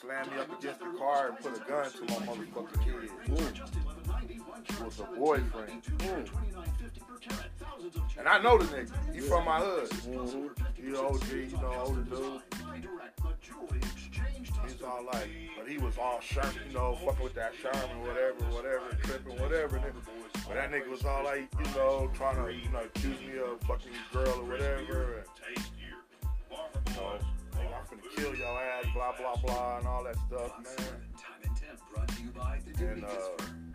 slam 0.00 0.30
me 0.30 0.40
up 0.40 0.58
against 0.58 0.80
the 0.80 0.98
car, 0.98 1.28
and 1.28 1.38
put 1.38 1.56
a 1.56 1.60
gun 1.68 1.90
to 1.92 2.02
my 2.02 2.26
motherfucking 2.26 2.80
head. 2.82 3.04
It 3.04 3.89
was 4.82 5.00
a 5.00 5.04
boyfriend. 5.18 5.82
And 8.18 8.28
I 8.28 8.42
know 8.42 8.58
the 8.58 8.64
nigga. 8.64 9.14
He 9.14 9.20
from 9.20 9.44
my 9.44 9.60
hood. 9.60 9.90
He 10.74 10.94
OG, 10.94 11.28
you 11.32 11.58
know, 11.60 11.74
older 11.86 12.02
dude. 12.02 12.42
He's 14.66 14.82
all 14.82 15.04
like, 15.12 15.28
but 15.58 15.68
he 15.68 15.78
was 15.78 15.96
all 15.98 16.20
Sherman, 16.20 16.54
you 16.68 16.74
know, 16.74 16.94
fucking 17.04 17.24
with 17.24 17.34
that 17.34 17.52
Sherman, 17.60 18.00
whatever, 18.02 18.44
whatever, 18.54 18.96
tripping, 19.02 19.38
whatever. 19.40 19.78
Nigga. 19.78 19.94
But 20.46 20.54
that 20.54 20.70
nigga 20.70 20.88
was 20.90 21.04
all 21.04 21.24
like, 21.24 21.48
you 21.58 21.74
know, 21.74 22.10
trying 22.14 22.36
to, 22.44 22.52
you 22.52 22.68
know, 22.70 22.80
accuse 22.80 23.20
me 23.20 23.38
of 23.38 23.60
fucking 23.62 23.92
girl 24.12 24.40
or 24.40 24.44
whatever. 24.44 25.24
And, 25.46 25.64
you 26.88 26.94
know, 26.96 27.18
I'm 27.60 27.84
finna 27.86 28.16
kill 28.16 28.34
your 28.34 28.60
ass, 28.62 28.86
blah, 28.94 29.12
blah, 29.16 29.36
blah, 29.36 29.78
and 29.78 29.86
all 29.86 30.04
that 30.04 30.16
stuff, 30.28 30.52
man. 30.64 30.76
And, 32.80 33.04
uh, 33.04 33.69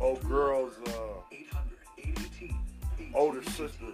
old 0.00 0.22
girl's, 0.28 0.74
uh, 0.88 1.36
older 3.14 3.42
sister. 3.42 3.86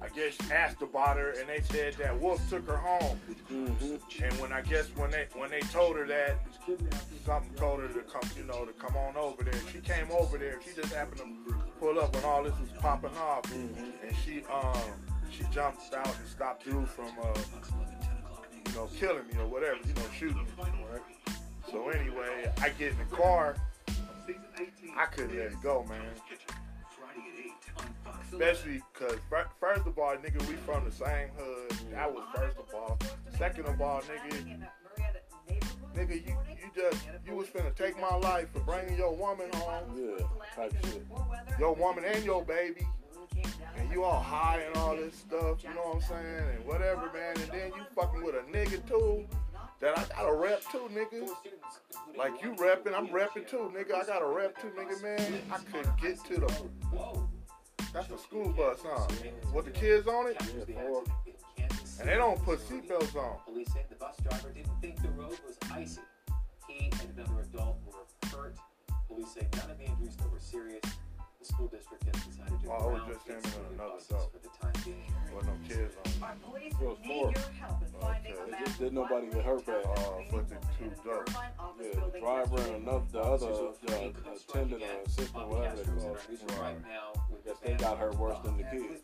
I 0.00 0.08
guess 0.10 0.38
asked 0.52 0.80
about 0.80 1.16
her, 1.16 1.30
and 1.30 1.48
they 1.48 1.60
said 1.60 1.94
that 1.94 2.20
Wolf 2.20 2.40
took 2.48 2.66
her 2.68 2.76
home. 2.76 3.20
And 3.50 4.32
when 4.40 4.52
I 4.52 4.62
guess 4.62 4.86
when 4.96 5.10
they 5.10 5.26
when 5.34 5.50
they 5.50 5.60
told 5.60 5.96
her 5.96 6.06
that, 6.06 6.38
something 7.26 7.52
told 7.56 7.80
her 7.80 7.88
to 7.88 8.00
come, 8.00 8.22
you 8.36 8.44
know, 8.44 8.64
to 8.64 8.72
come 8.74 8.96
on 8.96 9.16
over 9.16 9.42
there. 9.42 9.60
She 9.72 9.80
came 9.80 10.06
over 10.12 10.38
there. 10.38 10.60
She 10.64 10.80
just 10.80 10.94
happened 10.94 11.18
to 11.18 11.54
pull 11.80 11.98
up 11.98 12.14
when 12.14 12.24
all 12.24 12.44
this 12.44 12.54
was 12.60 12.70
popping 12.78 13.16
off, 13.16 13.52
and 13.52 13.92
she 14.24 14.44
um 14.44 14.80
she 15.30 15.42
jumped 15.52 15.92
out 15.94 16.06
and 16.06 16.28
stopped 16.28 16.64
dude 16.64 16.88
from 16.88 17.10
uh 17.20 17.38
you 18.66 18.74
know 18.74 18.88
killing 18.98 19.26
me 19.26 19.34
or 19.38 19.48
whatever, 19.48 19.78
you 19.84 19.94
know, 19.94 20.02
shooting 20.16 20.36
me. 20.36 20.44
Right? 20.58 21.17
So 21.70 21.88
anyway, 21.90 22.50
I 22.60 22.70
get 22.70 22.92
in 22.92 22.98
the 22.98 23.16
car. 23.16 23.56
I 24.96 25.06
couldn't 25.06 25.36
let 25.36 25.48
it 25.48 25.62
go, 25.62 25.84
man. 25.88 26.00
Especially 28.32 28.82
because, 28.92 29.18
first 29.60 29.86
of 29.86 29.98
all, 29.98 30.16
nigga, 30.16 30.46
we 30.48 30.54
from 30.54 30.84
the 30.84 30.90
same 30.90 31.28
hood. 31.36 31.72
That 31.92 32.12
was 32.12 32.24
first 32.34 32.56
of 32.58 32.74
all. 32.74 32.98
Second 33.36 33.66
of 33.66 33.80
all, 33.80 34.02
nigga, 34.02 34.66
nigga, 35.94 36.26
you, 36.26 36.36
you 36.50 36.70
just, 36.74 37.06
you 37.26 37.34
was 37.34 37.46
finna 37.48 37.74
take 37.74 38.00
my 38.00 38.16
life 38.16 38.50
for 38.52 38.60
bringing 38.60 38.96
your 38.96 39.14
woman 39.14 39.50
home. 39.54 39.84
Yeah, 39.96 40.26
type 40.54 40.74
shit. 40.84 41.06
Your 41.58 41.74
woman 41.74 42.04
and 42.04 42.24
your 42.24 42.44
baby. 42.44 42.86
And 43.76 43.90
you 43.92 44.02
all 44.02 44.20
high 44.20 44.62
and 44.66 44.76
all 44.76 44.96
this 44.96 45.14
stuff, 45.14 45.62
you 45.62 45.70
know 45.70 45.92
what 45.92 45.96
I'm 45.96 46.00
saying? 46.02 46.56
And 46.56 46.66
whatever, 46.66 47.10
man. 47.14 47.36
And 47.36 47.50
then 47.52 47.72
you 47.76 47.84
fucking 47.94 48.22
with 48.24 48.34
a 48.34 48.42
nigga 48.50 48.86
too. 48.88 49.24
That 49.80 49.96
I 49.96 50.04
gotta 50.14 50.34
rap 50.34 50.60
too, 50.72 50.88
nigga. 50.92 51.28
Like 52.16 52.42
you 52.42 52.54
rapping, 52.58 52.94
I'm 52.94 53.12
rapping 53.12 53.44
too, 53.44 53.72
nigga. 53.74 53.94
I 53.94 54.04
gotta 54.04 54.26
rap 54.26 54.60
too, 54.60 54.72
nigga, 54.76 55.00
man. 55.02 55.40
I 55.52 55.58
couldn't 55.70 55.96
get 56.00 56.24
to 56.24 56.40
the. 56.40 56.68
That's 57.92 58.08
the 58.08 58.18
school 58.18 58.52
bus, 58.52 58.80
huh? 58.84 59.06
With 59.54 59.66
the 59.66 59.70
kids 59.70 60.08
on 60.08 60.26
it? 60.28 60.36
And 62.00 62.08
they 62.08 62.14
don't 62.14 62.42
put 62.44 62.60
seatbelts 62.68 63.16
on. 63.16 63.38
Police 63.44 63.72
say 63.72 63.84
the 63.88 63.94
bus 63.96 64.16
driver 64.28 64.52
didn't 64.52 64.80
think 64.80 65.00
the 65.00 65.08
road 65.10 65.38
was 65.46 65.56
icy. 65.72 66.00
He 66.68 66.90
and 66.92 67.10
another 67.16 67.42
adult 67.42 67.78
were 67.86 68.28
hurt. 68.36 68.56
Police 69.06 69.32
say 69.32 69.46
none 69.56 69.70
of 69.70 69.78
the 69.78 69.84
injuries 69.84 70.16
were 70.30 70.38
serious. 70.38 70.82
The 71.38 71.44
school 71.44 71.68
district 71.68 72.02
has 72.04 72.24
decided 72.26 72.48
to 72.60 72.66
it 72.66 72.68
was 72.68 72.82
ground 72.98 73.12
just 73.14 73.26
him 73.28 73.38
its 73.38 73.56
another 73.56 73.92
buses 73.94 74.08
dog. 74.08 74.32
for 74.32 74.38
the 74.38 74.48
time 74.58 74.72
being. 74.84 75.12
With 75.34 75.46
no 75.46 75.52
kids 75.68 75.94
on. 76.02 76.22
Our 76.28 76.34
police 76.42 76.72
It 76.72 76.80
was 76.88 76.98
need 76.98 77.08
four. 77.08 77.30
your 77.30 77.52
help 77.60 77.82
in 77.82 77.88
finding 78.00 78.32
Okay. 78.32 78.40
a 78.40 78.44
It 78.44 78.50
man 78.50 78.64
just 78.66 78.78
did 78.80 78.92
nobody 78.92 79.26
get 79.28 79.44
hurt 79.44 79.66
bad. 79.66 79.84
Uh, 79.86 80.22
but 80.32 80.48
the 80.48 80.56
two 80.78 80.90
dogs. 81.04 81.32
Yeah, 81.78 82.00
the 82.12 82.18
driver 82.18 82.60
and 82.62 82.82
another, 82.82 83.04
the 83.12 83.20
other 83.20 83.46
uh, 83.46 83.70
attendant 84.34 84.82
or 84.82 85.02
assistant, 85.06 85.48
whatever 85.48 85.76
they 85.76 85.84
call 85.84 86.14
it. 86.16 86.58
Right 86.58 86.82
now, 86.82 87.22
with 87.30 87.44
Guess 87.44 87.58
they 87.62 87.74
got 87.74 87.98
hurt 87.98 88.18
worse 88.18 88.38
than 88.42 88.56
the 88.56 88.64
kids. 88.64 89.02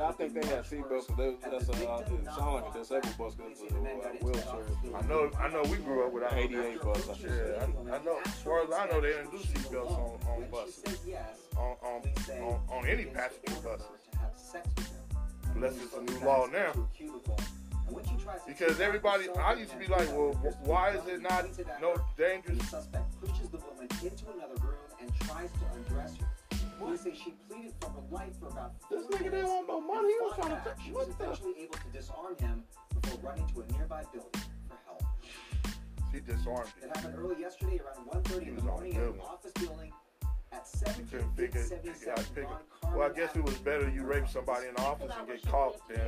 I 0.00 0.12
think 0.12 0.32
they 0.34 0.46
had 0.48 0.64
seatbelts, 0.64 1.06
but 1.08 1.16
they, 1.18 1.36
that's 1.50 1.68
a, 1.68 1.88
uh, 1.88 1.98
it 2.00 2.24
sounded 2.34 2.50
like 2.64 2.74
a 2.74 2.78
disabled 2.78 3.16
bus, 3.18 3.34
'cause 3.34 3.46
it's 3.52 3.60
a 3.62 3.76
uh, 3.76 3.80
wheelchair. 4.22 4.64
I 4.96 5.02
know, 5.06 5.30
I 5.38 5.48
know. 5.48 5.62
We 5.70 5.76
grew 5.78 6.06
up 6.06 6.12
without 6.12 6.32
88 6.32 6.82
bus, 6.82 7.08
I 7.08 7.14
Yeah. 7.26 7.66
I, 7.92 7.96
I 7.96 8.02
know. 8.02 8.18
As 8.24 8.34
far 8.42 8.62
as 8.64 8.70
I 8.72 8.86
know, 8.86 9.00
they 9.00 9.08
didn't 9.12 9.30
do 9.30 9.38
seatbelts 9.38 9.92
on 10.00 10.18
on 10.28 10.50
buses, 10.50 10.84
on 11.56 11.76
on 11.82 12.02
on, 12.42 12.60
on 12.70 12.86
any 12.86 13.04
passenger 13.04 13.60
buses. 13.62 13.86
Unless 15.54 15.74
it's 15.82 15.94
a 15.94 16.02
new 16.02 16.26
law 16.26 16.46
now. 16.46 16.72
Because 18.46 18.80
everybody, 18.80 19.28
I 19.30 19.54
used 19.54 19.72
to 19.72 19.76
be 19.76 19.86
like, 19.86 20.08
well, 20.12 20.32
why 20.62 20.90
is 20.90 21.06
it 21.08 21.20
not 21.20 21.44
no 21.80 21.96
dangerous? 22.16 22.58
The 22.58 22.64
suspect 22.66 23.20
pushes 23.20 23.48
the 23.48 23.58
woman 23.58 23.88
into 24.02 24.24
another 24.30 24.54
room 24.62 24.76
and 25.00 25.12
tries 25.20 25.50
to 25.50 25.58
undress 25.74 26.16
her. 26.18 26.26
Police 26.78 27.00
say 27.00 27.14
she 27.14 27.34
pleaded 27.48 27.74
for 27.80 27.90
her 27.90 28.02
life 28.10 28.32
for 28.38 28.46
about 28.46 28.72
This 28.88 29.04
nigga 29.06 29.24
didn't 29.24 29.48
want 29.48 29.68
no 29.68 29.80
money, 29.80 30.08
he 30.08 30.18
was 30.20 30.34
trying 30.36 30.50
to 30.50 30.74
She 30.84 30.92
was 30.92 31.08
eventually 31.08 31.54
able 31.58 31.74
to 31.74 31.88
disarm 31.92 32.36
him 32.38 32.62
before 33.00 33.18
running 33.28 33.46
to 33.48 33.60
a 33.60 33.72
nearby 33.76 34.04
building. 34.12 34.40
She 36.12 36.20
disarmed 36.20 36.72
It 36.82 36.84
it. 36.90 36.96
happened 36.96 37.14
early 37.18 37.40
yesterday 37.40 37.78
around 37.80 38.24
1.30 38.24 38.32
in 38.32 38.38
the 38.38 38.44
He 38.44 38.50
was 38.52 38.60
on 38.60 38.66
morning 38.66 38.92
in 38.94 39.00
an 39.02 39.20
office 39.20 39.52
building 39.52 39.92
at 40.52 40.66
He 40.98 41.04
couldn't 41.06 41.30
figure, 41.38 41.62
figure 41.62 42.10
out 42.10 42.18
1777 42.18 42.34
figure. 42.34 42.58
Well, 42.90 43.06
I 43.06 43.14
guess 43.14 43.36
it 43.36 43.44
was 43.44 43.54
better 43.62 43.88
you 43.88 44.02
rape 44.02 44.26
somebody 44.26 44.66
in 44.66 44.74
the 44.74 44.82
office 44.82 45.12
and 45.16 45.26
get 45.28 45.42
caught 45.46 45.78
than 45.86 46.02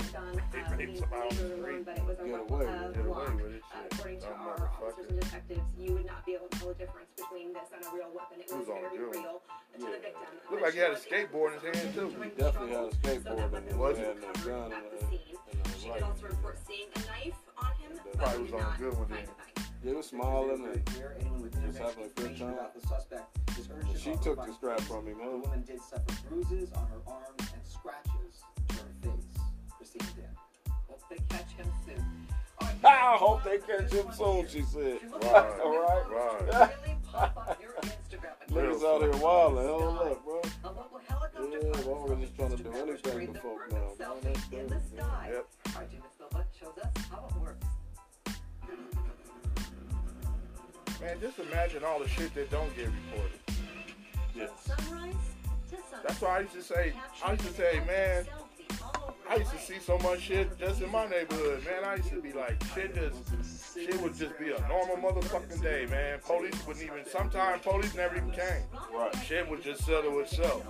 they 0.50 0.59
rape 0.74 0.98
somebody 0.98 1.28
on 1.30 1.36
the 1.38 1.55
street. 1.62 1.84
But 1.86 1.98
it 1.98 2.05
was 2.05 2.18
a 2.18 2.24
Get 2.26 2.34
away 2.42 2.66
of 2.66 2.82
with 2.82 2.94
Get 2.98 3.07
away 3.07 3.30
with 3.38 3.55
it. 3.55 3.62
Uh, 3.62 3.78
Shit. 3.78 3.92
according 3.94 4.20
to 4.20 4.26
our 4.34 4.70
officers 4.82 5.07
and 5.11 5.20
detectives, 5.20 5.62
you 5.78 5.92
would 5.94 6.07
not 6.11 6.26
be 6.26 6.34
able 6.34 6.48
to 6.50 6.59
tell 6.59 6.68
the 6.68 6.74
difference 6.74 7.11
between 7.14 7.53
this 7.55 7.70
and 7.70 7.86
a 7.86 7.90
real 7.94 8.11
weapon. 8.11 8.40
It 8.42 8.50
was 8.50 8.66
was 8.66 8.74
on 8.74 8.82
very 8.82 8.98
good 8.98 9.14
one. 9.14 9.22
real 9.22 9.38
to 9.78 9.86
the 9.86 10.03
victim. 10.03 10.26
Looked 10.50 10.62
like 10.66 10.74
he 10.74 10.80
had 10.82 10.90
a 10.90 10.98
skateboard 10.98 11.55
in 11.55 11.62
his 11.62 11.78
hand 11.78 11.94
too. 11.94 12.09
He 12.18 12.28
definitely 12.34 12.74
had 12.74 12.90
a 12.90 12.94
skateboard 12.98 13.55
and 13.55 13.62
he 13.70 13.74
Was 13.78 13.94
had 14.03 14.18
it? 14.18 14.26
a 14.26 14.38
gun 14.42 14.72
At 14.74 14.82
and 14.82 14.90
the 14.90 14.98
a, 14.98 15.07
scene. 15.07 15.38
and 15.55 15.78
She 15.78 15.86
a 15.86 15.94
did 15.94 16.03
right. 16.03 16.11
also 16.11 16.26
report 16.26 16.59
seeing 16.66 16.90
a 16.90 17.00
knife 17.07 17.38
on 17.62 17.70
him, 17.78 17.92
but 18.03 18.18
Probably 18.18 18.42
was 18.42 18.50
did 18.50 18.59
on 18.59 18.66
not 18.66 18.78
good 18.82 18.94
one 18.98 19.07
find 19.07 19.22
then. 19.22 19.26
knife. 19.38 19.51
He 19.85 19.93
was 19.93 20.07
smiling 20.07 20.64
and 20.72 20.89
Where 20.99 21.16
Just 21.18 21.57
internet 21.57 21.74
having 21.83 22.05
a 22.05 22.09
good 22.09 22.39
time. 22.39 22.55
the 22.80 22.87
suspect 22.87 23.39
is 23.59 24.01
she 24.01 24.12
took 24.22 24.37
the 24.41 24.47
the 24.47 24.53
strap 24.55 24.76
police. 24.78 24.89
from 24.89 25.07
him, 25.09 25.18
The 25.18 25.39
woman 25.39 25.62
did 25.66 25.80
suffer 25.83 26.05
bruises 26.28 26.70
on 26.72 26.87
her 26.87 27.01
arms 27.07 27.53
and 27.53 27.62
scratches 27.66 28.43
to 28.68 28.74
her 28.76 28.93
face. 29.03 29.43
Christina 29.76 30.05
did. 30.14 30.72
Hope 30.89 31.03
they 31.11 31.16
catch 31.28 31.51
him 31.53 31.66
soon. 31.85 32.26
I 32.85 33.16
hope 33.16 33.43
they 33.43 33.59
catch 33.59 33.93
him 33.93 34.07
soon, 34.12 34.47
she 34.49 34.62
said. 34.62 34.99
Right, 35.24 35.61
All 35.64 35.80
right. 35.80 36.05
right. 36.11 36.70
Really 36.85 36.99
pop 37.12 37.37
up 37.37 37.61
your 37.61 37.72
Instagram 37.83 38.35
account. 38.41 38.51
Niggas 38.51 38.85
out 38.85 39.01
here 39.03 39.22
wilding. 39.22 39.66
Hold 39.66 39.99
up, 39.99 40.24
bro. 40.24 40.41
A 40.64 40.68
local 40.68 41.01
helicopter 41.09 41.49
Yeah, 41.51 41.87
well, 41.87 42.07
we're 42.09 42.16
just 42.20 42.37
trying 42.37 42.57
to 42.57 42.62
do 42.62 42.70
anything 42.72 42.99
streamed 42.99 43.26
to 43.28 43.33
the 43.33 43.39
folk 43.41 43.61
now, 43.72 43.76
man. 43.78 44.14
That's 44.22 44.49
in 44.53 44.66
the 44.68 44.74
crazy. 44.76 44.97
sky. 44.97 45.30
Yep. 45.33 45.47
RJ 45.64 45.91
Silva 46.16 46.45
shows 46.59 46.78
us 46.78 47.05
how 47.11 47.26
it 47.28 47.41
works. 47.41 47.66
Man, 51.03 51.20
just 51.20 51.38
imagine 51.40 51.82
all 51.82 51.98
the 51.98 52.09
shit 52.09 52.32
that 52.34 52.48
don't 52.50 52.74
get 52.76 52.86
reported. 52.86 53.40
Yes. 54.36 54.50
Sunrise 54.64 55.14
to 55.68 55.76
sunset. 55.76 56.00
That's 56.07 56.20
why 56.20 56.36
I 56.36 56.40
used 56.40 56.53
to 56.53 56.62
say, 56.62 56.92
I 57.24 57.32
used 57.32 57.44
to 57.44 57.53
say, 57.53 57.82
man, 57.86 58.24
I 59.28 59.36
used 59.36 59.50
to 59.50 59.59
see 59.59 59.80
so 59.80 59.98
much 59.98 60.20
shit 60.20 60.57
just 60.61 60.80
in 60.80 60.92
my 60.92 61.07
neighborhood, 61.07 61.64
man. 61.64 61.84
I 61.84 61.96
used 61.96 62.11
to 62.11 62.20
be 62.20 62.32
like, 62.32 62.62
shit 62.72 62.94
just, 62.94 63.74
shit 63.74 64.00
would 64.00 64.14
just 64.16 64.38
be 64.38 64.53
a 64.53 64.68
normal 64.68 64.96
motherfucking 64.96 65.61
day, 65.61 65.86
man. 65.90 66.20
Police 66.24 66.66
wouldn't 66.66 66.84
even, 66.84 67.05
sometimes 67.11 67.62
police 67.62 67.94
never 67.96 68.16
even 68.16 68.30
came. 68.30 68.62
Right. 68.94 69.14
Shit 69.26 69.50
would 69.50 69.62
just 69.62 69.84
settle 69.84 70.20
itself. 70.20 70.64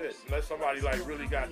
Shit, 0.00 0.16
unless 0.28 0.46
somebody 0.46 0.80
like 0.80 1.06
really 1.06 1.26
got 1.26 1.48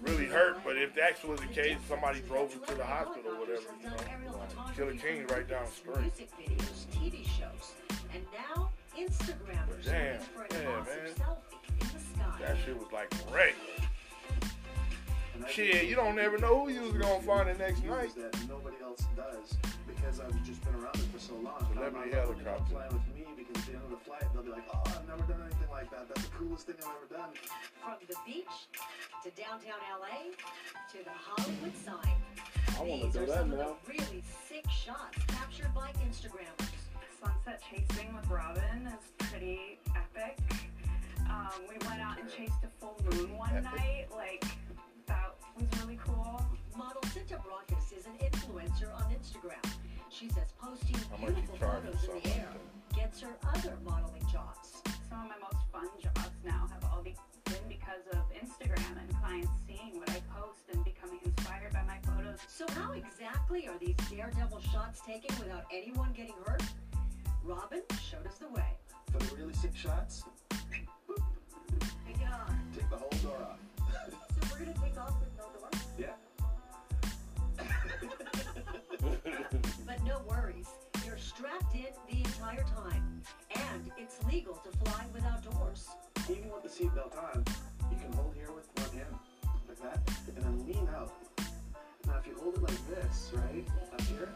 really 0.00 0.24
hurt, 0.24 0.56
but 0.64 0.76
if 0.78 0.94
that 0.94 1.22
was 1.26 1.38
the 1.40 1.46
case, 1.48 1.76
somebody 1.86 2.20
drove 2.20 2.50
them 2.50 2.60
to 2.66 2.74
the 2.74 2.84
hospital 2.84 3.32
or 3.32 3.40
whatever, 3.40 3.60
you 3.82 3.88
know. 3.88 4.42
Killer 4.74 4.94
King 4.94 5.26
right 5.26 5.46
down 5.46 5.66
the 5.66 5.70
street. 5.70 6.00
Music 6.00 6.30
videos, 6.40 6.86
TV 6.94 7.24
shows, 7.26 7.72
and 8.14 8.24
now 8.32 8.70
Instagrammers 8.98 9.84
Damn, 9.84 10.18
for 10.20 10.46
yeah, 10.50 10.62
man. 10.62 10.86
in 10.98 11.78
the 11.78 11.84
sky. 11.84 12.38
That 12.40 12.56
shit 12.64 12.78
was 12.78 12.90
like 12.90 13.12
great. 13.30 13.54
Shit, 15.50 15.84
you 15.84 15.94
don't 15.94 16.18
ever 16.18 16.38
know 16.38 16.64
who 16.64 16.70
you 16.72 16.80
was 16.80 16.92
gonna 16.92 17.20
find 17.22 17.48
the 17.50 17.54
next 17.54 17.84
night. 17.84 18.14
that 18.16 18.48
nobody 18.48 18.76
else 18.82 19.04
does 19.14 19.58
because 20.04 20.20
I've 20.20 20.44
just 20.44 20.60
been 20.64 20.74
around 20.74 20.96
it 20.96 21.08
for 21.12 21.18
so 21.18 21.34
long. 21.40 21.64
And 21.72 21.80
I'm 21.80 21.96
Celebrity 21.96 22.12
not 22.12 22.28
letting 22.28 22.44
them 22.44 22.52
helicopter. 22.52 22.72
fly 22.76 22.86
with 22.92 23.06
me 23.16 23.24
because 23.40 23.56
at 23.56 23.64
the 23.64 23.72
end 23.72 23.84
of 23.88 23.90
the 23.90 24.02
flight 24.04 24.24
they'll 24.32 24.42
be 24.44 24.50
like, 24.52 24.68
"Oh, 24.68 24.82
I've 24.84 25.08
never 25.08 25.24
done 25.24 25.40
anything 25.48 25.70
like 25.72 25.88
that. 25.90 26.08
That's 26.08 26.28
the 26.28 26.34
coolest 26.36 26.66
thing 26.66 26.76
I've 26.84 26.92
ever 26.92 27.08
done." 27.08 27.32
From 27.80 27.96
the 28.04 28.18
beach 28.28 28.56
to 29.24 29.28
downtown 29.32 29.80
LA 29.88 30.28
to 30.92 30.98
the 31.00 31.16
Hollywood 31.16 31.76
sign. 31.80 32.20
I 32.76 32.82
want 32.84 33.00
to 33.02 33.08
do 33.16 33.24
are 33.24 33.26
that 33.26 33.38
some 33.48 33.52
of 33.52 33.58
now. 33.58 33.76
the 33.80 33.92
really 33.92 34.22
sick 34.48 34.66
shots 34.68 35.16
captured 35.28 35.72
by 35.72 35.88
Instagrammers. 36.04 36.68
Sunset 37.20 37.62
chasing 37.64 38.12
with 38.12 38.28
Robin 38.28 38.84
is 38.92 39.04
pretty 39.30 39.78
epic. 39.96 40.36
Um, 41.30 41.64
we 41.64 41.76
went 41.88 42.00
out 42.02 42.20
and 42.20 42.28
chased 42.28 42.60
a 42.62 42.70
full 42.78 43.00
moon 43.08 43.36
one 43.38 43.62
night. 43.62 44.08
Like, 44.12 44.44
that 45.06 45.34
was 45.56 45.66
really 45.80 45.98
cool. 46.04 46.44
Model 46.76 47.00
Cinta 47.14 47.40
Brockis 47.40 47.96
is 47.96 48.06
an 48.06 48.18
influencer 48.20 48.92
on 48.94 49.14
Instagram. 49.14 49.64
She 50.14 50.28
says 50.28 50.54
posting 50.62 50.94
How 51.10 51.16
beautiful 51.16 51.58
charge 51.58 51.82
photos 51.82 52.04
in 52.04 52.22
the 52.22 52.36
air 52.36 52.48
gets 52.94 53.20
her 53.20 53.34
other 53.52 53.76
modeling 53.84 54.22
jobs. 54.30 54.80
Some 55.10 55.22
of 55.22 55.28
my 55.28 55.34
most 55.42 55.66
fun 55.72 55.88
jobs 56.00 56.30
now 56.44 56.68
have 56.72 56.84
all 56.92 57.02
been 57.02 57.14
because 57.68 58.06
of 58.12 58.22
Instagram 58.30 58.94
and 59.00 59.12
clients 59.20 59.50
seeing 59.66 59.98
what 59.98 60.08
I 60.10 60.22
post 60.38 60.70
and 60.72 60.84
becoming 60.84 61.18
inspired 61.24 61.72
by 61.72 61.82
my 61.82 61.98
photos. 62.06 62.38
So 62.46 62.64
how 62.74 62.92
exactly 62.92 63.66
are 63.66 63.76
these 63.80 63.96
daredevil 64.08 64.60
shots 64.72 65.00
taken 65.04 65.36
without 65.36 65.64
anyone 65.72 66.12
getting 66.12 66.36
hurt? 66.46 66.62
Robin 67.42 67.82
showed 68.08 68.24
us 68.24 68.38
the 68.38 68.48
way. 68.50 68.78
For 69.10 69.18
the 69.18 69.34
really 69.34 69.54
sick 69.54 69.74
shots, 69.74 70.22
Take 70.70 70.86
take 72.76 72.88
the 72.88 72.96
whole 72.96 73.10
door 73.20 73.42
off. 73.42 73.58
So 73.90 74.48
we're 74.52 74.64
gonna 74.64 74.78
take 74.78 74.96
off 74.96 75.14
with 75.18 75.36
no 75.36 75.44
door? 75.58 75.83
Strapped 81.34 81.74
in 81.74 81.86
the 82.08 82.18
entire 82.18 82.64
time. 82.64 83.22
And 83.54 83.90
it's 83.98 84.22
legal 84.24 84.54
to 84.54 84.70
fly 84.78 85.04
without 85.12 85.42
doors. 85.42 85.88
Even 86.30 86.50
with 86.50 86.62
the 86.62 86.68
seatbelt 86.68 87.16
on, 87.18 87.44
you 87.90 87.96
can 87.96 88.12
hold 88.12 88.34
here 88.34 88.52
with 88.52 88.68
one 88.76 88.98
hand, 88.98 89.14
like 89.68 89.80
that, 89.82 90.10
and 90.28 90.44
then 90.44 90.66
lean 90.66 90.88
out. 90.94 91.12
Now, 92.06 92.18
if 92.18 92.26
you 92.26 92.36
hold 92.40 92.54
it 92.54 92.62
like 92.62 92.88
this, 92.88 93.32
right, 93.34 93.66
up 93.92 94.00
here, 94.02 94.28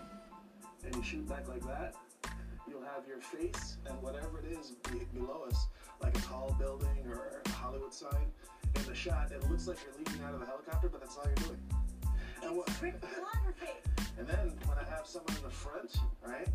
and 0.84 0.94
you 0.94 1.02
shoot 1.02 1.28
back 1.28 1.48
like 1.48 1.64
that, 1.66 1.94
you'll 2.68 2.82
have 2.82 3.06
your 3.06 3.20
face 3.20 3.76
and 3.86 4.00
whatever 4.02 4.40
it 4.40 4.52
is 4.58 4.72
be 4.90 5.04
below 5.14 5.44
us, 5.48 5.68
like 6.02 6.16
a 6.16 6.20
tall 6.22 6.54
building 6.58 7.06
or 7.08 7.42
a 7.44 7.48
Hollywood 7.50 7.94
sign. 7.94 8.32
In 8.74 8.84
the 8.84 8.94
shot, 8.94 9.30
it 9.30 9.48
looks 9.50 9.66
like 9.66 9.78
you're 9.84 9.94
leaning 10.04 10.24
out 10.26 10.34
of 10.34 10.40
the 10.40 10.46
helicopter, 10.46 10.88
but 10.88 11.00
that's 11.00 11.16
all 11.16 11.24
you're 11.26 11.46
doing. 11.46 11.60
And, 12.42 12.56
what, 12.56 12.68
and 14.18 14.26
then 14.26 14.52
when 14.66 14.78
I 14.78 14.88
have 14.90 15.06
someone 15.06 15.36
in 15.36 15.42
the 15.42 15.50
front, 15.50 15.96
right, 16.26 16.48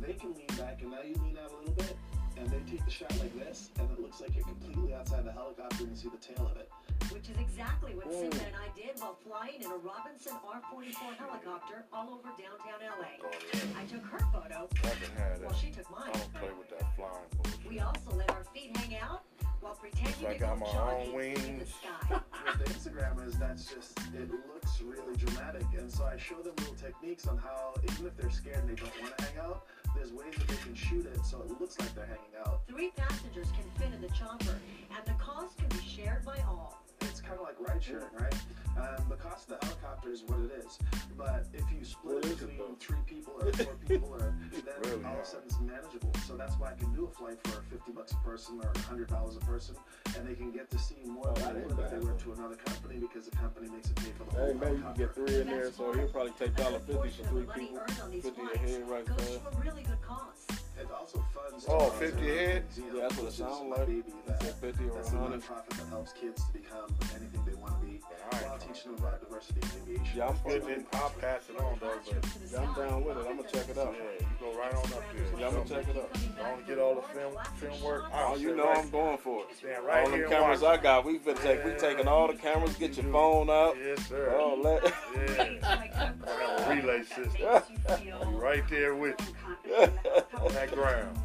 they 0.00 0.12
can 0.14 0.34
lean 0.34 0.46
back, 0.58 0.80
and 0.82 0.90
now 0.90 1.02
you 1.02 1.14
lean 1.22 1.36
out 1.42 1.50
a 1.52 1.56
little 1.58 1.74
bit, 1.74 1.96
and 2.36 2.48
they 2.50 2.60
take 2.70 2.84
the 2.84 2.90
shot 2.90 3.10
like 3.18 3.34
this, 3.38 3.70
and 3.78 3.88
it 3.90 4.00
looks 4.00 4.20
like 4.20 4.34
you're 4.34 4.44
completely 4.44 4.94
outside 4.94 5.24
the 5.24 5.32
helicopter 5.32 5.84
and 5.84 5.90
you 5.90 5.96
see 5.96 6.08
the 6.08 6.16
tail 6.22 6.46
of 6.50 6.56
it. 6.56 6.70
Which 7.10 7.28
is 7.30 7.36
exactly 7.38 7.94
what 7.94 8.06
Whoa. 8.06 8.28
Cinta 8.28 8.44
and 8.46 8.56
I 8.56 8.68
did 8.76 9.00
while 9.00 9.16
flying 9.26 9.62
in 9.62 9.66
a 9.70 9.76
Robinson 9.76 10.34
R-44 10.46 11.16
helicopter 11.16 11.84
all 11.92 12.14
over 12.14 12.28
downtown 12.36 12.80
LA. 12.84 13.16
Oh, 13.24 13.30
yeah. 13.54 13.60
I 13.80 13.84
took 13.86 14.04
her 14.06 14.18
photo 14.32 14.68
I 14.84 14.88
can 14.90 15.10
have 15.16 15.40
while 15.40 15.50
that. 15.50 15.58
she 15.58 15.70
took 15.70 15.86
I 15.90 16.00
mine. 16.00 16.12
don't 16.12 16.34
play 16.34 16.50
with 16.58 16.68
that 16.70 16.94
flying 16.96 17.26
bullshit. 17.42 17.68
We 17.68 17.80
also 17.80 18.10
let 18.14 18.30
our 18.30 18.44
feet 18.52 18.76
hang 18.76 18.98
out 19.00 19.22
while 19.60 19.74
pretending 19.74 20.26
I 20.26 20.32
to 20.34 20.38
go 20.38 20.46
got 20.46 20.58
my 20.58 20.66
own 20.66 21.06
jogging 21.12 21.44
in 21.48 21.58
the 21.58 21.66
sky. 21.66 22.20
With 22.46 22.58
the 22.64 22.72
Instagrammers, 22.72 23.38
that's 23.38 23.64
just, 23.74 23.98
it 24.14 24.30
looks 24.30 24.80
really 24.82 25.16
dramatic. 25.16 25.64
And 25.76 25.90
so 25.90 26.04
I 26.04 26.16
show 26.16 26.36
them 26.36 26.54
little 26.58 26.74
techniques 26.74 27.26
on 27.26 27.38
how, 27.38 27.74
even 27.82 28.06
if 28.06 28.16
they're 28.16 28.30
scared 28.30 28.58
and 28.58 28.68
they 28.70 28.74
don't 28.74 28.92
want 29.02 29.16
to 29.18 29.24
hang 29.24 29.38
out, 29.44 29.66
there's 29.98 30.12
ways 30.12 30.32
that 30.38 30.46
they 30.46 30.56
can 30.62 30.74
shoot 30.74 31.06
it 31.06 31.18
so 31.24 31.42
it 31.42 31.60
looks 31.60 31.78
like 31.80 31.92
they're 31.94 32.06
hanging 32.06 32.38
out. 32.46 32.60
Three 32.68 32.90
passengers 32.96 33.48
can 33.50 33.68
fit 33.78 33.92
in 33.92 34.00
the 34.00 34.08
chopper, 34.14 34.56
and 34.94 35.04
the 35.06 35.12
cost 35.22 35.58
can 35.58 35.68
be 35.68 35.84
shared 35.84 36.24
by 36.24 36.38
all. 36.46 36.80
It's 37.18 37.26
kind 37.26 37.40
of 37.40 37.46
like 37.46 37.58
ride 37.58 37.82
sharing, 37.82 38.04
right? 38.14 38.32
Um, 38.78 39.08
the 39.10 39.16
cost 39.16 39.50
of 39.50 39.58
the 39.58 39.66
helicopter 39.66 40.12
is 40.12 40.22
what 40.22 40.38
it 40.38 40.52
is. 40.64 40.78
But 41.16 41.46
if 41.52 41.64
you 41.74 41.82
split 41.84 42.14
What 42.22 42.26
it, 42.26 42.38
between 42.38 42.58
though? 42.58 42.76
three 42.78 43.02
people 43.06 43.32
or 43.42 43.50
four 43.54 43.74
people, 43.88 44.14
or 44.14 44.20
then 44.20 44.62
Really 44.84 45.02
all 45.04 45.14
of 45.14 45.18
a 45.18 45.24
sudden 45.26 45.46
it's 45.46 45.58
manageable. 45.58 46.12
So 46.28 46.36
that's 46.36 46.54
why 46.60 46.70
I 46.70 46.74
can 46.78 46.94
do 46.94 47.06
a 47.06 47.10
flight 47.10 47.42
for 47.42 47.62
50 47.74 47.90
bucks 47.90 48.12
a 48.12 48.16
person 48.24 48.60
or 48.62 48.70
100 48.86 49.08
dollars 49.08 49.34
a 49.34 49.40
person, 49.40 49.74
and 50.16 50.28
they 50.28 50.34
can 50.36 50.52
get 50.52 50.70
to 50.70 50.78
see 50.78 50.94
more 51.06 51.26
Oh, 51.26 51.34
value 51.34 51.66
that 51.66 51.68
than 51.74 51.84
if 51.86 51.90
they 51.90 51.96
bad. 51.96 52.04
were 52.06 52.12
to 52.22 52.32
another 52.34 52.54
company 52.54 53.00
because 53.00 53.24
the 53.28 53.34
company 53.36 53.68
makes 53.68 53.90
it 53.90 53.96
pay 53.96 54.12
for 54.16 54.22
the 54.30 54.36
whole 54.38 54.46
Hey, 54.46 54.54
maybe 54.54 54.76
you 54.76 54.82
can 54.84 54.94
get 54.94 55.12
three 55.16 55.40
in 55.40 55.46
there, 55.48 55.72
so 55.72 55.92
he'll 55.92 56.06
probably 56.06 56.32
take 56.38 56.54
dollar 56.54 56.78
fifty 56.78 57.08
for 57.18 57.24
three 57.34 57.46
Money 57.46 57.66
people, 57.66 57.78
earned 57.82 58.00
on 58.00 58.10
these 58.12 58.22
fifty 58.22 58.42
a 58.42 58.44
flights 58.46 58.70
head 58.70 58.88
right 58.88 59.06
goes 59.06 59.16
there. 59.26 59.38
to 59.40 59.58
a 59.58 59.60
really 59.66 59.82
good 59.82 60.00
cause. 60.02 60.46
It 60.78 60.86
also 60.94 61.18
funds. 61.34 61.66
Oh, 61.68 61.90
towards 61.90 61.98
50 61.98 62.22
a 62.30 62.38
head? 62.38 62.64
museum, 62.66 62.86
Yeah, 62.94 63.02
that's 63.02 63.14
what 63.16 63.18
it 63.18 63.24
which 63.26 63.32
is 63.34 63.38
sound 63.42 63.70
my 63.70 63.76
like. 63.78 63.86
Baby, 63.88 64.02
that, 64.28 64.60
50 64.62 64.84
or 64.84 64.86
a 64.86 64.94
100. 64.94 65.17
Nonprofit 65.38 65.76
that 65.76 65.86
helps 65.88 66.12
kids 66.12 66.44
to 66.46 66.52
become 66.52 66.86
anything 67.16 67.40
they 67.46 67.54
want 67.54 67.80
to 67.80 67.86
be 67.86 68.00
while 68.30 68.58
teaching 68.58 68.92
them 68.92 69.04
about 69.04 69.20
diversity 69.20 69.60
in 69.60 69.94
aviation. 69.94 70.18
Yeah, 70.18 70.28
I'm 70.28 70.36
Getting 70.48 70.68
it, 70.68 70.86
I'll 70.94 71.10
pass 71.10 71.42
it 71.48 71.60
on 71.60 71.78
though, 71.80 71.98
but 72.06 72.52
Yeah, 72.52 72.60
I'm 72.60 72.74
down 72.74 73.04
with 73.04 73.16
it. 73.18 73.26
I'm 73.28 73.36
gonna 73.36 73.48
check 73.48 73.68
it 73.68 73.78
out. 73.78 73.94
yeah, 73.96 74.26
you 74.26 74.26
go 74.40 74.58
right 74.58 74.72
on 74.72 74.78
up 74.78 75.02
there. 75.14 75.40
Yeah, 75.40 75.46
I'm 75.48 75.54
gonna 75.54 75.68
check 75.68 75.88
it 75.88 75.96
out. 75.96 76.10
I'm 76.44 76.50
gonna 76.54 76.66
get 76.66 76.78
all 76.78 76.94
the 76.96 77.02
film 77.02 77.34
film 77.56 77.82
work. 77.82 78.04
Oh, 78.12 78.36
you 78.36 78.56
know 78.56 78.68
I'm 78.68 78.90
going 78.90 79.18
for 79.18 79.44
it. 79.44 79.56
Stand 79.56 79.84
right 79.84 80.04
all 80.04 80.10
the 80.10 80.24
cameras 80.24 80.60
watch 80.60 80.78
I 80.80 80.82
got, 80.82 81.04
we 81.04 81.18
finna 81.18 81.42
take, 81.42 81.64
we 81.64 81.72
taking 81.72 82.08
all 82.08 82.26
the 82.28 82.34
cameras. 82.34 82.74
Get 82.76 82.96
your 82.96 83.10
phone 83.12 83.50
out. 83.50 83.76
Yes, 83.82 84.06
sir. 84.08 84.34
Oh, 84.38 84.58
let. 84.62 84.84
Yeah. 85.14 85.58
I 85.62 86.12
got 86.26 86.66
a 86.66 86.74
relay 86.74 87.02
system. 87.04 87.62
I'll 87.88 88.24
be 88.30 88.36
right 88.36 88.66
there 88.68 88.94
with 88.94 89.16
you 89.66 89.74
on 90.40 90.52
that 90.54 90.72
ground. 90.72 91.18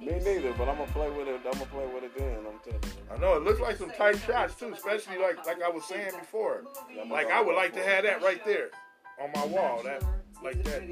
Me 0.00 0.18
neither, 0.24 0.52
but 0.52 0.68
I'm 0.68 0.78
gonna 0.78 0.92
play 0.92 1.10
with 1.10 1.28
it. 1.28 1.40
I'm 1.44 1.52
gonna 1.52 1.66
play 1.66 1.86
with 1.92 2.04
it 2.04 2.16
then. 2.16 2.38
I'm 2.38 2.58
telling 2.64 2.80
you. 2.82 3.14
I 3.14 3.18
know 3.18 3.34
it 3.36 3.42
looks 3.42 3.60
like 3.60 3.76
some 3.76 3.90
tight 3.90 4.18
shots 4.20 4.54
too, 4.54 4.72
especially 4.72 5.18
like 5.18 5.44
like 5.46 5.62
I 5.62 5.68
was 5.68 5.84
saying 5.84 6.12
before. 6.18 6.64
Like 7.10 7.30
I 7.30 7.40
would 7.40 7.56
like 7.56 7.72
to 7.74 7.82
have 7.82 8.04
that 8.04 8.22
right 8.22 8.44
there 8.44 8.70
on 9.20 9.30
my 9.34 9.46
wall. 9.46 9.82
That 9.82 10.04
like 10.42 10.62
that 10.64 10.82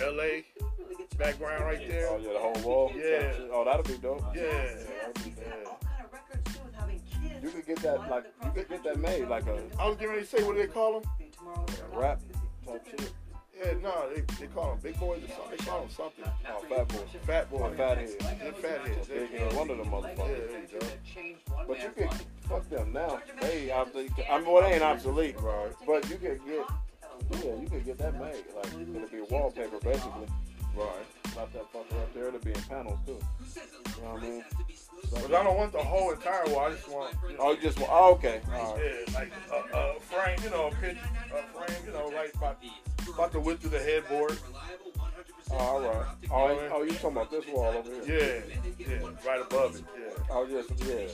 LA 0.00 0.42
background 1.16 1.64
right 1.64 1.88
there. 1.88 2.08
Oh 2.10 2.18
yeah, 2.18 2.32
the 2.32 2.38
whole 2.38 2.60
wall. 2.62 2.92
Yeah. 2.94 3.32
Oh, 3.50 3.64
that'll 3.64 3.82
be 3.82 3.98
dope. 3.98 4.22
Yeah. 4.34 4.74
You 7.42 7.50
could 7.50 7.66
get 7.66 7.78
that 7.78 8.10
like 8.10 8.24
you 8.44 8.50
could 8.50 8.68
get 8.68 8.84
that 8.84 8.98
made 8.98 9.28
like 9.28 9.46
a, 9.46 9.62
I 9.78 9.88
was 9.88 9.96
getting 9.96 10.14
ready 10.14 10.22
to 10.22 10.26
say 10.26 10.42
what 10.42 10.56
do 10.56 10.62
they 10.62 10.68
call 10.68 11.00
them? 11.00 11.10
rap 11.92 12.20
type 12.66 12.86
shit. 12.86 13.12
Yeah, 13.58 13.72
no, 13.82 14.08
they, 14.14 14.20
they 14.38 14.46
call 14.48 14.70
them 14.70 14.78
big 14.82 14.98
boys 15.00 15.22
or 15.24 15.28
something. 15.28 15.50
They 15.58 15.64
call 15.64 15.80
them 15.80 15.90
something. 15.90 16.24
Oh, 16.48 16.60
fat 16.68 16.88
boy. 16.88 17.18
Fat 17.26 17.50
boy. 17.50 17.72
Fat 17.76 17.98
head. 17.98 18.10
Yeah, 18.20 18.50
fat 18.52 18.86
heads. 18.86 19.08
Big 19.08 19.30
head. 19.30 19.52
One 19.54 19.70
of 19.70 19.78
them 19.78 19.86
motherfuckers. 19.86 20.18
Yeah, 20.18 20.26
there 20.26 20.60
you 20.60 20.80
go. 20.80 21.64
But 21.66 21.82
you 21.82 21.90
can 21.96 22.08
fuck 22.48 22.68
them 22.68 22.92
now. 22.92 23.20
They 23.40 23.70
obsolete. 23.70 24.10
I 24.30 24.38
mean, 24.40 24.52
well, 24.52 24.62
they 24.62 24.74
ain't 24.74 24.82
obsolete, 24.82 25.36
Right. 25.40 25.70
but 25.86 26.08
you 26.10 26.16
could 26.16 26.40
get. 26.46 26.66
Yeah, 27.44 27.54
you 27.60 27.68
could 27.70 27.84
get 27.84 27.98
that 27.98 28.12
made. 28.20 28.44
Like 28.54 28.66
it'll 28.66 29.08
be 29.08 29.18
a 29.18 29.24
wallpaper 29.30 29.78
basically. 29.82 30.26
Right. 30.76 30.88
Not 31.34 31.50
that 31.54 31.72
fucker 31.72 31.96
up 32.02 32.12
there. 32.14 32.28
It'll 32.28 32.40
be 32.40 32.50
in 32.52 32.60
panels 32.62 32.98
too. 33.06 33.12
You 33.16 34.02
know 34.02 34.12
what 34.12 34.22
I 34.22 34.26
mean? 34.26 34.44
But 35.10 35.24
I 35.34 35.42
don't 35.44 35.56
want 35.56 35.72
the 35.72 35.78
whole 35.78 36.12
entire 36.12 36.44
wall. 36.48 36.66
I 36.66 36.72
just 36.72 36.88
want. 36.90 37.14
You 37.30 37.36
know, 37.38 37.42
Oh, 37.44 37.50
you 37.52 37.60
just 37.62 37.78
want. 37.80 37.90
Oh, 37.92 38.12
okay. 38.14 38.40
All 38.52 38.74
right. 38.76 38.84
Yeah, 39.08 39.14
like 39.14 39.32
a, 39.50 39.76
a 39.78 40.00
frame, 40.00 40.38
you 40.44 40.50
know, 40.50 40.66
a 40.68 40.70
pitch, 40.72 40.98
a 40.98 41.64
frame, 41.66 41.82
you 41.86 41.92
know, 41.92 42.08
like 42.08 42.34
about, 42.34 42.58
about 43.14 43.32
to 43.32 43.40
whip 43.40 43.60
through 43.60 43.70
the 43.70 43.78
headboard. 43.78 44.38
Oh, 45.50 45.54
all 45.56 45.80
right. 45.80 46.06
Oh, 46.30 46.48
you- 46.50 46.70
oh, 46.72 46.82
you 46.82 46.90
talking 46.92 47.10
about 47.12 47.30
this 47.30 47.46
wall 47.48 47.66
over 47.66 48.04
here? 48.04 48.42
Yeah, 48.48 48.86
yeah, 48.86 49.08
right 49.26 49.40
above 49.40 49.76
it. 49.76 49.84
Yeah, 49.96 50.24
Oh, 50.30 50.44
yes, 50.46 50.66
yeah. 50.84 51.06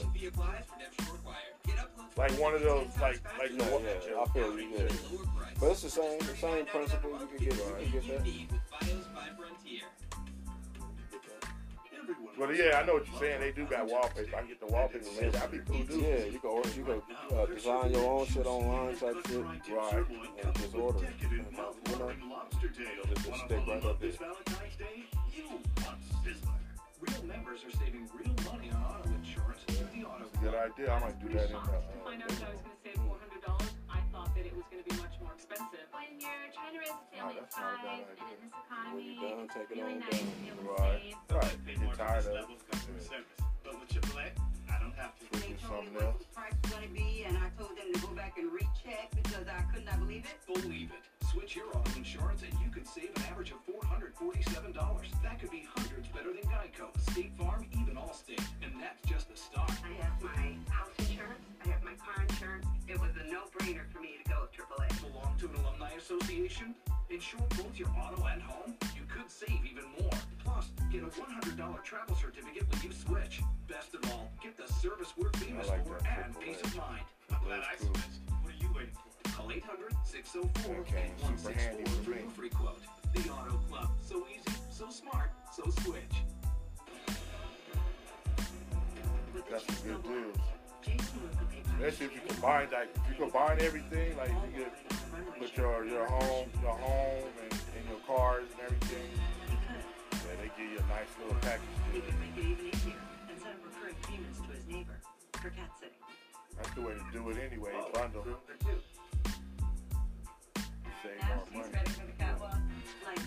like 2.17 2.31
one 2.39 2.53
of 2.55 2.61
those, 2.61 2.87
like, 2.99 3.21
like 3.39 3.51
Yeah, 3.51 3.57
the, 3.65 4.09
yeah. 4.09 4.21
I 4.21 4.25
feel 4.33 4.59
you. 4.59 4.69
Yeah. 4.77 4.87
But 5.59 5.71
it's 5.71 5.81
the 5.83 5.89
same, 5.89 6.19
the 6.19 6.35
same 6.35 6.65
principle. 6.65 7.11
You 7.11 7.27
can 7.27 7.37
get, 7.37 7.55
you 7.55 7.91
can 7.91 7.91
get 7.91 8.07
that. 8.07 8.25
But 12.37 12.55
yeah, 12.55 12.79
I 12.81 12.85
know 12.85 12.93
what 12.93 13.07
you're 13.07 13.19
saying. 13.19 13.39
They 13.41 13.51
do 13.51 13.65
got 13.65 13.87
wallpaper. 13.87 14.35
I 14.35 14.39
can 14.39 14.47
get 14.47 14.59
the 14.59 14.67
wallpaper 14.67 15.05
made. 15.21 15.31
That'd 15.31 15.51
be 15.51 15.59
cool, 15.59 15.83
dude. 15.83 16.01
Yeah, 16.01 16.25
you 16.25 16.39
can 16.39 16.49
order, 16.49 16.69
you 16.69 16.83
can 16.83 17.01
uh, 17.37 17.45
design 17.45 17.91
your 17.91 18.05
own 18.11 18.25
shit 18.27 18.45
online 18.45 18.95
type 18.97 19.15
shit. 19.27 19.43
Right. 19.43 20.05
And 20.43 20.55
just 20.55 20.75
order 20.75 21.05
it. 21.05 21.13
And, 21.21 21.59
uh, 21.59 21.71
you 21.87 21.99
know, 21.99 22.11
just, 23.13 23.25
just 23.25 23.45
stick 23.45 23.61
right 23.67 23.85
up 23.85 23.99
there. 23.99 24.11
Real 27.03 27.23
members 27.27 27.59
are 27.65 27.71
saving 27.83 28.07
real 28.15 28.33
money 28.45 28.71
on 28.71 28.81
auto 28.81 29.09
insurance 29.09 29.59
with 29.67 29.91
the 29.91 30.07
auto 30.07 30.23
good 30.41 30.55
idea. 30.55 30.91
I 30.91 30.99
might 30.99 31.19
do 31.19 31.27
that 31.35 31.47
in 31.47 31.51
the. 31.51 31.57
I 31.57 32.15
know 32.15 32.27
that 32.27 32.43
I 32.43 32.51
was 32.51 32.61
going 32.63 32.75
to 32.75 32.79
save 32.83 32.95
four 33.03 33.17
hundred 33.19 33.41
dollars. 33.45 33.73
I 33.89 33.99
thought 34.11 34.35
that 34.35 34.45
it 34.45 34.55
was 34.55 34.63
going 34.71 34.83
to 34.83 34.89
be 34.89 34.95
much 34.95 35.11
more 35.11 35.12
expensive. 35.53 35.87
When 35.93 36.09
you're 36.17 36.49
trying 36.53 36.73
to 36.73 36.79
raise 36.81 36.97
a 36.97 37.05
family 37.13 37.37
of 37.37 37.45
that's 37.45 37.57
not 37.57 37.73
a 37.73 37.85
bad 37.85 38.01
five, 38.01 38.09
and 38.09 38.29
in 38.33 38.39
this 38.41 38.53
economy, 38.57 39.05
you're 39.05 39.29
done, 39.29 39.45
really 39.69 39.95
nice 40.01 40.09
down. 40.09 40.25
to 40.25 40.37
be 40.41 40.49
able 40.49 40.63
to 40.63 40.81
Right. 40.81 41.01
save. 41.03 41.37
Right. 41.37 41.53
Get 41.65 41.93
tired 41.93 42.25
of 42.25 42.33
it. 42.33 43.23
But 43.63 43.73
with 43.79 43.89
AAA, 43.93 44.33
I 44.33 44.52
don't 44.95 45.05
have 45.05 45.19
to. 45.19 45.25
Switch 45.37 45.61
to 45.61 45.67
something 45.67 45.95
else. 46.01 46.23
price 46.33 46.53
was 46.61 46.71
gonna 46.71 46.87
be, 46.87 47.25
and 47.27 47.37
I 47.37 47.49
told 47.57 47.77
them 47.77 47.93
to 47.93 47.99
go 47.99 48.07
back 48.13 48.37
and 48.37 48.51
recheck 48.51 49.11
because 49.11 49.45
I 49.47 49.61
could 49.73 49.85
not 49.85 49.99
believe 49.99 50.25
it. 50.25 50.37
Believe 50.45 50.91
it. 50.91 51.03
Switch 51.31 51.55
your 51.55 51.67
auto 51.73 51.97
insurance 51.97 52.43
and 52.43 52.53
you 52.61 52.69
could 52.69 52.87
save 52.87 53.09
an 53.15 53.23
average 53.31 53.51
of 53.51 53.57
$447. 53.65 54.73
That 55.23 55.39
could 55.39 55.51
be 55.51 55.65
hundreds 55.75 56.07
better 56.09 56.31
than 56.33 56.43
Geico, 56.43 56.93
State 57.11 57.31
Farm, 57.37 57.65
even 57.73 57.95
Allstate. 57.95 58.43
And 58.61 58.73
that's 58.81 59.01
just 59.09 59.29
the 59.29 59.37
start. 59.37 59.71
I 59.83 59.93
have 60.03 60.21
my 60.21 60.57
house 60.69 60.93
insurance, 60.99 61.45
I 61.65 61.69
have 61.69 61.83
my 61.83 61.95
car 61.95 62.23
insurance. 62.27 62.65
It 62.87 62.99
was 62.99 63.11
a 63.17 63.31
no-brainer 63.31 63.89
for 63.91 63.99
me 63.99 64.19
to 64.23 64.29
go 64.29 64.41
with 64.41 64.51
AAA. 64.53 65.11
Belong 65.11 65.33
to 65.39 65.45
an 65.49 65.55
alumni 65.55 65.91
association? 65.97 66.75
Insure 67.13 67.45
both 67.49 67.77
your 67.77 67.89
auto 67.89 68.25
and 68.25 68.41
home? 68.41 68.73
You 68.95 69.03
could 69.07 69.29
save 69.29 69.61
even 69.69 69.83
more. 70.01 70.17
Plus, 70.43 70.69
get 70.91 71.03
a 71.03 71.05
$100 71.05 71.83
travel 71.83 72.15
certificate 72.15 72.63
when 72.71 72.81
you 72.81 72.91
switch. 72.91 73.41
Best 73.67 73.93
of 73.93 74.11
all, 74.11 74.31
get 74.41 74.57
the 74.57 74.65
service 74.73 75.13
we're 75.15 75.29
famous 75.33 75.69
like 75.69 75.85
for 75.85 75.97
and 75.97 76.33
AAA. 76.33 76.41
peace 76.41 76.61
of 76.63 76.75
mind. 76.75 77.03
I'm 77.29 77.37
glad 77.45 77.59
I 77.59 77.77
switched. 77.77 78.17
What 78.41 78.51
are 78.51 78.57
you 78.59 78.67
waiting 78.73 78.97
for? 78.97 79.29
Call 79.29 79.51
800 79.51 79.93
604 80.03 80.73
That 80.73 80.87
came 80.89 81.37
super 81.37 81.53
handy 81.53 81.83
8164 81.83 81.85
for 81.85 82.03
for 82.03 82.17
your 82.17 82.29
free 82.31 82.49
quote. 82.49 82.81
The 83.13 83.29
Auto 83.29 83.61
Club. 83.69 83.89
So 84.01 84.25
easy, 84.33 84.57
so 84.71 84.89
smart, 84.89 85.29
so 85.53 85.69
switch. 85.85 86.17
That's 89.51 89.65
some 89.67 89.75
good 89.85 90.01
deals. 90.01 90.37
Especially 91.77 92.05
if 92.07 92.15
you 92.15 92.21
combine 92.27 92.69
like 92.73 92.89
if 92.95 93.19
you 93.19 93.23
combine 93.25 93.61
everything, 93.61 94.17
like 94.17 94.29
you 94.49 94.65
get 94.65 94.73
put 95.39 95.57
your 95.57 95.85
your 95.85 96.05
home, 96.05 96.49
your 96.61 96.71
home 96.77 97.29
and, 97.43 97.53
and 97.53 97.83
your 97.89 97.99
cars 98.07 98.45
and 98.51 98.61
everything. 98.65 99.09
Yeah, 100.11 100.35
they 100.41 100.49
give 100.57 100.71
you 100.71 100.79
a 100.79 100.87
nice 100.89 101.09
little 101.21 101.35
package 101.41 101.61
He 101.91 101.99
deal. 101.99 102.05
could 102.09 102.19
make 102.19 102.37
it 102.37 102.45
even 102.49 102.65
easier 102.67 102.99
and 103.29 103.41
up 103.43 103.57
recurring 103.63 103.95
payments 104.07 104.39
to 104.39 104.51
his 104.53 104.65
neighbor 104.67 104.97
for 105.33 105.49
cat 105.49 105.69
sitting. 105.79 105.95
That's 106.57 106.71
the 106.75 106.81
way 106.81 106.93
to 106.93 107.05
do 107.11 107.29
it 107.29 107.37
anyway. 107.37 107.71
Oh, 107.75 107.89
bundle. 107.93 108.25
Save 111.03 111.19
more 111.27 111.45
money. 111.51 111.73
ready 111.73 111.89
for 111.91 112.05
the 112.05 112.13
catwalk. 112.17 112.57
Like. 113.05 113.19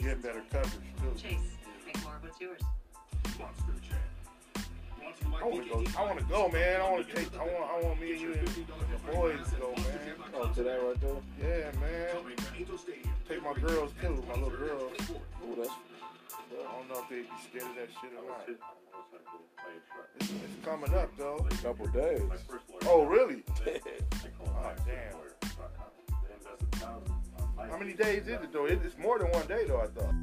Get 0.00 0.22
better 0.22 0.42
coverage 0.50 0.72
too. 1.00 1.12
Chase, 1.16 1.56
make 1.84 2.02
more. 2.02 2.18
What's 2.22 2.40
yours? 2.40 2.60
Monster. 3.38 3.74
I 5.40 5.44
want 5.44 5.62
to 5.64 5.68
go. 5.70 5.84
I 5.98 6.02
want 6.04 6.18
to 6.18 6.24
go, 6.26 6.48
man. 6.48 6.80
I 6.80 6.90
want 6.90 7.08
to 7.08 7.14
take. 7.14 7.34
I 7.34 7.38
want. 7.38 7.70
I 7.70 7.80
want 7.86 8.00
me 8.00 8.12
and 8.12 8.20
you 8.20 8.32
and 8.32 8.46
the 8.46 9.12
boys 9.12 9.38
to 9.50 9.56
go, 9.56 9.72
man. 9.76 10.14
Oh, 10.34 10.48
to 10.48 10.62
that 10.62 10.78
right 10.82 11.00
there. 11.00 11.16
Yeah, 11.42 11.80
man. 11.80 12.08
Take 13.28 13.42
my 13.42 13.54
girls 13.54 13.92
too. 14.02 14.22
My 14.28 14.34
little 14.34 14.50
girls. 14.50 14.92
Ooh, 15.10 15.54
that's. 15.56 15.70
I 15.70 16.72
don't 16.76 16.88
know 16.88 17.00
if 17.02 17.08
they'd 17.08 17.22
be 17.22 17.28
scared 17.48 17.70
of 17.70 17.76
that 17.76 17.88
shit 18.00 18.12
or 18.18 18.24
not. 18.28 18.48
It's, 18.48 20.30
it's 20.30 20.64
coming 20.64 20.92
up 20.94 21.10
though. 21.16 21.46
A 21.50 21.54
couple 21.62 21.86
days. 21.88 22.22
Oh, 22.86 23.04
really? 23.04 23.42
Oh, 24.62 24.72
damn. 24.84 25.16
How 27.70 27.78
many 27.78 27.94
days 27.94 28.22
is 28.24 28.28
it 28.42 28.52
though? 28.52 28.66
It- 28.66 28.80
It's 28.84 28.98
more 28.98 29.18
than 29.18 29.30
one 29.30 29.46
day 29.46 29.64
though. 29.66 29.80
I 29.80 29.86
thought. 29.86 30.14